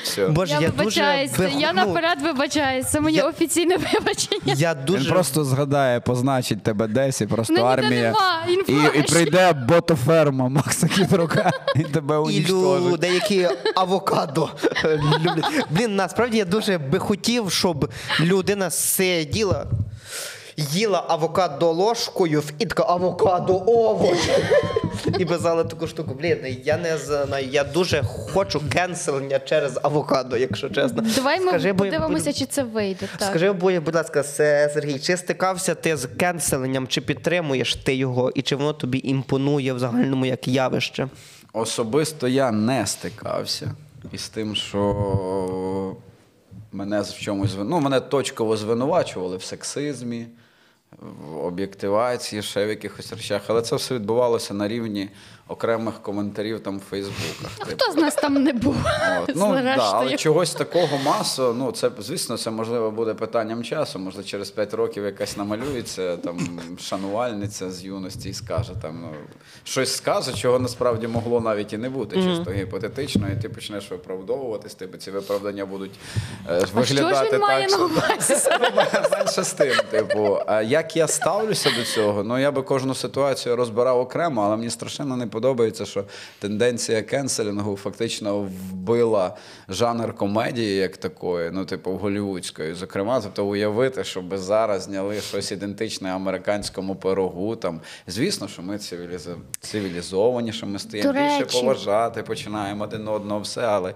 Все. 0.03 0.27
Боже, 0.27 0.53
Я 0.55 0.61
я, 0.61 0.69
вибачаюся, 0.69 1.37
дуже... 1.37 1.59
я 1.59 1.73
ну, 1.73 1.87
наперед 1.87 2.23
вибачаюсь. 2.23 2.87
Це 2.91 3.01
моє 3.01 3.17
Я- 3.17 3.29
офіційне 3.29 3.77
вибачення. 3.77 4.55
Я 4.57 4.77
Він 4.89 5.05
просто 5.05 5.45
згадає, 5.45 6.01
позначить 6.01 6.63
тебе 6.63 6.87
десь 6.87 7.21
і 7.21 7.27
просто 7.27 7.55
Ну, 7.57 7.63
армія. 7.65 8.03
нема 8.03 8.47
І, 8.95 8.99
і 8.99 9.03
прийде 9.03 9.53
ботоферма 9.53 10.49
Макса 10.49 10.89
Кідрука 10.89 11.51
і 11.77 11.83
тебе 11.83 12.15
І 12.15 12.19
унічтожить. 12.19 12.89
люди, 12.93 13.09
які 13.09 13.49
авокадо 13.75 14.51
люблять. 14.85 15.45
Блін, 15.71 15.97
насправді 15.97 16.39
я 16.39 16.45
дуже 16.45 16.79
би 16.79 16.99
хотів, 16.99 17.53
щоб 17.53 17.91
людина 18.21 18.71
сиділа, 18.97 19.67
їла 20.57 21.05
авокадо 21.09 21.73
ложкою 21.73 22.43
і 22.59 22.67
така 22.67 22.85
авокадо 22.89 23.63
овоч. 23.67 24.19
І 25.19 25.25
безала 25.25 25.65
таку 25.65 25.87
штуку. 25.87 26.15
Блін, 26.15 26.39
я 26.65 26.77
не 26.77 26.99
знаю. 26.99 27.49
Я 27.51 27.65
дуже 27.65 28.03
хочу 28.03 28.63
кенселення 28.73 29.39
через 29.39 29.79
авокадо, 29.83 30.37
якщо 30.37 30.69
чесно. 30.71 31.03
Давай 31.17 31.41
ми 31.41 31.49
Скажи, 31.49 31.73
бо- 31.73 31.85
подивимося, 31.85 32.33
чи 32.33 32.47
це 32.47 32.63
вийде. 32.63 33.09
Так. 33.19 33.29
Скажи, 33.29 33.53
будь 33.53 33.79
будь 33.79 33.95
ласка, 33.95 34.23
Сергій, 34.23 34.99
чи 34.99 35.17
стикався 35.17 35.75
ти 35.75 35.97
з 35.97 36.07
кенселенням, 36.07 36.89
чи 36.89 37.01
підтримуєш 37.01 37.75
ти 37.77 37.95
його, 37.95 38.31
і 38.35 38.43
чи 38.43 38.57
воно 38.57 38.73
тобі 38.73 39.01
імпонує 39.05 39.73
в 39.73 39.79
загальному 39.79 40.27
як 40.27 40.49
явище? 40.49 41.09
Особисто 41.53 42.29
я 42.29 42.51
не 42.51 42.87
стикався 42.87 43.75
із 44.13 44.29
тим, 44.29 44.57
що 44.57 45.97
мене 46.73 47.01
в 47.01 47.13
чомусь 47.13 47.57
ну, 47.59 47.81
мене 47.81 48.01
точково 48.01 48.57
звинувачували 48.57 49.37
в 49.37 49.43
сексизмі, 49.43 50.27
в 50.99 51.37
об'єктивації, 51.37 52.43
ще 52.43 52.67
в 52.67 52.69
якихось 52.69 53.13
речах. 53.13 53.43
Але 53.47 53.63
це 53.63 53.77
все 53.77 53.95
відбувалося 53.95 54.55
на 54.55 54.69
рівні 54.69 55.11
окремих 55.53 55.95
коментарів 56.03 56.61
там 56.61 56.79
в 56.79 56.83
Фейсбуках. 56.91 57.51
Типу, 57.59 57.71
Хто 57.71 57.93
з 57.93 57.97
нас 57.97 58.15
там 58.15 58.35
не 58.35 58.53
був? 58.53 58.77
От. 59.23 59.37
Ну, 59.37 59.55
да, 59.63 59.91
але 59.95 60.17
чогось 60.17 60.55
такого 60.55 60.99
масу, 61.05 61.55
ну 61.59 61.73
це 61.73 61.91
звісно, 61.99 62.37
це 62.39 62.51
можливо 62.51 62.91
буде 62.91 63.15
питанням 63.15 63.65
часу. 63.65 63.99
Можливо, 63.99 64.29
через 64.29 64.51
5 64.51 64.75
років 64.75 65.05
якась 65.05 65.37
намалюється 65.37 66.17
там 66.17 66.61
шанувальниця 66.81 67.71
з 67.71 67.85
юності 67.85 68.29
і 68.29 68.35
скаже 68.35 68.73
там 68.83 68.99
ну 69.03 69.09
щось 69.65 69.97
скаже, 69.97 70.33
чого 70.33 70.59
насправді 70.59 71.07
могло 71.09 71.41
навіть 71.41 71.73
і 71.73 71.79
не 71.79 71.89
бути, 71.89 72.17
чисто 72.23 72.51
гіпотетично, 72.51 73.29
і 73.39 73.43
ти 73.43 73.49
почнеш 73.49 73.91
виправдовуватись. 73.91 74.75
Типу 74.75 74.97
ці 74.99 75.11
виправдання 75.11 75.67
будуть 75.67 75.91
е, 76.51 76.61
А 76.63 76.67
що 76.67 76.75
виглядати 76.77 77.27
ж 77.27 77.33
він 77.33 77.41
має 77.41 77.67
так. 77.67 77.71
на 77.71 77.77
що- 77.77 77.85
увазі? 77.87 78.35
Менше 79.13 79.43
з 79.45 79.53
тим, 79.53 79.73
типу, 79.91 80.39
а 80.47 80.63
як 80.63 80.97
я 80.97 81.07
ставлюся 81.09 81.71
до 81.79 81.85
цього? 81.85 82.25
Ну 82.25 82.39
я 82.39 82.51
би 82.51 82.63
кожну 82.63 82.95
ситуацію 82.95 83.57
розбирав 83.57 83.99
окремо, 83.99 84.43
але 84.43 84.57
мені 84.57 84.71
страшенно 84.71 85.17
не 85.17 85.27
подобається, 85.27 85.42
що 85.85 86.05
тенденція 86.39 87.03
кенселінгу 87.03 87.77
фактично 87.77 88.39
вбила 88.41 89.37
жанр 89.69 90.15
комедії 90.15 90.77
як 90.77 90.97
такої, 90.97 91.51
ну, 91.51 91.65
типу, 91.65 91.91
голівудської. 91.91 92.75
Зокрема, 92.75 93.21
тобто 93.21 93.47
уявити, 93.47 94.05
щоб 94.05 94.37
зараз 94.37 94.83
зняли 94.83 95.21
щось 95.21 95.53
ідентичне 95.53 96.11
американському 96.15 96.95
пирогу. 96.97 97.57
Там 97.57 97.81
звісно, 98.07 98.49
що 98.49 98.63
ми 98.63 98.77
цивілізо- 98.77 99.37
цивілізовані, 99.61 100.53
що 100.53 100.67
ми 100.67 100.79
стаємо 100.79 101.13
більше 101.13 101.59
поважати, 101.61 102.23
починаємо 102.23 102.85
один 102.85 103.09
одного 103.09 103.41
все, 103.41 103.61
але. 103.61 103.95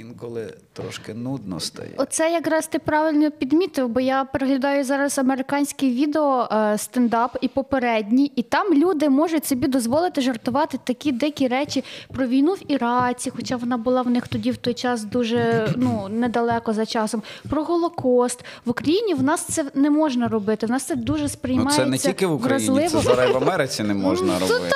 Інколи 0.00 0.54
трошки 0.72 1.14
нудно 1.14 1.60
стає. 1.60 1.90
Оце 1.96 2.30
якраз 2.32 2.66
ти 2.66 2.78
правильно 2.78 3.30
підмітив, 3.30 3.88
бо 3.88 4.00
я 4.00 4.24
переглядаю 4.24 4.84
зараз 4.84 5.18
американське 5.18 5.86
відео 5.86 6.48
е, 6.52 6.78
стендап 6.78 7.38
і 7.40 7.48
попередні, 7.48 8.32
і 8.36 8.42
там 8.42 8.74
люди 8.74 9.08
можуть 9.08 9.46
собі 9.46 9.66
дозволити 9.66 10.20
жартувати 10.20 10.78
такі 10.84 11.12
дикі 11.12 11.48
речі 11.48 11.84
про 12.14 12.26
війну 12.26 12.52
в 12.52 12.72
Іраці, 12.72 13.30
хоча 13.30 13.56
вона 13.56 13.76
була 13.76 14.02
в 14.02 14.10
них 14.10 14.28
тоді 14.28 14.50
в 14.50 14.56
той 14.56 14.74
час 14.74 15.04
дуже 15.04 15.68
ну 15.76 16.06
недалеко 16.10 16.72
за 16.72 16.86
часом. 16.86 17.22
Про 17.50 17.64
Голокост 17.64 18.44
в 18.64 18.70
Україні 18.70 19.14
в 19.14 19.22
нас 19.22 19.44
це 19.44 19.64
не 19.74 19.90
можна 19.90 20.28
робити. 20.28 20.66
В 20.66 20.70
нас 20.70 20.84
це 20.84 20.96
дуже 20.96 21.28
Ну, 21.44 21.70
це 21.70 21.86
не 21.86 21.98
тільки 21.98 22.26
в 22.26 22.32
Україні, 22.32 22.70
вразливо. 22.70 23.02
це 23.02 23.08
зараз 23.08 23.30
в 23.30 23.36
Америці 23.36 23.82
не 23.82 23.94
можна 23.94 24.38
Ну, 24.40 24.46
робити. 24.48 24.74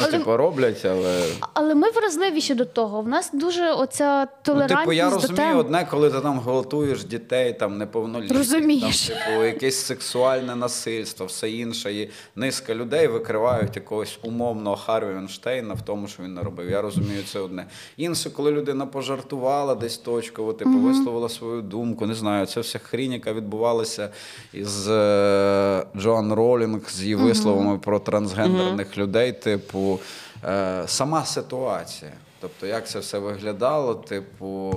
Ну, 0.00 0.06
типу, 0.06 0.36
роблять, 0.36 0.84
але. 0.84 1.22
Але 1.54 1.74
ми 1.74 1.90
вразливіші 1.90 2.54
до 2.54 2.64
того. 2.64 3.02
В 3.02 3.08
нас 3.08 3.30
дуже 3.32 3.72
оця 3.72 4.25
Ну, 4.46 4.66
типу, 4.66 4.92
я 4.92 5.10
до 5.10 5.14
розумію 5.14 5.36
тем. 5.36 5.58
одне, 5.58 5.86
коли 5.90 6.10
ти 6.10 6.20
там 6.20 6.40
гвалтуєш 6.40 7.04
дітей, 7.04 7.52
там 7.52 7.78
неповнолітніх, 7.78 8.38
Розумієш. 8.38 9.08
там, 9.08 9.16
типу, 9.18 9.44
якесь 9.44 9.76
сексуальне 9.76 10.56
насильство, 10.56 11.26
все 11.26 11.50
інше. 11.50 11.92
І 11.92 12.10
низка 12.36 12.74
людей 12.74 13.06
викривають 13.06 13.76
якогось 13.76 14.18
умовного 14.22 14.76
Харві 14.76 15.14
Вінштейна 15.14 15.74
в 15.74 15.82
тому, 15.82 16.08
що 16.08 16.22
він 16.22 16.34
наробив. 16.34 16.70
Я 16.70 16.82
розумію 16.82 17.22
це 17.32 17.40
одне. 17.40 17.66
Інше, 17.96 18.30
коли 18.30 18.50
людина 18.50 18.86
пожартувала 18.86 19.74
десь 19.74 19.98
точково, 19.98 20.52
типу, 20.52 20.78
висловила 20.78 21.28
свою 21.28 21.62
думку, 21.62 22.06
не 22.06 22.14
знаю, 22.14 22.46
це 22.46 22.60
вся 22.60 22.78
хрінь, 22.78 23.12
яка 23.12 23.32
відбувалася 23.32 24.08
із 24.52 24.88
е, 24.88 25.86
Джоан 25.96 26.32
Ролінг 26.32 26.90
з 26.90 27.02
її 27.02 27.14
висловами 27.14 27.78
про 27.78 27.98
трансгендерних 27.98 28.98
людей, 28.98 29.32
типу, 29.32 30.00
е, 30.44 30.82
сама 30.86 31.24
ситуація. 31.24 32.12
Тобто, 32.40 32.66
як 32.66 32.88
це 32.88 32.98
все 32.98 33.18
виглядало, 33.18 33.94
типу, 33.94 34.74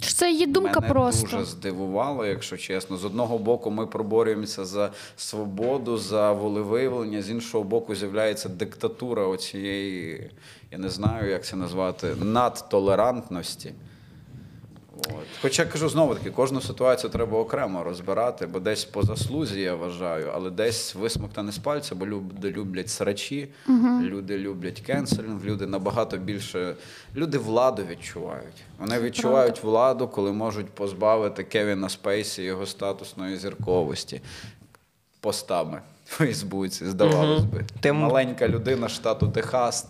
Це 0.00 0.32
її 0.32 0.46
думка 0.46 0.80
мене 0.80 0.92
просто. 0.92 1.22
дуже 1.36 1.44
здивувало, 1.44 2.26
якщо 2.26 2.56
чесно. 2.56 2.96
З 2.96 3.04
одного 3.04 3.38
боку, 3.38 3.70
ми 3.70 3.86
проборюємося 3.86 4.64
за 4.64 4.92
свободу, 5.16 5.98
за 5.98 6.32
волевиявлення, 6.32 7.22
з 7.22 7.30
іншого 7.30 7.64
боку, 7.64 7.94
з'являється 7.94 8.48
диктатура 8.48 9.26
оцієї, 9.26 10.30
я 10.70 10.78
не 10.78 10.88
знаю, 10.88 11.30
як 11.30 11.44
це 11.44 11.56
назвати, 11.56 12.14
надтолерантності. 12.20 13.72
От. 14.98 15.26
Хоча 15.42 15.64
кажу 15.64 15.88
знову 15.88 16.14
таки, 16.14 16.30
кожну 16.30 16.60
ситуацію 16.60 17.10
треба 17.10 17.38
окремо 17.38 17.84
розбирати, 17.84 18.46
бо 18.46 18.60
десь 18.60 18.84
по 18.84 19.02
заслузі 19.02 19.60
я 19.60 19.74
вважаю, 19.74 20.30
але 20.34 20.50
десь 20.50 20.94
висмоктане 20.94 21.52
з 21.52 21.58
пальця, 21.58 21.94
бо 21.94 22.06
люди 22.06 22.50
люблять 22.50 22.90
срачі, 22.90 23.48
люди 24.02 24.38
люблять 24.38 24.80
кенселінг, 24.80 25.44
люди 25.44 25.66
набагато 25.66 26.16
більше. 26.16 26.76
Люди 27.16 27.38
владу 27.38 27.82
відчувають. 27.90 28.62
Вони 28.78 29.00
відчувають 29.00 29.62
владу, 29.62 30.08
коли 30.08 30.32
можуть 30.32 30.66
позбавити 30.70 31.44
Кевіна 31.44 31.88
Спейсі 31.88 32.42
його 32.42 32.66
статусної 32.66 33.36
зірковості 33.36 34.20
постами 35.20 35.80
Фейсбуці, 36.08 36.86
здавалось 36.86 37.44
би. 37.44 37.64
Тим- 37.80 37.96
Маленька 37.96 38.48
людина 38.48 38.88
штату 38.88 39.28
Техас. 39.28 39.86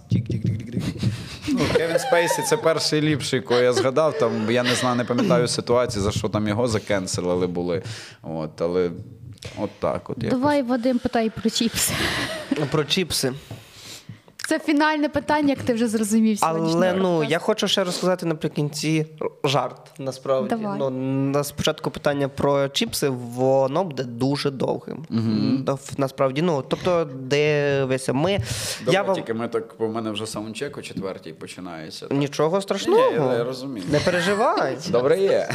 Ну, 1.48 1.60
Кевін 1.76 1.98
Спейсі 1.98 2.42
це 2.42 2.56
перший 2.56 3.00
ліпший, 3.00 3.40
кого 3.40 3.60
я 3.60 3.72
згадав. 3.72 4.18
Там 4.18 4.50
я 4.50 4.62
не 4.62 4.74
знаю, 4.74 4.96
не 4.96 5.04
пам'ятаю 5.04 5.48
ситуації, 5.48 6.02
за 6.02 6.10
що 6.12 6.28
там 6.28 6.48
його 6.48 6.68
закенселили 6.68 7.46
були. 7.46 7.82
От, 8.22 8.60
але 8.62 8.90
от 9.58 9.70
так. 9.80 10.10
От 10.10 10.22
якось. 10.22 10.38
Давай, 10.40 10.62
Вадим, 10.62 10.98
питай 10.98 11.30
про 11.30 11.50
чіпси. 11.50 11.92
Про 12.70 12.84
чіпси. 12.84 13.32
Це 14.48 14.58
фінальне 14.58 15.08
питання, 15.08 15.48
як 15.48 15.62
ти 15.62 15.74
вже 15.74 15.88
зрозумів. 15.88 16.38
Але 16.40 16.92
ну 16.92 17.24
я 17.24 17.38
хочу 17.38 17.68
ще 17.68 17.84
розказати 17.84 18.26
наприкінці 18.26 19.06
жарт. 19.44 19.92
Насправді, 19.98 20.48
Давай. 20.48 20.78
ну 20.78 20.90
на 21.30 21.44
спочатку 21.44 21.90
питання 21.90 22.28
про 22.28 22.68
чіпси, 22.68 23.08
воно 23.08 23.84
буде 23.84 24.04
дуже 24.04 24.50
довгим. 24.50 25.06
Угу. 25.10 25.78
Насправді, 25.96 26.42
ну 26.42 26.64
тобто, 26.68 27.04
дивися, 27.04 28.12
ми 28.12 28.38
Давай, 28.80 28.94
я 28.94 29.02
вам 29.02 29.14
тільки 29.14 29.34
ми 29.34 29.48
так, 29.48 29.74
бо 29.78 29.86
в 29.86 29.92
мене 29.92 30.10
вже 30.10 30.26
саундчек 30.26 30.78
о 30.78 30.82
четвертій 30.82 31.32
починається. 31.32 32.06
нічого 32.10 32.60
страшного. 32.60 33.10
Ні, 33.10 33.16
я- 33.16 33.32
я 33.34 33.44
розумію. 33.44 33.86
Не 33.92 34.00
переживай. 34.00 34.78
Добре 34.90 35.18
є. 35.20 35.48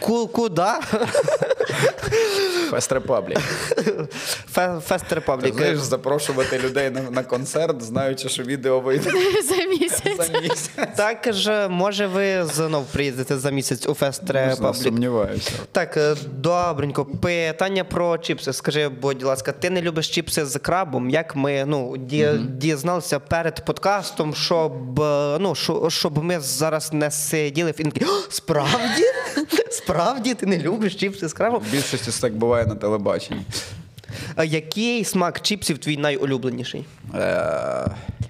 Ку- 0.00 0.26
Куди? 0.26 0.62
Fest 2.70 2.92
Republic. 2.92 3.38
Фе- 4.54 4.80
Fest 4.80 5.04
Ти 5.08 5.14
Republic. 5.14 5.54
знаєш, 5.54 5.78
запрошувати 5.78 6.58
людей 6.58 6.90
на, 6.90 7.00
на 7.00 7.22
концерт, 7.22 7.82
знаючи, 7.82 8.28
що 8.28 8.42
відео 8.42 8.80
вийде 8.80 9.10
За 9.48 9.64
місяць. 9.64 10.32
за 10.32 10.40
місяць. 10.40 10.70
Так 10.96 11.28
же, 11.32 11.68
може, 11.68 12.06
ви 12.06 12.44
знов 12.44 12.84
приїдете 12.84 13.38
за 13.38 13.50
місяць 13.50 13.86
у 13.86 13.94
Fest 13.94 14.30
Republic. 14.30 14.82
Сумніваюся. 14.82 15.50
Так, 15.72 15.96
е, 15.96 16.14
добренько. 16.32 17.04
Питання 17.04 17.84
про 17.84 18.18
чіпси. 18.18 18.52
Скажи, 18.52 18.88
будь 18.88 19.22
ласка, 19.22 19.52
ти 19.52 19.70
не 19.70 19.82
любиш 19.82 20.08
чіпси 20.08 20.46
з 20.46 20.58
крабом? 20.58 21.10
Як 21.10 21.36
ми 21.36 21.64
ну, 21.66 21.96
ді, 21.96 22.28
дізналися 22.48 23.18
перед 23.20 23.64
подкастом, 23.64 24.34
щоб, 24.34 25.00
е, 25.00 25.38
ну, 25.40 25.54
щоб 25.88 26.24
ми 26.24 26.40
зараз 26.40 26.92
не 26.92 27.10
сиділи 27.10 27.70
в 27.70 27.80
інкі. 27.80 28.06
Справді? 28.30 29.04
Справді 29.70 30.34
ти 30.34 30.46
не 30.46 30.58
любиш 30.58 30.94
чіпси 30.94 31.28
з 31.28 31.32
крабом? 31.32 31.53
В 31.58 31.72
більшості 31.72 32.20
так 32.20 32.36
буває 32.36 32.66
на 32.66 32.74
телебаченні. 32.74 33.42
А 34.36 34.44
який 34.44 35.04
смак 35.04 35.40
чіпсів 35.40 35.78
твій 35.78 35.96
найулюбленіший? 35.96 36.84
Е, 37.14 37.86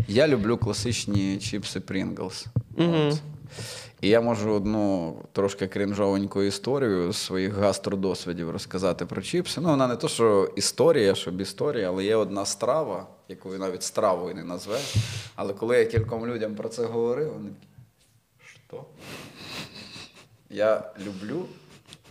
я 0.09 0.29
люблю 0.29 0.57
класичні 0.57 1.39
чіпси 1.39 1.79
Pringles. 1.79 2.47
От. 2.77 3.21
І 4.01 4.09
я 4.09 4.21
можу 4.21 4.51
одну 4.51 5.17
трошки 5.33 5.67
крінжовеньку 5.67 6.43
історію 6.43 7.13
з 7.13 7.17
своїх 7.17 7.55
гастродосвідів 7.55 8.51
розказати 8.51 9.07
про 9.07 9.23
чіпси. 9.23 9.61
Ну, 9.61 9.69
вона 9.69 9.87
не 9.87 9.97
то, 9.97 10.09
що 10.09 10.53
історія, 10.57 11.15
щоб 11.15 11.41
історія, 11.41 11.89
але 11.89 12.05
є 12.05 12.17
одна 12.17 12.47
страва, 12.47 13.07
яку 13.29 13.49
навіть 13.49 13.83
стравою 13.83 14.35
не 14.35 14.45
назвеш. 14.45 14.95
Але 15.35 15.53
коли 15.53 15.79
я 15.79 15.85
кільком 15.85 16.27
людям 16.27 16.55
про 16.55 16.69
це 16.69 16.85
говорив, 16.85 17.33
вони 17.33 17.49
такі, 17.49 17.69
що? 18.69 18.85
Я 20.51 20.93
люблю 21.07 21.47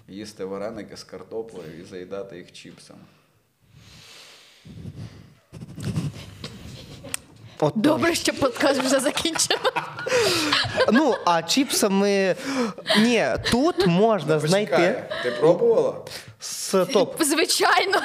їсти 0.08 0.46
вареники 0.46 0.98
з 0.98 1.04
картоплею 1.04 1.80
і 1.80 1.84
заїдати 1.84 2.38
їх 2.38 2.52
чіпсами. 2.52 3.02
От, 7.64 7.74
Добре, 7.76 8.16
що 8.16 8.34
подкаст 8.34 8.82
вже 8.82 9.00
закінчено. 9.00 9.60
Ну, 10.92 11.16
а 11.26 11.42
чіпсами. 11.42 12.36
Ні, 12.98 13.26
тут 13.52 13.88
можна 13.88 14.40
знайти. 14.40 15.04
Ти 15.24 15.32
пробувала? 15.32 15.96
Стоп. 16.40 17.24
Звичайно, 17.24 17.98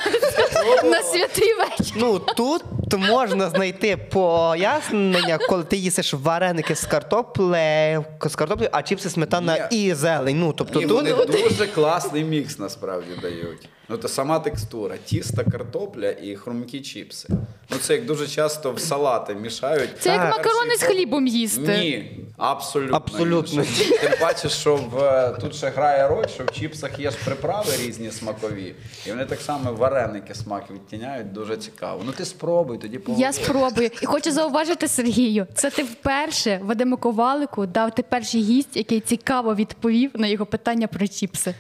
на 0.85 1.03
святий 1.03 1.55
вечір. 1.55 1.97
Ну 1.97 2.19
тут 2.19 2.63
можна 2.93 3.51
знайти 3.51 3.97
пояснення, 3.97 5.39
коли 5.49 5.65
ти 5.65 5.77
їсиш 5.77 6.15
вареники 6.15 6.75
з 6.75 6.85
картоплею, 6.85 8.05
з 8.27 8.35
картоплею, 8.35 8.71
а 8.73 8.83
чіпси 8.83 9.11
сметана 9.11 9.69
Ні. 9.71 9.85
і 9.85 9.95
зелень. 9.95 10.41
Ну 10.41 10.53
тобто 10.53 10.81
Ні, 10.81 10.87
тут 10.87 11.11
вони 11.11 11.25
дуже 11.27 11.67
класний 11.67 12.25
мікс 12.25 12.59
насправді 12.59 13.11
дають. 13.23 13.69
Ну 13.91 13.99
то 13.99 14.09
сама 14.09 14.39
текстура, 14.39 14.97
тіста, 15.05 15.45
картопля 15.45 16.11
і 16.11 16.37
хрумкі 16.37 16.81
чіпси. 16.81 17.29
Ну 17.71 17.77
це 17.81 17.95
як 17.95 18.05
дуже 18.07 18.27
часто 18.29 18.73
в 18.73 18.81
салати 18.81 19.35
мішають. 19.35 19.91
Це 20.01 20.11
як 20.11 20.31
макарони 20.31 20.77
з 20.77 20.83
хлібом 20.83 21.27
їсти. 21.27 21.61
Ні, 21.79 22.21
абсолютно. 22.39 22.97
Абсолютно. 22.97 23.63
інше. 23.63 23.85
Тим 24.01 24.11
паче, 24.21 24.49
що 24.49 24.77
в 24.77 24.99
е, 24.99 25.37
тут 25.41 25.55
ще 25.55 25.69
грає 25.71 26.09
роль, 26.09 26.27
що 26.35 26.45
в 26.45 26.51
чіпсах 26.51 26.99
є 26.99 27.11
ж 27.11 27.17
приправи 27.25 27.73
різні 27.87 28.11
смакові, 28.11 28.75
і 29.07 29.11
вони 29.11 29.25
так 29.25 29.41
само 29.41 29.73
вареники 29.73 30.35
смак 30.35 30.65
відтіняють 30.71 31.33
дуже 31.33 31.57
цікаво. 31.57 32.03
Ну 32.07 32.13
ти 32.13 32.25
спробуй, 32.25 32.79
тоді 32.79 33.01
Я 33.17 33.33
спробую. 33.33 33.91
І 34.03 34.07
хочу 34.07 34.33
зауважити 34.33 34.89
Сергію. 34.89 35.47
Це 35.55 35.71
ти 35.71 35.83
вперше 35.83 36.61
Вадиму 36.63 36.97
Ковалику 36.97 37.67
дав 37.67 37.95
ти 37.95 38.03
перший 38.03 38.43
гість, 38.43 38.77
який 38.77 39.01
цікаво 39.01 39.55
відповів 39.55 40.11
на 40.15 40.27
його 40.27 40.47
питання 40.47 40.87
про 40.87 41.09
чіпси. 41.09 41.55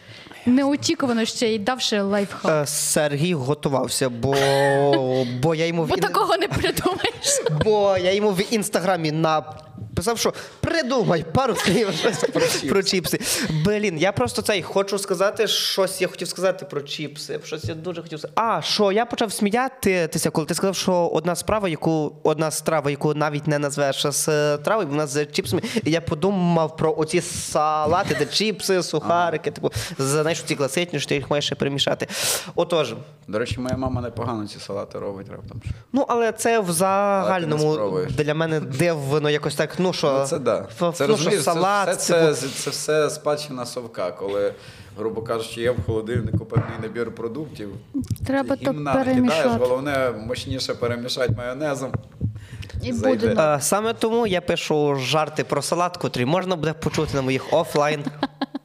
Неочікувано 0.46 1.24
ще 1.24 1.48
й 1.54 1.58
давши 1.58 2.00
лайфхак. 2.00 2.62
е, 2.62 2.66
Сергій 2.66 3.34
готувався, 3.34 4.08
бо, 4.08 4.34
бо 5.42 5.54
я 5.54 5.66
йому 5.66 5.84
в 5.84 5.88
Бо 5.88 5.96
такого 5.96 6.36
не 6.36 6.48
придумаєш. 6.48 7.42
бо 7.64 7.96
я 7.96 8.12
йому 8.12 8.30
в 8.30 8.42
інстаграмі 8.54 9.12
написав, 9.80 10.18
що 10.18 10.32
придумай 10.60 11.24
пару 11.34 11.56
слів 11.56 11.92
щось 12.00 12.24
про, 12.68 12.82
чіпси. 12.82 13.20
Блін, 13.64 13.98
я 13.98 14.12
просто 14.12 14.42
цей 14.42 14.62
хочу 14.62 14.98
сказати, 14.98 15.46
щось 15.46 16.00
я 16.00 16.08
хотів 16.08 16.28
сказати 16.28 16.66
про 16.70 16.80
чіпси. 16.80 17.40
Щось 17.44 17.64
я 17.64 17.74
дуже 17.74 18.02
хотів 18.02 18.18
сказати. 18.18 18.40
А, 18.40 18.62
що 18.62 18.92
я 18.92 19.06
почав 19.06 19.32
сміятися, 19.32 20.30
коли 20.30 20.46
ти 20.46 20.54
сказав, 20.54 20.76
що 20.76 20.92
одна 21.06 21.36
справа, 21.36 21.68
яку 21.68 22.12
одна 22.22 22.50
страва, 22.50 22.90
яку 22.90 23.14
навіть 23.14 23.46
не 23.46 23.58
назвеш 23.58 24.06
з 24.06 24.28
е, 24.28 24.58
трави, 24.58 24.84
вона 24.84 25.06
з 25.06 25.26
чіпсами. 25.26 25.62
І 25.84 25.90
я 25.90 26.00
подумав 26.00 26.76
про 26.76 26.94
оці 26.98 27.20
салати, 27.20 28.16
де 28.18 28.26
чіпси, 28.26 28.82
сухарики, 28.82 29.50
типу, 29.50 29.70
знаєш, 29.98 30.42
ці 30.42 30.54
класичні, 30.56 31.00
що 31.00 31.08
ти 31.08 31.14
їх 31.14 31.30
маєш 31.30 31.44
ще 31.46 31.54
перемішати. 31.54 32.06
Отож. 32.54 32.94
До 33.28 33.38
речі, 33.38 33.60
моя 33.60 33.76
мама 33.76 34.00
непогано 34.00 34.46
ці 34.48 34.58
салати 34.58 34.98
робить 34.98 35.26
раптом. 35.30 35.62
Ну, 35.92 36.04
але 36.08 36.32
це 36.32 36.50
в 36.50 36.62
Але 36.62 36.66
ти 36.66 36.72
загальному 36.72 37.64
не 37.64 37.72
спробуєш. 37.72 38.12
для 38.12 38.34
мене 38.34 38.60
дивно 38.60 39.30
якось 39.30 39.54
так. 39.54 39.67
Ну 39.78 39.92
що, 39.92 40.18
Ну, 40.20 40.26
це 40.26 40.38
да. 40.38 40.58
ф- 40.80 40.94
Це 40.96 41.06
ну, 41.06 41.12
розумієш, 41.12 41.42
що, 41.42 41.52
салат, 41.52 41.88
це, 41.88 41.96
це, 41.96 42.24
типу, 42.24 42.34
це, 42.34 42.48
це 42.62 42.70
все 42.70 43.10
спадщина 43.10 43.66
совка, 43.66 44.10
коли, 44.10 44.54
грубо 44.98 45.22
кажучи, 45.22 45.60
є 45.60 45.70
в 45.70 45.76
холодильнику 45.86 46.44
певний 46.44 46.78
набір 46.82 47.14
продуктів. 47.14 47.68
Треба 48.26 48.56
то 48.56 48.74
перемішати. 48.74 49.48
головне 49.48 50.10
мощніше 50.26 50.74
перемішати 50.74 51.34
майонезом. 51.36 51.92
І 52.82 52.92
буде. 52.92 53.34
Е, 53.38 53.58
Саме 53.60 53.94
тому 53.94 54.26
я 54.26 54.40
пишу 54.40 54.94
жарти 54.94 55.44
про 55.44 55.62
салат, 55.62 55.96
котрі 55.96 56.24
можна 56.24 56.56
буде 56.56 56.72
почути 56.72 57.10
на 57.16 57.22
моїх 57.22 57.52
офлайн 57.52 58.04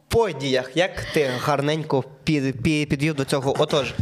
подіях. 0.08 0.72
Як 0.78 0.92
ти 1.14 1.30
гарненько 1.46 2.04
під, 2.24 2.62
під, 2.64 2.90
підвів 2.90 3.16
до 3.16 3.26
цього. 3.26 3.56
Отож, 3.60 3.94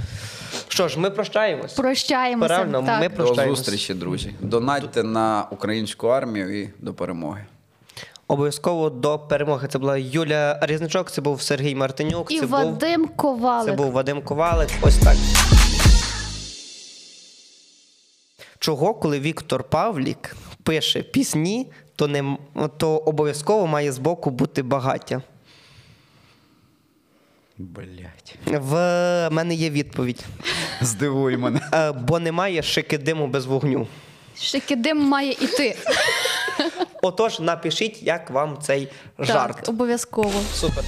що 0.72 0.88
ж, 0.88 0.99
ми 0.99 1.10
прощаємось. 1.10 1.73
Прощаємося. 1.73 2.48
Правильно, 2.48 2.84
так. 2.85 2.99
ми 3.19 3.26
До 3.26 3.35
зустрічі, 3.35 3.93
друзі. 3.93 4.34
Донатьте 4.39 5.03
на 5.03 5.48
українську 5.52 6.07
армію 6.07 6.61
і 6.61 6.69
до 6.80 6.93
перемоги. 6.93 7.45
Обов'язково 8.27 8.89
до 8.89 9.19
перемоги. 9.19 9.68
Це 9.68 9.80
була 9.80 9.98
Юля 9.98 10.60
Різничок, 10.61 11.11
це 11.11 11.22
був 11.22 11.41
Сергій 11.41 11.76
Мартинюк, 11.76 12.31
І 12.31 12.39
це 12.39 12.45
був, 12.45 12.49
Вадим 12.49 13.07
Ковалик. 13.07 13.65
це 13.65 13.76
був 13.76 13.91
Вадим 13.91 14.22
Ковалик. 14.22 14.69
Ось 14.81 14.98
так. 14.98 15.15
Чого, 18.60 18.93
коли 18.93 19.19
Віктор 19.19 19.64
Павлік 19.64 20.35
пише 20.64 21.02
пісні, 21.02 21.72
то, 21.95 22.07
не, 22.07 22.38
то 22.77 22.98
обов'язково 22.98 23.68
має 23.68 23.91
збоку 23.91 24.30
бути 24.30 24.64
багаття. 24.64 25.22
Блять. 27.62 28.36
В 28.46 29.30
мене 29.30 29.54
є 29.56 29.70
відповідь. 29.70 30.26
Здивуй 30.82 31.38
мене. 31.38 31.60
Е, 31.74 31.92
Бо 31.92 32.20
немає 32.20 32.64
шики 32.64 32.98
диму 32.98 33.28
без 33.28 33.46
вогню. 33.46 33.88
Шикидим 34.40 34.98
має 34.98 35.32
іти. 35.32 35.78
Отож, 37.02 37.40
напишіть, 37.40 38.04
як 38.04 38.30
вам 38.30 38.58
цей 38.62 38.88
жарт. 39.20 39.56
Так, 39.58 39.70
обов'язково. 39.70 40.42
Супер. 40.54 40.84